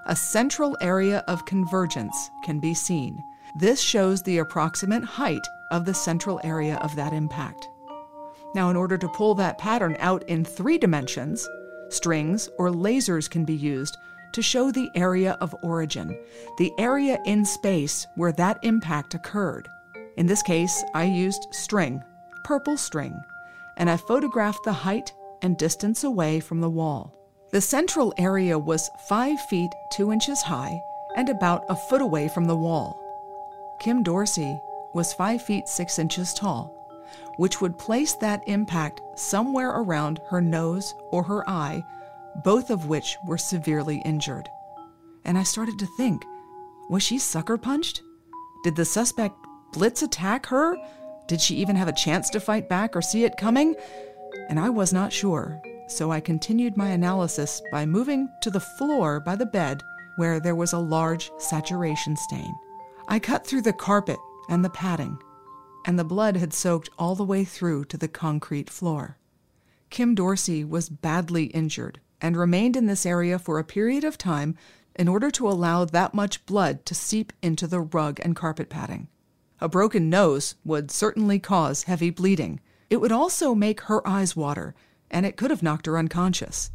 a 0.06 0.16
central 0.16 0.76
area 0.80 1.24
of 1.28 1.46
convergence 1.46 2.30
can 2.44 2.60
be 2.60 2.74
seen. 2.74 3.22
This 3.56 3.80
shows 3.80 4.22
the 4.22 4.38
approximate 4.38 5.04
height 5.04 5.46
of 5.70 5.84
the 5.84 5.94
central 5.94 6.40
area 6.44 6.76
of 6.76 6.94
that 6.96 7.12
impact. 7.12 7.68
Now, 8.54 8.70
in 8.70 8.76
order 8.76 8.96
to 8.98 9.08
pull 9.08 9.34
that 9.36 9.58
pattern 9.58 9.96
out 10.00 10.22
in 10.28 10.44
three 10.44 10.78
dimensions, 10.78 11.48
strings 11.90 12.48
or 12.58 12.70
lasers 12.70 13.28
can 13.30 13.44
be 13.44 13.54
used 13.54 13.96
to 14.32 14.42
show 14.42 14.70
the 14.70 14.90
area 14.94 15.36
of 15.40 15.54
origin, 15.62 16.18
the 16.58 16.72
area 16.78 17.18
in 17.24 17.44
space 17.44 18.06
where 18.16 18.32
that 18.32 18.58
impact 18.62 19.14
occurred. 19.14 19.68
In 20.16 20.26
this 20.26 20.42
case, 20.42 20.82
I 20.94 21.04
used 21.04 21.46
string, 21.52 22.02
purple 22.44 22.76
string, 22.76 23.14
and 23.76 23.88
I 23.88 23.96
photographed 23.96 24.64
the 24.64 24.72
height 24.72 25.12
and 25.42 25.56
distance 25.56 26.04
away 26.04 26.40
from 26.40 26.60
the 26.60 26.70
wall. 26.70 27.14
The 27.50 27.60
central 27.60 28.12
area 28.18 28.58
was 28.58 28.90
5 29.08 29.40
feet 29.42 29.70
2 29.92 30.12
inches 30.12 30.42
high 30.42 30.82
and 31.16 31.28
about 31.28 31.64
a 31.68 31.76
foot 31.76 32.02
away 32.02 32.28
from 32.28 32.44
the 32.44 32.56
wall. 32.56 33.00
Kim 33.80 34.02
Dorsey 34.02 34.60
was 34.92 35.14
5 35.14 35.40
feet 35.40 35.68
6 35.68 35.98
inches 35.98 36.34
tall, 36.34 36.74
which 37.38 37.60
would 37.60 37.78
place 37.78 38.14
that 38.14 38.42
impact 38.46 39.00
somewhere 39.16 39.70
around 39.70 40.20
her 40.28 40.40
nose 40.40 40.92
or 41.10 41.22
her 41.22 41.48
eye, 41.48 41.82
both 42.44 42.68
of 42.68 42.86
which 42.86 43.16
were 43.26 43.38
severely 43.38 44.02
injured. 44.04 44.48
And 45.24 45.38
I 45.38 45.44
started 45.44 45.78
to 45.78 45.86
think 45.96 46.24
was 46.90 47.02
she 47.02 47.18
sucker 47.18 47.56
punched? 47.56 48.02
Did 48.64 48.74
the 48.76 48.84
suspect 48.84 49.36
blitz 49.72 50.02
attack 50.02 50.46
her? 50.46 50.76
Did 51.28 51.40
she 51.40 51.56
even 51.56 51.76
have 51.76 51.88
a 51.88 51.92
chance 51.92 52.28
to 52.30 52.40
fight 52.40 52.68
back 52.68 52.96
or 52.96 53.02
see 53.02 53.24
it 53.24 53.36
coming? 53.36 53.76
And 54.48 54.58
I 54.58 54.70
was 54.70 54.92
not 54.92 55.12
sure, 55.12 55.60
so 55.86 56.10
I 56.10 56.20
continued 56.20 56.76
my 56.76 56.88
analysis 56.88 57.62
by 57.70 57.86
moving 57.86 58.28
to 58.42 58.50
the 58.50 58.60
floor 58.60 59.20
by 59.20 59.36
the 59.36 59.46
bed 59.46 59.82
where 60.16 60.40
there 60.40 60.56
was 60.56 60.72
a 60.72 60.78
large 60.78 61.30
saturation 61.38 62.16
stain. 62.16 62.52
I 63.06 63.18
cut 63.18 63.46
through 63.46 63.62
the 63.62 63.72
carpet 63.72 64.18
and 64.48 64.64
the 64.64 64.70
padding, 64.70 65.18
and 65.88 65.98
the 65.98 66.04
blood 66.04 66.36
had 66.36 66.52
soaked 66.52 66.90
all 66.98 67.14
the 67.14 67.24
way 67.24 67.46
through 67.46 67.82
to 67.82 67.96
the 67.96 68.06
concrete 68.06 68.68
floor. 68.68 69.16
Kim 69.88 70.14
Dorsey 70.14 70.62
was 70.62 70.90
badly 70.90 71.44
injured 71.44 71.98
and 72.20 72.36
remained 72.36 72.76
in 72.76 72.84
this 72.84 73.06
area 73.06 73.38
for 73.38 73.58
a 73.58 73.64
period 73.64 74.04
of 74.04 74.18
time 74.18 74.54
in 74.94 75.08
order 75.08 75.30
to 75.30 75.48
allow 75.48 75.86
that 75.86 76.12
much 76.12 76.44
blood 76.44 76.84
to 76.84 76.94
seep 76.94 77.32
into 77.40 77.66
the 77.66 77.80
rug 77.80 78.20
and 78.22 78.36
carpet 78.36 78.68
padding. 78.68 79.08
A 79.62 79.68
broken 79.68 80.10
nose 80.10 80.56
would 80.62 80.90
certainly 80.90 81.38
cause 81.38 81.84
heavy 81.84 82.10
bleeding. 82.10 82.60
It 82.90 83.00
would 83.00 83.10
also 83.10 83.54
make 83.54 83.80
her 83.82 84.06
eyes 84.06 84.36
water, 84.36 84.74
and 85.10 85.24
it 85.24 85.38
could 85.38 85.50
have 85.50 85.62
knocked 85.62 85.86
her 85.86 85.96
unconscious. 85.96 86.70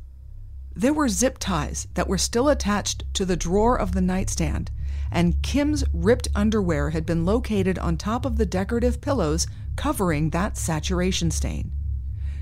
There 0.76 0.92
were 0.92 1.08
zip 1.08 1.38
ties 1.38 1.88
that 1.94 2.08
were 2.08 2.18
still 2.18 2.50
attached 2.50 3.04
to 3.14 3.26
the 3.26 3.38
drawer 3.38 3.80
of 3.80 3.92
the 3.92 4.02
nightstand, 4.02 4.72
and 5.14 5.42
Kim's 5.44 5.84
ripped 5.94 6.28
underwear 6.36 6.90
had 6.90 7.06
been 7.06 7.24
located 7.24 7.78
on 7.78 7.96
top 7.96 8.26
of 8.26 8.38
the 8.38 8.48
decorative 8.48 9.00
pillows 9.00 9.46
covering 9.76 10.32
that 10.32 10.58
saturation 10.58 11.30
stain. 11.30 11.72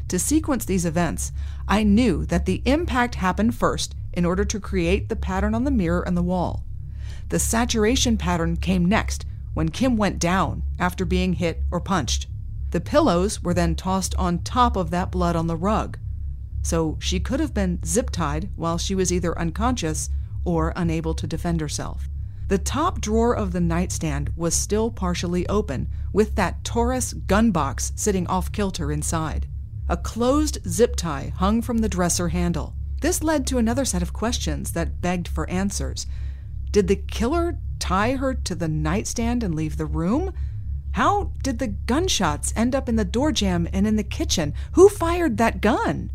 To 0.07 0.17
sequence 0.17 0.65
these 0.65 0.85
events, 0.85 1.33
I 1.67 1.83
knew 1.83 2.25
that 2.27 2.45
the 2.45 2.61
impact 2.65 3.15
happened 3.15 3.55
first 3.55 3.93
in 4.13 4.25
order 4.25 4.45
to 4.45 4.59
create 4.59 5.09
the 5.09 5.15
pattern 5.15 5.53
on 5.53 5.65
the 5.65 5.71
mirror 5.71 6.01
and 6.01 6.15
the 6.15 6.23
wall. 6.23 6.63
The 7.29 7.39
saturation 7.39 8.17
pattern 8.17 8.55
came 8.57 8.85
next 8.85 9.25
when 9.53 9.69
Kim 9.69 9.97
went 9.97 10.17
down 10.19 10.63
after 10.79 11.05
being 11.05 11.33
hit 11.33 11.63
or 11.71 11.81
punched. 11.81 12.27
The 12.71 12.81
pillows 12.81 13.43
were 13.43 13.53
then 13.53 13.75
tossed 13.75 14.15
on 14.15 14.39
top 14.39 14.77
of 14.77 14.91
that 14.91 15.11
blood 15.11 15.35
on 15.35 15.47
the 15.47 15.57
rug. 15.57 15.97
So 16.61 16.97
she 17.01 17.19
could 17.19 17.41
have 17.41 17.53
been 17.53 17.83
zip 17.85 18.11
tied 18.11 18.49
while 18.55 18.77
she 18.77 18.95
was 18.95 19.11
either 19.11 19.37
unconscious 19.37 20.09
or 20.45 20.71
unable 20.75 21.13
to 21.15 21.27
defend 21.27 21.59
herself. 21.59 22.07
The 22.51 22.57
top 22.57 22.99
drawer 22.99 23.33
of 23.33 23.53
the 23.53 23.61
nightstand 23.61 24.33
was 24.35 24.53
still 24.53 24.91
partially 24.91 25.47
open, 25.47 25.87
with 26.11 26.35
that 26.35 26.65
Taurus 26.65 27.13
gun 27.13 27.51
box 27.51 27.93
sitting 27.95 28.27
off 28.27 28.51
kilter 28.51 28.91
inside. 28.91 29.47
A 29.87 29.95
closed 29.95 30.57
zip 30.67 30.97
tie 30.97 31.31
hung 31.37 31.61
from 31.61 31.77
the 31.77 31.87
dresser 31.87 32.27
handle. 32.27 32.73
This 32.99 33.23
led 33.23 33.47
to 33.47 33.57
another 33.57 33.85
set 33.85 34.01
of 34.01 34.11
questions 34.11 34.73
that 34.73 34.99
begged 34.99 35.29
for 35.29 35.49
answers. 35.49 36.07
Did 36.71 36.89
the 36.89 36.97
killer 36.97 37.57
tie 37.79 38.17
her 38.17 38.33
to 38.33 38.53
the 38.53 38.67
nightstand 38.67 39.43
and 39.43 39.55
leave 39.55 39.77
the 39.77 39.85
room? 39.85 40.33
How 40.91 41.31
did 41.43 41.59
the 41.59 41.67
gunshots 41.67 42.51
end 42.57 42.75
up 42.75 42.89
in 42.89 42.97
the 42.97 43.05
door 43.05 43.31
jamb 43.31 43.65
and 43.71 43.87
in 43.87 43.95
the 43.95 44.03
kitchen? 44.03 44.53
Who 44.73 44.89
fired 44.89 45.37
that 45.37 45.61
gun? 45.61 46.11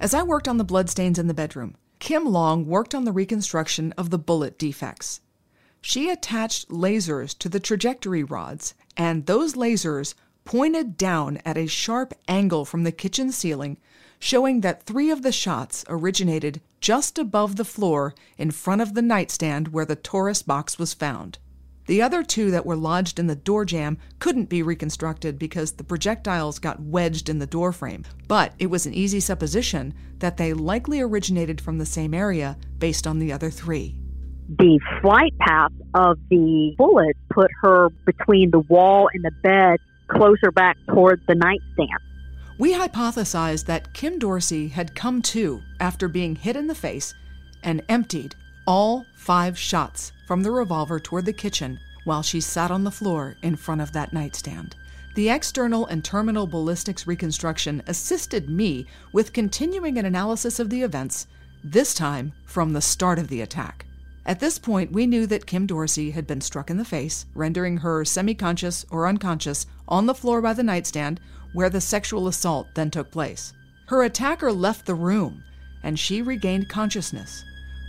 As 0.00 0.12
I 0.12 0.22
worked 0.22 0.48
on 0.48 0.58
the 0.58 0.64
bloodstains 0.64 1.18
in 1.18 1.28
the 1.28 1.32
bedroom, 1.32 1.78
Kim 1.98 2.26
Long 2.26 2.66
worked 2.66 2.94
on 2.94 3.06
the 3.06 3.10
reconstruction 3.12 3.94
of 3.96 4.10
the 4.10 4.18
bullet 4.18 4.58
defects. 4.58 5.22
She 5.88 6.10
attached 6.10 6.68
lasers 6.68 7.38
to 7.38 7.48
the 7.48 7.60
trajectory 7.60 8.24
rods, 8.24 8.74
and 8.96 9.26
those 9.26 9.54
lasers 9.54 10.14
pointed 10.44 10.96
down 10.96 11.38
at 11.44 11.56
a 11.56 11.68
sharp 11.68 12.12
angle 12.26 12.64
from 12.64 12.82
the 12.82 12.90
kitchen 12.90 13.30
ceiling, 13.30 13.78
showing 14.18 14.62
that 14.62 14.82
three 14.82 15.12
of 15.12 15.22
the 15.22 15.30
shots 15.30 15.84
originated 15.88 16.60
just 16.80 17.20
above 17.20 17.54
the 17.54 17.64
floor 17.64 18.16
in 18.36 18.50
front 18.50 18.80
of 18.80 18.94
the 18.94 19.00
nightstand 19.00 19.68
where 19.68 19.84
the 19.84 19.94
Taurus 19.94 20.42
box 20.42 20.76
was 20.76 20.92
found. 20.92 21.38
The 21.86 22.02
other 22.02 22.24
two 22.24 22.50
that 22.50 22.66
were 22.66 22.74
lodged 22.74 23.20
in 23.20 23.28
the 23.28 23.36
door 23.36 23.64
jamb 23.64 23.96
couldn't 24.18 24.48
be 24.48 24.64
reconstructed 24.64 25.38
because 25.38 25.70
the 25.70 25.84
projectiles 25.84 26.58
got 26.58 26.82
wedged 26.82 27.28
in 27.28 27.38
the 27.38 27.46
door 27.46 27.70
frame, 27.70 28.04
but 28.26 28.54
it 28.58 28.70
was 28.70 28.86
an 28.86 28.94
easy 28.94 29.20
supposition 29.20 29.94
that 30.18 30.36
they 30.36 30.52
likely 30.52 31.00
originated 31.00 31.60
from 31.60 31.78
the 31.78 31.86
same 31.86 32.12
area 32.12 32.58
based 32.80 33.06
on 33.06 33.20
the 33.20 33.32
other 33.32 33.50
three 33.50 34.00
the 34.48 34.80
flight 35.02 35.36
path 35.38 35.72
of 35.94 36.18
the 36.30 36.74
bullet 36.78 37.16
put 37.30 37.50
her 37.62 37.90
between 38.04 38.50
the 38.50 38.60
wall 38.60 39.08
and 39.12 39.24
the 39.24 39.32
bed, 39.42 39.80
closer 40.08 40.50
back 40.52 40.76
toward 40.88 41.20
the 41.26 41.34
nightstand. 41.34 42.00
We 42.58 42.72
hypothesized 42.72 43.66
that 43.66 43.92
Kim 43.92 44.18
Dorsey 44.18 44.68
had 44.68 44.94
come 44.94 45.20
to 45.22 45.62
after 45.80 46.08
being 46.08 46.36
hit 46.36 46.56
in 46.56 46.68
the 46.68 46.74
face 46.74 47.12
and 47.62 47.82
emptied 47.88 48.34
all 48.66 49.04
five 49.14 49.58
shots 49.58 50.12
from 50.26 50.42
the 50.42 50.50
revolver 50.50 51.00
toward 51.00 51.26
the 51.26 51.32
kitchen 51.32 51.78
while 52.04 52.22
she 52.22 52.40
sat 52.40 52.70
on 52.70 52.84
the 52.84 52.90
floor 52.90 53.36
in 53.42 53.56
front 53.56 53.80
of 53.80 53.92
that 53.92 54.12
nightstand. 54.12 54.76
The 55.16 55.30
external 55.30 55.86
and 55.86 56.04
terminal 56.04 56.46
ballistics 56.46 57.06
reconstruction 57.06 57.82
assisted 57.86 58.48
me 58.48 58.86
with 59.12 59.32
continuing 59.32 59.98
an 59.98 60.04
analysis 60.04 60.60
of 60.60 60.70
the 60.70 60.82
events, 60.82 61.26
this 61.64 61.94
time 61.94 62.32
from 62.44 62.72
the 62.72 62.82
start 62.82 63.18
of 63.18 63.28
the 63.28 63.40
attack. 63.40 63.85
At 64.26 64.40
this 64.40 64.58
point, 64.58 64.90
we 64.90 65.06
knew 65.06 65.24
that 65.28 65.46
Kim 65.46 65.66
Dorsey 65.66 66.10
had 66.10 66.26
been 66.26 66.40
struck 66.40 66.68
in 66.68 66.78
the 66.78 66.84
face, 66.84 67.26
rendering 67.32 67.76
her 67.76 68.04
semi 68.04 68.34
conscious 68.34 68.84
or 68.90 69.06
unconscious 69.06 69.66
on 69.86 70.06
the 70.06 70.16
floor 70.16 70.42
by 70.42 70.52
the 70.52 70.64
nightstand 70.64 71.20
where 71.52 71.70
the 71.70 71.80
sexual 71.80 72.26
assault 72.26 72.66
then 72.74 72.90
took 72.90 73.12
place. 73.12 73.52
Her 73.86 74.02
attacker 74.02 74.50
left 74.50 74.84
the 74.84 74.96
room, 74.96 75.44
and 75.84 75.96
she 75.96 76.22
regained 76.22 76.68
consciousness, 76.68 77.44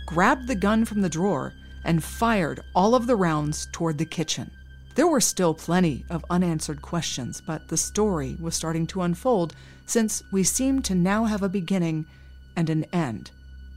grabbed 0.06 0.46
the 0.46 0.54
gun 0.54 0.84
from 0.84 1.00
the 1.00 1.08
drawer, 1.08 1.54
and 1.84 2.04
fired 2.04 2.60
all 2.72 2.94
of 2.94 3.08
the 3.08 3.16
rounds 3.16 3.66
toward 3.72 3.98
the 3.98 4.04
kitchen. 4.04 4.48
There 4.94 5.08
were 5.08 5.20
still 5.20 5.54
plenty 5.54 6.04
of 6.08 6.24
unanswered 6.30 6.82
questions, 6.82 7.42
but 7.44 7.66
the 7.66 7.76
story 7.76 8.36
was 8.40 8.54
starting 8.54 8.86
to 8.88 9.02
unfold 9.02 9.56
since 9.86 10.22
we 10.30 10.44
seemed 10.44 10.84
to 10.84 10.94
now 10.94 11.24
have 11.24 11.42
a 11.42 11.48
beginning 11.48 12.06
and 12.54 12.70
an 12.70 12.84
end. 12.92 13.32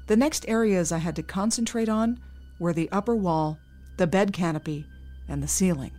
The 0.06 0.16
next 0.16 0.48
areas 0.48 0.92
I 0.92 1.00
had 1.00 1.16
to 1.16 1.24
concentrate 1.24 1.90
on 1.90 2.20
were 2.62 2.74
the 2.74 2.90
upper 2.92 3.16
wall, 3.16 3.58
the 3.98 4.06
bed 4.06 4.32
canopy, 4.32 4.86
and 5.28 5.42
the 5.42 5.48
ceiling. 5.48 5.92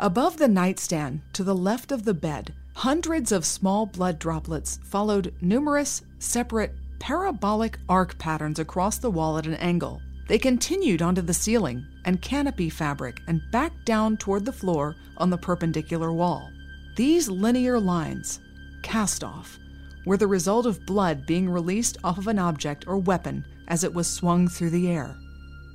Above 0.00 0.36
the 0.36 0.48
nightstand, 0.48 1.22
to 1.32 1.44
the 1.44 1.54
left 1.54 1.92
of 1.92 2.04
the 2.04 2.12
bed, 2.12 2.52
hundreds 2.74 3.30
of 3.30 3.46
small 3.46 3.86
blood 3.86 4.18
droplets 4.18 4.80
followed 4.84 5.32
numerous, 5.40 6.02
separate, 6.18 6.74
parabolic 6.98 7.78
arc 7.88 8.18
patterns 8.18 8.58
across 8.58 8.98
the 8.98 9.10
wall 9.10 9.38
at 9.38 9.46
an 9.46 9.54
angle. 9.54 10.02
They 10.28 10.38
continued 10.38 11.02
onto 11.02 11.22
the 11.22 11.32
ceiling 11.32 11.86
and 12.04 12.20
canopy 12.20 12.68
fabric 12.68 13.20
and 13.28 13.40
back 13.52 13.72
down 13.84 14.16
toward 14.16 14.44
the 14.44 14.52
floor 14.52 14.96
on 15.18 15.30
the 15.30 15.38
perpendicular 15.38 16.12
wall. 16.12 16.50
These 16.96 17.28
linear 17.28 17.78
lines, 17.78 18.40
cast 18.82 19.22
off, 19.22 19.58
were 20.04 20.16
the 20.16 20.26
result 20.26 20.66
of 20.66 20.84
blood 20.84 21.26
being 21.26 21.48
released 21.48 21.96
off 22.02 22.18
of 22.18 22.26
an 22.26 22.40
object 22.40 22.86
or 22.88 22.98
weapon 22.98 23.44
as 23.68 23.84
it 23.84 23.94
was 23.94 24.06
swung 24.08 24.48
through 24.48 24.70
the 24.70 24.88
air, 24.90 25.16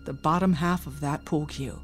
the 0.05 0.13
bottom 0.13 0.53
half 0.53 0.87
of 0.87 0.99
that 0.99 1.25
pool 1.25 1.45
cue. 1.45 1.79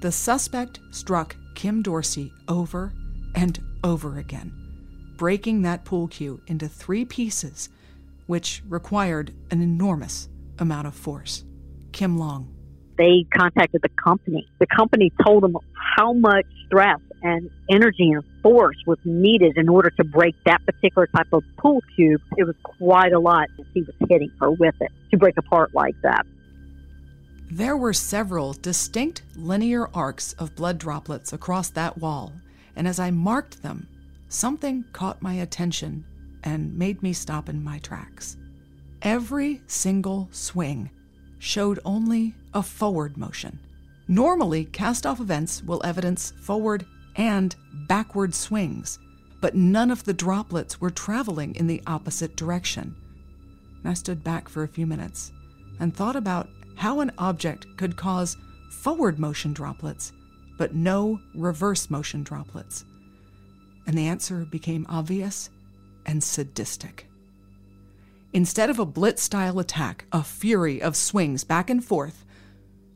The 0.00 0.12
suspect 0.12 0.80
struck 0.90 1.36
Kim 1.54 1.82
Dorsey 1.82 2.32
over 2.48 2.92
and 3.34 3.58
over 3.82 4.18
again, 4.18 4.52
breaking 5.16 5.62
that 5.62 5.84
pool 5.84 6.08
cue 6.08 6.40
into 6.46 6.68
three 6.68 7.04
pieces, 7.04 7.68
which 8.26 8.62
required 8.68 9.32
an 9.50 9.62
enormous 9.62 10.28
amount 10.58 10.86
of 10.86 10.94
force. 10.94 11.44
Kim 11.92 12.18
Long. 12.18 12.52
They 12.98 13.26
contacted 13.36 13.82
the 13.82 13.90
company. 14.02 14.48
The 14.58 14.66
company 14.66 15.12
told 15.24 15.42
them 15.42 15.56
how 15.96 16.12
much 16.12 16.46
stress 16.66 17.00
and 17.22 17.50
energy 17.70 18.10
and 18.12 18.22
force 18.42 18.76
was 18.86 18.98
needed 19.04 19.56
in 19.56 19.68
order 19.68 19.90
to 19.90 20.04
break 20.04 20.34
that 20.44 20.64
particular 20.64 21.06
type 21.08 21.28
of 21.32 21.42
pool 21.58 21.82
cube. 21.94 22.20
It 22.36 22.44
was 22.44 22.54
quite 22.62 23.12
a 23.12 23.18
lot 23.18 23.48
as 23.58 23.66
he 23.74 23.82
was 23.82 23.94
hitting 24.08 24.30
her 24.40 24.50
with 24.50 24.74
it 24.80 24.90
to 25.10 25.16
break 25.16 25.36
apart 25.38 25.74
like 25.74 25.94
that. 26.02 26.24
There 27.50 27.76
were 27.76 27.92
several 27.92 28.54
distinct 28.54 29.22
linear 29.36 29.88
arcs 29.94 30.32
of 30.34 30.56
blood 30.56 30.78
droplets 30.78 31.32
across 31.32 31.70
that 31.70 31.96
wall, 31.98 32.32
and 32.74 32.88
as 32.88 32.98
I 32.98 33.12
marked 33.12 33.62
them, 33.62 33.86
something 34.28 34.84
caught 34.92 35.22
my 35.22 35.34
attention 35.34 36.04
and 36.42 36.76
made 36.76 37.02
me 37.02 37.12
stop 37.12 37.48
in 37.48 37.62
my 37.62 37.78
tracks. 37.78 38.36
Every 39.02 39.62
single 39.68 40.28
swing 40.32 40.90
showed 41.38 41.78
only 41.84 42.34
a 42.52 42.62
forward 42.62 43.16
motion. 43.16 43.60
Normally, 44.08 44.64
cast 44.64 45.06
off 45.06 45.20
events 45.20 45.62
will 45.62 45.80
evidence 45.84 46.32
forward 46.40 46.84
and 47.14 47.54
backward 47.86 48.34
swings, 48.34 48.98
but 49.40 49.54
none 49.54 49.92
of 49.92 50.02
the 50.02 50.12
droplets 50.12 50.80
were 50.80 50.90
traveling 50.90 51.54
in 51.54 51.68
the 51.68 51.82
opposite 51.86 52.36
direction. 52.36 52.96
I 53.84 53.94
stood 53.94 54.24
back 54.24 54.48
for 54.48 54.64
a 54.64 54.68
few 54.68 54.86
minutes 54.86 55.30
and 55.78 55.94
thought 55.94 56.16
about 56.16 56.48
how 56.76 57.00
an 57.00 57.10
object 57.18 57.66
could 57.76 57.96
cause 57.96 58.36
forward 58.70 59.18
motion 59.18 59.52
droplets, 59.52 60.12
but 60.58 60.74
no 60.74 61.20
reverse 61.34 61.90
motion 61.90 62.22
droplets. 62.22 62.84
And 63.86 63.96
the 63.96 64.06
answer 64.06 64.44
became 64.44 64.86
obvious 64.88 65.50
and 66.04 66.22
sadistic. 66.22 67.08
Instead 68.32 68.70
of 68.70 68.78
a 68.78 68.86
blitz 68.86 69.22
style 69.22 69.58
attack, 69.58 70.04
a 70.12 70.22
fury 70.22 70.80
of 70.82 70.94
swings 70.94 71.44
back 71.44 71.70
and 71.70 71.84
forth, 71.84 72.24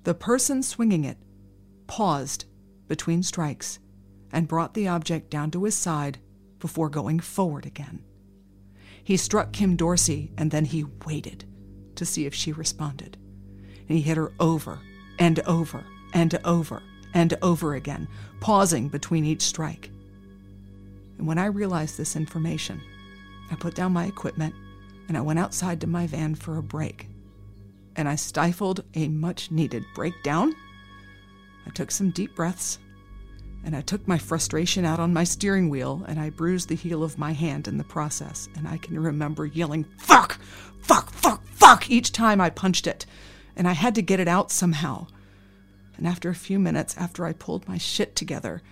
the 0.04 0.14
person 0.14 0.62
swinging 0.62 1.04
it 1.04 1.18
paused 1.86 2.44
between 2.88 3.22
strikes 3.22 3.78
and 4.32 4.48
brought 4.48 4.74
the 4.74 4.88
object 4.88 5.30
down 5.30 5.50
to 5.50 5.64
his 5.64 5.74
side 5.74 6.18
before 6.58 6.88
going 6.88 7.18
forward 7.18 7.66
again. 7.66 8.04
He 9.02 9.16
struck 9.16 9.52
Kim 9.52 9.76
Dorsey 9.76 10.32
and 10.36 10.50
then 10.50 10.66
he 10.66 10.84
waited 11.06 11.44
to 11.96 12.04
see 12.04 12.26
if 12.26 12.34
she 12.34 12.52
responded 12.52 13.16
and 13.90 13.96
he 13.96 14.04
hit 14.04 14.16
her 14.16 14.30
over 14.38 14.78
and 15.18 15.40
over 15.40 15.84
and 16.14 16.38
over 16.44 16.80
and 17.12 17.34
over 17.42 17.74
again, 17.74 18.06
pausing 18.38 18.88
between 18.88 19.24
each 19.24 19.42
strike. 19.42 19.90
And 21.18 21.26
when 21.26 21.38
I 21.38 21.46
realized 21.46 21.98
this 21.98 22.14
information, 22.14 22.80
I 23.50 23.56
put 23.56 23.74
down 23.74 23.92
my 23.92 24.04
equipment 24.04 24.54
and 25.08 25.16
I 25.18 25.22
went 25.22 25.40
outside 25.40 25.80
to 25.80 25.88
my 25.88 26.06
van 26.06 26.36
for 26.36 26.56
a 26.56 26.62
break. 26.62 27.08
And 27.96 28.08
I 28.08 28.14
stifled 28.14 28.84
a 28.94 29.08
much 29.08 29.50
needed 29.50 29.84
breakdown. 29.92 30.54
I 31.66 31.70
took 31.70 31.90
some 31.90 32.12
deep 32.12 32.36
breaths 32.36 32.78
and 33.64 33.74
I 33.74 33.80
took 33.80 34.06
my 34.06 34.18
frustration 34.18 34.84
out 34.84 35.00
on 35.00 35.12
my 35.12 35.24
steering 35.24 35.68
wheel 35.68 36.04
and 36.06 36.20
I 36.20 36.30
bruised 36.30 36.68
the 36.68 36.76
heel 36.76 37.02
of 37.02 37.18
my 37.18 37.32
hand 37.32 37.66
in 37.66 37.76
the 37.76 37.82
process. 37.82 38.48
And 38.54 38.68
I 38.68 38.76
can 38.76 39.00
remember 39.00 39.46
yelling, 39.46 39.84
fuck, 39.98 40.40
fuck, 40.78 41.10
fuck, 41.10 41.44
fuck, 41.48 41.90
each 41.90 42.12
time 42.12 42.40
I 42.40 42.50
punched 42.50 42.86
it 42.86 43.04
and 43.56 43.68
I 43.68 43.72
had 43.72 43.94
to 43.96 44.02
get 44.02 44.20
it 44.20 44.28
out 44.28 44.50
somehow. 44.50 45.06
And 45.96 46.06
after 46.06 46.30
a 46.30 46.34
few 46.34 46.58
minutes, 46.58 46.96
after 46.96 47.26
I 47.26 47.32
pulled 47.32 47.68
my 47.68 47.78
shit 47.78 48.16
together, 48.16 48.62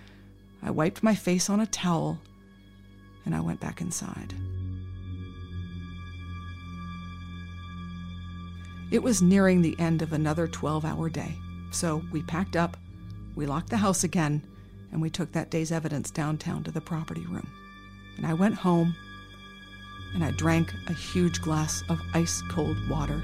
I 0.63 0.71
wiped 0.71 1.03
my 1.03 1.15
face 1.15 1.49
on 1.49 1.59
a 1.59 1.67
towel 1.67 2.19
and 3.25 3.35
I 3.35 3.41
went 3.41 3.59
back 3.59 3.81
inside. 3.81 4.33
It 8.91 9.03
was 9.03 9.21
nearing 9.21 9.61
the 9.61 9.79
end 9.79 10.01
of 10.01 10.13
another 10.13 10.47
12 10.47 10.83
hour 10.83 11.09
day, 11.09 11.35
so 11.71 12.03
we 12.11 12.23
packed 12.23 12.55
up, 12.55 12.75
we 13.35 13.45
locked 13.45 13.69
the 13.69 13.77
house 13.77 14.03
again, 14.03 14.41
and 14.91 14.99
we 14.99 15.11
took 15.11 15.31
that 15.31 15.51
day's 15.51 15.71
evidence 15.71 16.09
downtown 16.09 16.63
to 16.63 16.71
the 16.71 16.81
property 16.81 17.27
room. 17.27 17.47
And 18.17 18.25
I 18.25 18.33
went 18.33 18.55
home 18.55 18.95
and 20.15 20.23
I 20.23 20.31
drank 20.31 20.73
a 20.87 20.93
huge 20.93 21.39
glass 21.41 21.83
of 21.87 22.01
ice 22.15 22.41
cold 22.49 22.77
water 22.89 23.21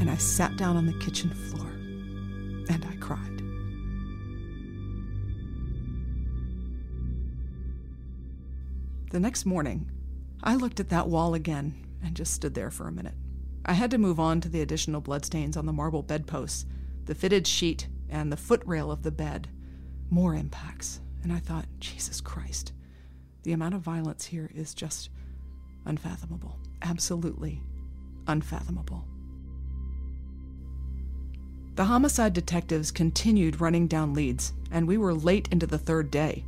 and 0.00 0.10
I 0.10 0.16
sat 0.16 0.56
down 0.56 0.76
on 0.76 0.86
the 0.86 0.98
kitchen 0.98 1.30
floor 1.30 1.68
and 1.68 2.86
I 2.90 2.96
cried. 2.96 3.42
The 9.10 9.20
next 9.20 9.44
morning, 9.44 9.90
I 10.42 10.54
looked 10.54 10.80
at 10.80 10.88
that 10.88 11.08
wall 11.08 11.34
again 11.34 11.74
and 12.02 12.16
just 12.16 12.32
stood 12.32 12.54
there 12.54 12.70
for 12.70 12.88
a 12.88 12.92
minute. 12.92 13.14
I 13.66 13.74
had 13.74 13.90
to 13.90 13.98
move 13.98 14.18
on 14.18 14.40
to 14.40 14.48
the 14.48 14.62
additional 14.62 15.02
bloodstains 15.02 15.56
on 15.56 15.66
the 15.66 15.72
marble 15.72 16.02
bedposts, 16.02 16.64
the 17.04 17.14
fitted 17.14 17.46
sheet, 17.46 17.88
and 18.08 18.32
the 18.32 18.36
footrail 18.36 18.90
of 18.90 19.02
the 19.02 19.10
bed. 19.10 19.48
More 20.08 20.34
impacts. 20.34 21.00
And 21.22 21.32
I 21.32 21.40
thought, 21.40 21.66
Jesus 21.78 22.22
Christ, 22.22 22.72
the 23.42 23.52
amount 23.52 23.74
of 23.74 23.82
violence 23.82 24.24
here 24.24 24.50
is 24.54 24.72
just 24.72 25.10
unfathomable. 25.84 26.58
Absolutely 26.80 27.62
unfathomable. 28.26 29.04
The 31.80 31.86
homicide 31.86 32.34
detectives 32.34 32.90
continued 32.90 33.62
running 33.62 33.86
down 33.86 34.12
leads, 34.12 34.52
and 34.70 34.86
we 34.86 34.98
were 34.98 35.14
late 35.14 35.48
into 35.50 35.66
the 35.66 35.78
third 35.78 36.10
day. 36.10 36.44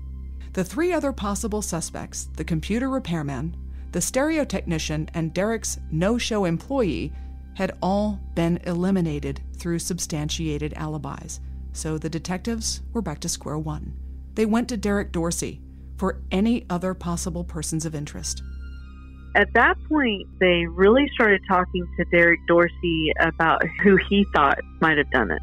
The 0.53 0.63
three 0.63 0.93
other 0.93 1.11
possible 1.11 1.63
suspects, 1.63 2.29
the 2.37 2.45
computer 2.45 2.91
repairman, 2.91 3.57
the 3.93 4.03
stereo 4.03 4.45
technician, 4.45 5.09
and 5.15 5.33
Derek's 5.33 5.79
no 5.91 6.19
show 6.19 6.45
employee, 6.45 7.15
had 7.55 7.79
all 7.81 8.21
been 8.35 8.59
eliminated 8.65 9.41
through 9.57 9.79
substantiated 9.79 10.75
alibis, 10.75 11.41
so 11.73 11.97
the 11.97 12.11
detectives 12.11 12.83
were 12.93 13.01
back 13.01 13.21
to 13.21 13.29
square 13.31 13.59
one. 13.59 13.95
They 14.35 14.45
went 14.45 14.69
to 14.69 14.77
Derek 14.77 15.13
Dorsey 15.13 15.63
for 15.97 16.21
any 16.31 16.67
other 16.69 16.93
possible 16.93 17.43
persons 17.43 17.87
of 17.87 17.95
interest. 17.95 18.43
At 19.35 19.53
that 19.55 19.77
point, 19.89 20.29
they 20.41 20.67
really 20.67 21.11
started 21.15 21.41
talking 21.49 21.89
to 21.97 22.05
Derek 22.07 22.41
Dorsey 22.47 23.13
about 23.21 23.63
who 23.83 23.97
he 23.97 24.27
thought 24.35 24.59
might 24.81 24.99
have 24.99 25.11
done 25.11 25.31
it. 25.31 25.41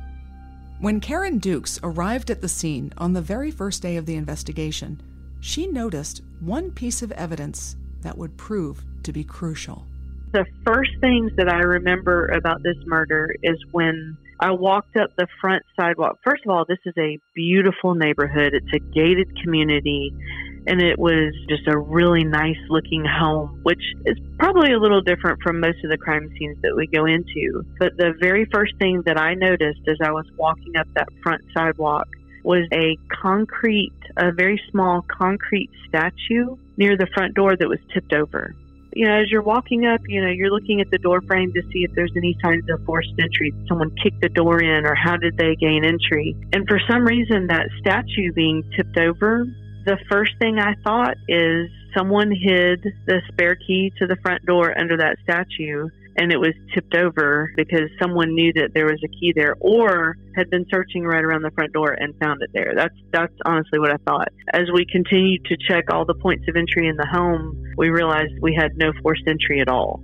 When 0.79 0.99
Karen 0.99 1.39
Dukes 1.39 1.79
arrived 1.81 2.29
at 2.29 2.41
the 2.41 2.47
scene 2.47 2.93
on 2.97 3.13
the 3.13 3.21
very 3.21 3.51
first 3.51 3.81
day 3.81 3.97
of 3.97 4.05
the 4.05 4.15
investigation, 4.15 5.01
she 5.39 5.67
noticed 5.67 6.21
one 6.39 6.71
piece 6.71 7.01
of 7.01 7.11
evidence 7.13 7.75
that 8.01 8.17
would 8.17 8.37
prove 8.37 8.83
to 9.03 9.11
be 9.11 9.23
crucial. 9.23 9.85
The 10.31 10.45
first 10.65 10.91
things 11.01 11.31
that 11.37 11.49
I 11.49 11.59
remember 11.59 12.27
about 12.27 12.61
this 12.61 12.77
murder 12.85 13.35
is 13.41 13.57
when 13.71 14.15
I 14.39 14.51
walked 14.51 14.95
up 14.95 15.09
the 15.17 15.27
front 15.41 15.63
sidewalk. 15.75 16.19
First 16.23 16.43
of 16.45 16.51
all, 16.51 16.63
this 16.63 16.77
is 16.85 16.93
a 16.97 17.19
beautiful 17.33 17.95
neighborhood. 17.95 18.53
It's 18.53 18.71
a 18.73 18.79
gated 18.79 19.35
community 19.41 20.13
and 20.67 20.81
it 20.81 20.97
was 20.97 21.33
just 21.47 21.67
a 21.67 21.77
really 21.77 22.23
nice 22.23 22.57
looking 22.69 23.03
home, 23.05 23.59
which 23.63 23.81
is 24.05 24.17
probably 24.37 24.73
a 24.73 24.79
little 24.79 25.01
different 25.01 25.41
from 25.41 25.59
most 25.59 25.83
of 25.83 25.89
the 25.89 25.97
crime 25.97 26.29
scenes 26.37 26.57
that 26.61 26.75
we 26.75 26.87
go 26.87 27.05
into. 27.05 27.63
But 27.79 27.97
the 27.97 28.13
very 28.19 28.45
first 28.51 28.73
thing 28.77 29.01
that 29.05 29.19
I 29.19 29.33
noticed 29.33 29.81
as 29.87 29.97
I 30.03 30.11
was 30.11 30.25
walking 30.37 30.75
up 30.77 30.87
that 30.95 31.07
front 31.23 31.41
sidewalk 31.53 32.07
was 32.43 32.67
a 32.73 32.97
concrete, 33.21 33.93
a 34.17 34.31
very 34.31 34.61
small 34.71 35.05
concrete 35.07 35.69
statue 35.87 36.55
near 36.77 36.97
the 36.97 37.07
front 37.13 37.35
door 37.35 37.55
that 37.55 37.67
was 37.67 37.79
tipped 37.93 38.13
over. 38.13 38.55
You 38.93 39.05
know, 39.05 39.21
as 39.21 39.29
you're 39.29 39.43
walking 39.43 39.85
up, 39.85 40.01
you 40.07 40.19
know, 40.21 40.29
you're 40.29 40.49
looking 40.49 40.81
at 40.81 40.89
the 40.89 40.97
door 40.97 41.21
frame 41.21 41.53
to 41.53 41.61
see 41.71 41.83
if 41.83 41.93
there's 41.93 42.11
any 42.17 42.35
signs 42.41 42.63
of 42.69 42.83
forced 42.85 43.13
entry. 43.21 43.53
Someone 43.67 43.95
kicked 44.01 44.21
the 44.21 44.29
door 44.29 44.61
in, 44.63 44.85
or 44.85 44.95
how 44.95 45.15
did 45.15 45.37
they 45.37 45.55
gain 45.55 45.85
entry? 45.85 46.35
And 46.53 46.67
for 46.67 46.79
some 46.89 47.05
reason, 47.05 47.47
that 47.47 47.67
statue 47.79 48.33
being 48.33 48.63
tipped 48.75 48.97
over 48.97 49.45
the 49.89 49.97
first 50.07 50.33
thing 50.39 50.59
I 50.59 50.75
thought 50.83 51.17
is 51.27 51.67
someone 51.97 52.29
hid 52.29 52.85
the 53.07 53.21
spare 53.29 53.55
key 53.55 53.91
to 53.97 54.05
the 54.05 54.17
front 54.17 54.45
door 54.45 54.77
under 54.77 54.95
that 54.97 55.17
statue 55.23 55.89
and 56.15 56.31
it 56.31 56.39
was 56.39 56.53
tipped 56.75 56.93
over 56.93 57.51
because 57.55 57.89
someone 57.99 58.35
knew 58.35 58.53
that 58.53 58.75
there 58.75 58.85
was 58.85 59.01
a 59.03 59.07
key 59.07 59.33
there 59.35 59.55
or 59.61 60.15
had 60.35 60.47
been 60.51 60.65
searching 60.69 61.05
right 61.05 61.23
around 61.23 61.41
the 61.41 61.49
front 61.51 61.73
door 61.73 61.93
and 61.93 62.13
found 62.19 62.39
it 62.43 62.51
there. 62.53 62.73
That's 62.75 62.93
that's 63.11 63.33
honestly 63.45 63.79
what 63.79 63.91
I 63.91 63.97
thought. 64.05 64.27
As 64.53 64.69
we 64.71 64.85
continued 64.85 65.45
to 65.45 65.57
check 65.67 65.85
all 65.91 66.05
the 66.05 66.13
points 66.13 66.45
of 66.47 66.55
entry 66.55 66.87
in 66.87 66.95
the 66.95 67.07
home, 67.07 67.73
we 67.75 67.89
realized 67.89 68.33
we 68.41 68.53
had 68.53 68.77
no 68.77 68.91
forced 69.01 69.23
entry 69.27 69.59
at 69.59 69.69
all. 69.69 70.03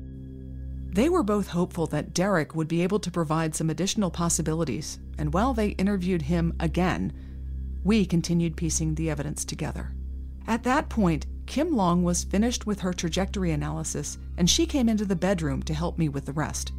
They 0.93 1.09
were 1.09 1.23
both 1.23 1.49
hopeful 1.49 1.85
that 1.87 2.13
Derek 2.13 2.55
would 2.55 2.69
be 2.69 2.81
able 2.81 2.99
to 2.99 3.11
provide 3.11 3.53
some 3.53 3.69
additional 3.69 4.09
possibilities, 4.09 4.97
and 5.17 5.31
while 5.31 5.53
they 5.53 5.69
interviewed 5.69 6.23
him 6.23 6.55
again, 6.59 7.13
we 7.85 8.05
continued 8.05 8.57
piecing 8.57 8.95
the 8.95 9.09
evidence 9.09 9.45
together. 9.45 9.93
At 10.47 10.63
that 10.63 10.89
point, 10.89 11.27
Kim 11.45 11.75
Long 11.75 12.03
was 12.03 12.23
finished 12.23 12.65
with 12.65 12.79
her 12.79 12.91
trajectory 12.91 13.51
analysis, 13.51 14.17
and 14.37 14.49
she 14.49 14.65
came 14.65 14.89
into 14.89 15.05
the 15.05 15.15
bedroom 15.15 15.61
to 15.63 15.73
help 15.73 15.97
me 15.97 16.09
with 16.09 16.25
the 16.25 16.33
rest. 16.33 16.73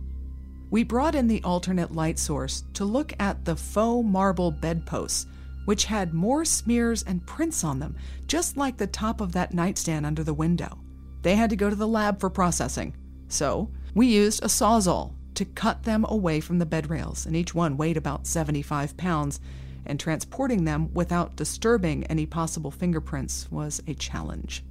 We 0.68 0.82
brought 0.82 1.14
in 1.14 1.28
the 1.28 1.42
alternate 1.44 1.94
light 1.94 2.18
source 2.18 2.64
to 2.74 2.84
look 2.84 3.14
at 3.20 3.44
the 3.44 3.54
faux 3.54 4.04
marble 4.06 4.50
bedposts, 4.50 5.26
which 5.64 5.84
had 5.84 6.12
more 6.12 6.44
smears 6.44 7.04
and 7.04 7.24
prints 7.24 7.62
on 7.62 7.78
them, 7.78 7.96
just 8.26 8.56
like 8.56 8.76
the 8.76 8.88
top 8.88 9.20
of 9.20 9.32
that 9.32 9.54
nightstand 9.54 10.04
under 10.04 10.24
the 10.24 10.34
window. 10.34 10.76
They 11.22 11.36
had 11.36 11.50
to 11.50 11.56
go 11.56 11.70
to 11.70 11.76
the 11.76 11.86
lab 11.86 12.18
for 12.18 12.30
processing, 12.30 12.96
so 13.28 13.70
we 13.94 14.08
used 14.08 14.42
a 14.42 14.48
sawzall 14.48 15.12
to 15.34 15.44
cut 15.44 15.84
them 15.84 16.04
away 16.08 16.40
from 16.40 16.58
the 16.58 16.66
bed 16.66 16.90
rails, 16.90 17.26
and 17.26 17.36
each 17.36 17.54
one 17.54 17.76
weighed 17.76 17.96
about 17.96 18.26
75 18.26 18.96
pounds, 18.96 19.38
and 19.86 19.98
transporting 19.98 20.64
them 20.64 20.92
without 20.92 21.36
disturbing 21.36 22.04
any 22.04 22.26
possible 22.26 22.70
fingerprints 22.70 23.50
was 23.50 23.82
a 23.86 23.94
challenge. 23.94 24.64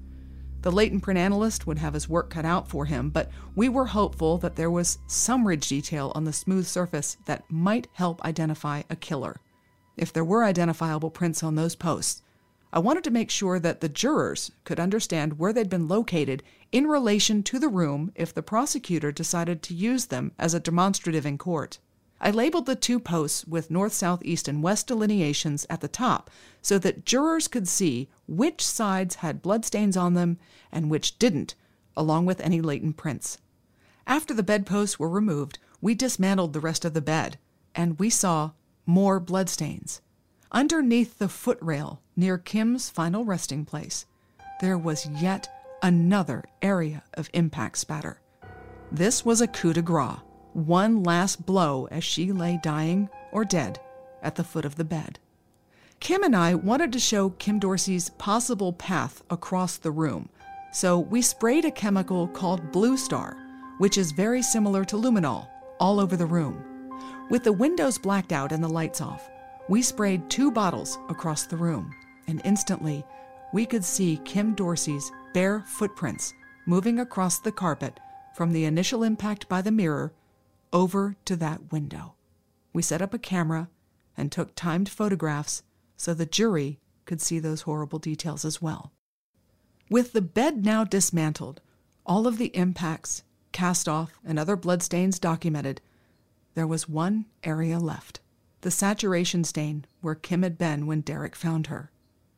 The 0.61 0.71
latent 0.71 1.03
print 1.03 1.19
analyst 1.19 1.67
would 1.67 1.77
have 1.77 1.93
his 1.93 2.09
work 2.09 2.31
cut 2.31 2.43
out 2.43 2.67
for 2.67 2.85
him, 2.85 3.11
but 3.11 3.29
we 3.55 3.69
were 3.69 3.85
hopeful 3.85 4.39
that 4.39 4.55
there 4.55 4.71
was 4.71 4.97
some 5.05 5.47
ridge 5.47 5.67
detail 5.67 6.11
on 6.15 6.23
the 6.23 6.33
smooth 6.33 6.65
surface 6.65 7.17
that 7.25 7.43
might 7.51 7.87
help 7.93 8.23
identify 8.25 8.81
a 8.89 8.95
killer. 8.95 9.39
If 9.95 10.11
there 10.11 10.25
were 10.25 10.43
identifiable 10.43 11.11
prints 11.11 11.43
on 11.43 11.53
those 11.53 11.75
posts, 11.75 12.23
I 12.73 12.79
wanted 12.79 13.03
to 13.05 13.11
make 13.11 13.29
sure 13.29 13.59
that 13.59 13.79
the 13.79 13.87
jurors 13.87 14.51
could 14.63 14.79
understand 14.79 15.39
where 15.39 15.53
they'd 15.53 15.69
been 15.69 15.87
located 15.87 16.43
in 16.71 16.87
relation 16.87 17.43
to 17.43 17.59
the 17.59 17.69
room 17.69 18.11
if 18.15 18.33
the 18.33 18.41
prosecutor 18.41 19.11
decided 19.11 19.61
to 19.63 19.73
use 19.73 20.07
them 20.07 20.31
as 20.37 20.53
a 20.53 20.59
demonstrative 20.59 21.25
in 21.25 21.37
court. 21.37 21.79
I 22.21 22.31
labeled 22.31 22.65
the 22.65 22.75
two 22.75 22.99
posts 22.99 23.45
with 23.45 23.69
north, 23.69 23.93
south, 23.93 24.21
east, 24.23 24.47
and 24.47 24.63
west 24.63 24.87
delineations 24.87 25.65
at 25.69 25.81
the 25.81 25.87
top 25.87 26.29
so 26.61 26.79
that 26.79 27.05
jurors 27.05 27.47
could 27.47 27.67
see 27.67 28.09
which 28.27 28.65
sides 28.65 29.15
had 29.15 29.41
bloodstains 29.41 29.97
on 29.97 30.13
them 30.13 30.37
and 30.71 30.89
which 30.89 31.19
didn't, 31.19 31.55
along 31.95 32.25
with 32.25 32.39
any 32.39 32.61
latent 32.61 32.97
prints. 32.97 33.37
After 34.07 34.33
the 34.33 34.43
bedposts 34.43 34.97
were 34.97 35.09
removed, 35.09 35.59
we 35.81 35.93
dismantled 35.93 36.53
the 36.53 36.59
rest 36.59 36.85
of 36.85 36.93
the 36.93 37.01
bed, 37.01 37.37
and 37.73 37.99
we 37.99 38.09
saw 38.09 38.51
more 38.85 39.19
bloodstains. 39.19 40.01
Underneath 40.51 41.17
the 41.17 41.27
footrail 41.27 41.99
near 42.15 42.37
Kim's 42.37 42.89
final 42.89 43.25
resting 43.25 43.65
place, 43.65 44.05
there 44.61 44.77
was 44.77 45.05
yet 45.07 45.49
another 45.83 46.45
area 46.61 47.03
of 47.15 47.29
impact 47.33 47.77
spatter. 47.77 48.21
This 48.91 49.25
was 49.25 49.41
a 49.41 49.47
coup 49.47 49.73
de 49.73 49.81
grace 49.81 50.19
one 50.55 51.03
last 51.03 51.45
blow 51.45 51.85
as 51.91 52.03
she 52.03 52.31
lay 52.31 52.57
dying 52.63 53.09
or 53.33 53.43
dead 53.43 53.77
at 54.23 54.35
the 54.35 54.43
foot 54.43 54.63
of 54.63 54.77
the 54.77 54.85
bed. 54.85 55.19
Kim 55.99 56.23
and 56.23 56.35
I 56.35 56.55
wanted 56.55 56.93
to 56.93 56.99
show 56.99 57.31
Kim 57.31 57.59
Dorsey's 57.59 58.09
possible 58.11 58.71
path 58.71 59.21
across 59.29 59.77
the 59.77 59.91
room, 59.91 60.29
so 60.71 60.99
we 60.99 61.21
sprayed 61.21 61.65
a 61.65 61.71
chemical 61.71 62.27
called 62.29 62.71
Bluestar, 62.71 63.35
which 63.79 63.97
is 63.97 64.13
very 64.13 64.41
similar 64.41 64.85
to 64.85 64.95
luminol, 64.95 65.47
all 65.79 65.99
over 65.99 66.15
the 66.15 66.25
room. 66.25 66.63
With 67.29 67.43
the 67.43 67.53
windows 67.53 67.97
blacked 67.97 68.31
out 68.31 68.51
and 68.51 68.63
the 68.63 68.69
lights 68.69 69.01
off, 69.01 69.29
we 69.67 69.81
sprayed 69.81 70.29
two 70.29 70.51
bottles 70.51 70.97
across 71.09 71.45
the 71.45 71.57
room, 71.57 71.93
and 72.27 72.41
instantly 72.45 73.03
we 73.51 73.65
could 73.65 73.83
see 73.83 74.21
Kim 74.23 74.53
Dorsey's 74.53 75.11
bare 75.33 75.63
footprints 75.67 76.33
moving 76.65 76.99
across 76.99 77.39
the 77.39 77.51
carpet 77.51 77.99
from 78.35 78.53
the 78.53 78.65
initial 78.65 79.03
impact 79.03 79.49
by 79.49 79.61
the 79.61 79.71
mirror 79.71 80.13
over 80.75 81.15
to 81.23 81.37
that 81.37 81.71
window. 81.71 82.15
We 82.73 82.81
set 82.81 83.01
up 83.01 83.13
a 83.13 83.17
camera 83.17 83.69
and 84.17 84.29
took 84.29 84.53
timed 84.55 84.89
photographs 84.89 85.63
so 85.95 86.13
the 86.13 86.25
jury 86.25 86.79
could 87.05 87.21
see 87.21 87.39
those 87.39 87.61
horrible 87.61 87.97
details 87.97 88.43
as 88.43 88.61
well. 88.61 88.91
With 89.89 90.11
the 90.11 90.21
bed 90.21 90.65
now 90.65 90.83
dismantled, 90.83 91.61
all 92.05 92.27
of 92.27 92.37
the 92.37 92.53
impacts, 92.57 93.23
cast 93.53 93.87
off, 93.87 94.19
and 94.25 94.37
other 94.37 94.57
bloodstains 94.57 95.17
documented, 95.17 95.79
there 96.55 96.67
was 96.67 96.89
one 96.89 97.25
area 97.41 97.79
left 97.79 98.19
the 98.59 98.71
saturation 98.71 99.43
stain 99.43 99.85
where 100.01 100.15
Kim 100.15 100.41
had 100.41 100.57
been 100.57 100.87
when 100.87 101.01
Derek 101.01 101.35
found 101.35 101.67
her. 101.67 101.91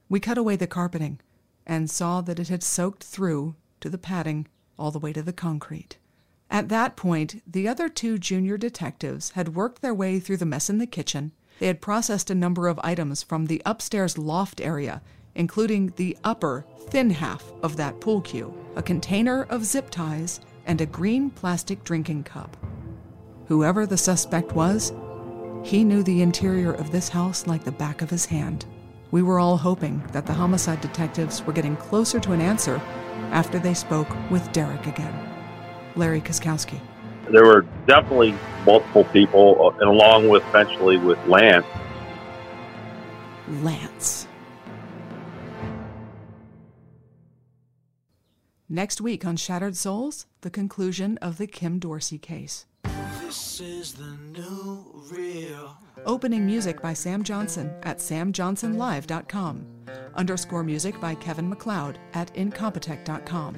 We 0.09 0.19
cut 0.19 0.37
away 0.37 0.57
the 0.57 0.67
carpeting 0.67 1.21
and 1.65 1.89
saw 1.89 2.21
that 2.21 2.37
it 2.37 2.49
had 2.49 2.61
soaked 2.61 3.03
through 3.03 3.55
to 3.79 3.89
the 3.89 3.97
padding 3.97 4.45
all 4.77 4.91
the 4.91 4.99
way 4.99 5.13
to 5.13 5.23
the 5.23 5.33
concrete. 5.33 5.97
At 6.49 6.69
that 6.69 6.95
point, 6.95 7.41
the 7.45 7.67
other 7.67 7.89
two 7.89 8.17
junior 8.17 8.57
detectives 8.57 9.31
had 9.31 9.55
worked 9.55 9.81
their 9.81 9.93
way 9.93 10.19
through 10.19 10.37
the 10.37 10.45
mess 10.45 10.69
in 10.69 10.77
the 10.77 10.87
kitchen. 10.87 11.31
They 11.59 11.67
had 11.67 11.81
processed 11.81 12.29
a 12.29 12.35
number 12.35 12.67
of 12.67 12.79
items 12.83 13.23
from 13.23 13.45
the 13.45 13.61
upstairs 13.65 14.17
loft 14.17 14.61
area, 14.61 15.01
including 15.35 15.93
the 15.95 16.17
upper, 16.23 16.65
thin 16.89 17.09
half 17.09 17.43
of 17.61 17.75
that 17.77 17.99
pool 17.99 18.21
cue, 18.21 18.53
a 18.75 18.81
container 18.81 19.43
of 19.43 19.65
zip 19.65 19.89
ties, 19.89 20.39
and 20.65 20.81
a 20.81 20.85
green 20.85 21.29
plastic 21.29 21.83
drinking 21.83 22.23
cup. 22.23 22.55
Whoever 23.47 23.85
the 23.85 23.97
suspect 23.97 24.53
was, 24.53 24.93
he 25.63 25.83
knew 25.83 26.03
the 26.03 26.21
interior 26.21 26.71
of 26.71 26.91
this 26.91 27.09
house 27.09 27.47
like 27.47 27.63
the 27.63 27.71
back 27.71 28.01
of 28.01 28.09
his 28.09 28.25
hand. 28.25 28.65
We 29.11 29.21
were 29.21 29.39
all 29.39 29.57
hoping 29.57 30.03
that 30.11 30.25
the 30.25 30.33
homicide 30.33 30.81
detectives 30.81 31.43
were 31.43 31.53
getting 31.53 31.77
closer 31.77 32.19
to 32.19 32.33
an 32.33 32.41
answer 32.41 32.81
after 33.31 33.59
they 33.59 33.73
spoke 33.73 34.09
with 34.29 34.51
Derek 34.51 34.85
again. 34.85 35.26
Larry 35.97 36.21
Kiskowski. 36.21 36.79
There 37.29 37.45
were 37.45 37.65
definitely 37.87 38.33
multiple 38.65 39.03
people, 39.05 39.57
uh, 39.59 39.79
and 39.79 39.89
along 39.89 40.29
with 40.29 40.43
eventually 40.47 40.97
with 40.97 41.19
Lance. 41.27 41.65
Lance. 43.61 44.27
Next 48.69 48.99
week 48.99 49.25
on 49.25 49.37
Shattered 49.37 49.77
Souls, 49.77 50.25
the 50.41 50.49
conclusion 50.49 51.17
of 51.19 51.37
the 51.37 51.47
Kim 51.47 51.79
Dorsey 51.79 52.17
case. 52.17 52.65
This 53.21 53.61
is 53.61 53.93
the 53.93 54.17
new 54.33 54.85
real. 55.09 55.77
Opening 56.05 56.45
music 56.45 56.81
by 56.81 56.93
Sam 56.93 57.23
Johnson 57.23 57.73
at 57.83 57.97
samjohnsonlive.com. 57.97 59.65
Underscore 60.15 60.63
music 60.63 60.99
by 60.99 61.15
Kevin 61.15 61.49
MacLeod 61.49 61.97
at 62.13 62.33
incompetech.com. 62.35 63.57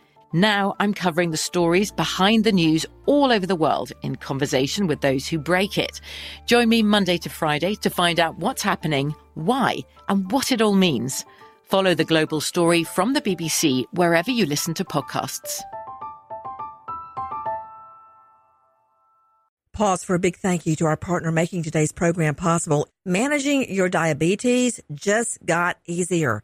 Now 0.33 0.75
I'm 0.79 0.93
covering 0.93 1.31
the 1.31 1.37
stories 1.37 1.91
behind 1.91 2.45
the 2.45 2.53
news 2.53 2.85
all 3.05 3.31
over 3.31 3.45
the 3.45 3.55
world 3.55 3.91
in 4.01 4.15
conversation 4.15 4.87
with 4.87 5.01
those 5.01 5.27
who 5.27 5.37
break 5.37 5.77
it. 5.77 5.99
Join 6.45 6.69
me 6.69 6.83
Monday 6.83 7.17
to 7.17 7.29
Friday 7.29 7.75
to 7.75 7.89
find 7.89 8.19
out 8.19 8.37
what's 8.37 8.61
happening, 8.61 9.13
why, 9.33 9.79
and 10.07 10.31
what 10.31 10.51
it 10.53 10.61
all 10.61 10.73
means. 10.73 11.25
Follow 11.63 11.93
the 11.93 12.05
global 12.05 12.39
story 12.39 12.83
from 12.83 13.13
the 13.13 13.21
BBC 13.21 13.83
wherever 13.91 14.31
you 14.31 14.45
listen 14.45 14.73
to 14.75 14.85
podcasts. 14.85 15.61
Pause 19.73 20.03
for 20.03 20.15
a 20.15 20.19
big 20.19 20.37
thank 20.37 20.65
you 20.65 20.75
to 20.77 20.85
our 20.85 20.97
partner 20.97 21.31
making 21.31 21.63
today's 21.63 21.91
program 21.91 22.35
possible. 22.35 22.87
Managing 23.05 23.73
your 23.73 23.89
diabetes 23.89 24.79
just 24.93 25.43
got 25.45 25.77
easier. 25.87 26.43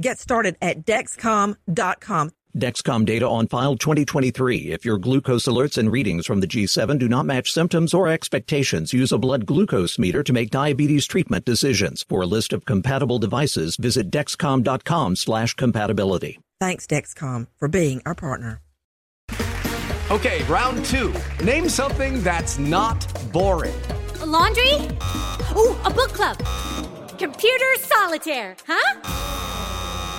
Get 0.00 0.18
started 0.18 0.56
at 0.62 0.84
Dexcom.com. 0.84 2.30
Dexcom 2.56 3.04
data 3.04 3.28
on 3.28 3.46
file 3.46 3.76
2023. 3.76 4.72
If 4.72 4.84
your 4.84 4.98
glucose 4.98 5.44
alerts 5.44 5.76
and 5.78 5.92
readings 5.92 6.26
from 6.26 6.40
the 6.40 6.46
G7 6.46 6.98
do 6.98 7.08
not 7.08 7.26
match 7.26 7.52
symptoms 7.52 7.92
or 7.92 8.08
expectations, 8.08 8.92
use 8.92 9.12
a 9.12 9.18
blood 9.18 9.46
glucose 9.46 9.98
meter 9.98 10.22
to 10.22 10.32
make 10.32 10.50
diabetes 10.50 11.06
treatment 11.06 11.44
decisions. 11.44 12.04
For 12.08 12.22
a 12.22 12.26
list 12.26 12.52
of 12.52 12.64
compatible 12.64 13.18
devices, 13.18 13.76
visit 13.76 14.10
dexcom.com 14.10 15.16
slash 15.16 15.54
compatibility. 15.54 16.40
Thanks, 16.58 16.86
Dexcom, 16.86 17.46
for 17.56 17.68
being 17.68 18.02
our 18.04 18.14
partner. 18.14 18.60
Okay, 20.10 20.42
round 20.44 20.84
two. 20.86 21.14
Name 21.44 21.68
something 21.68 22.22
that's 22.22 22.58
not 22.58 23.06
boring. 23.30 23.74
A 24.20 24.26
laundry? 24.26 24.72
Ooh, 25.54 25.76
a 25.84 25.90
book 25.90 26.12
club 26.14 26.38
Computer 27.18 27.74
solitaire, 27.78 28.56
huh? 28.66 29.57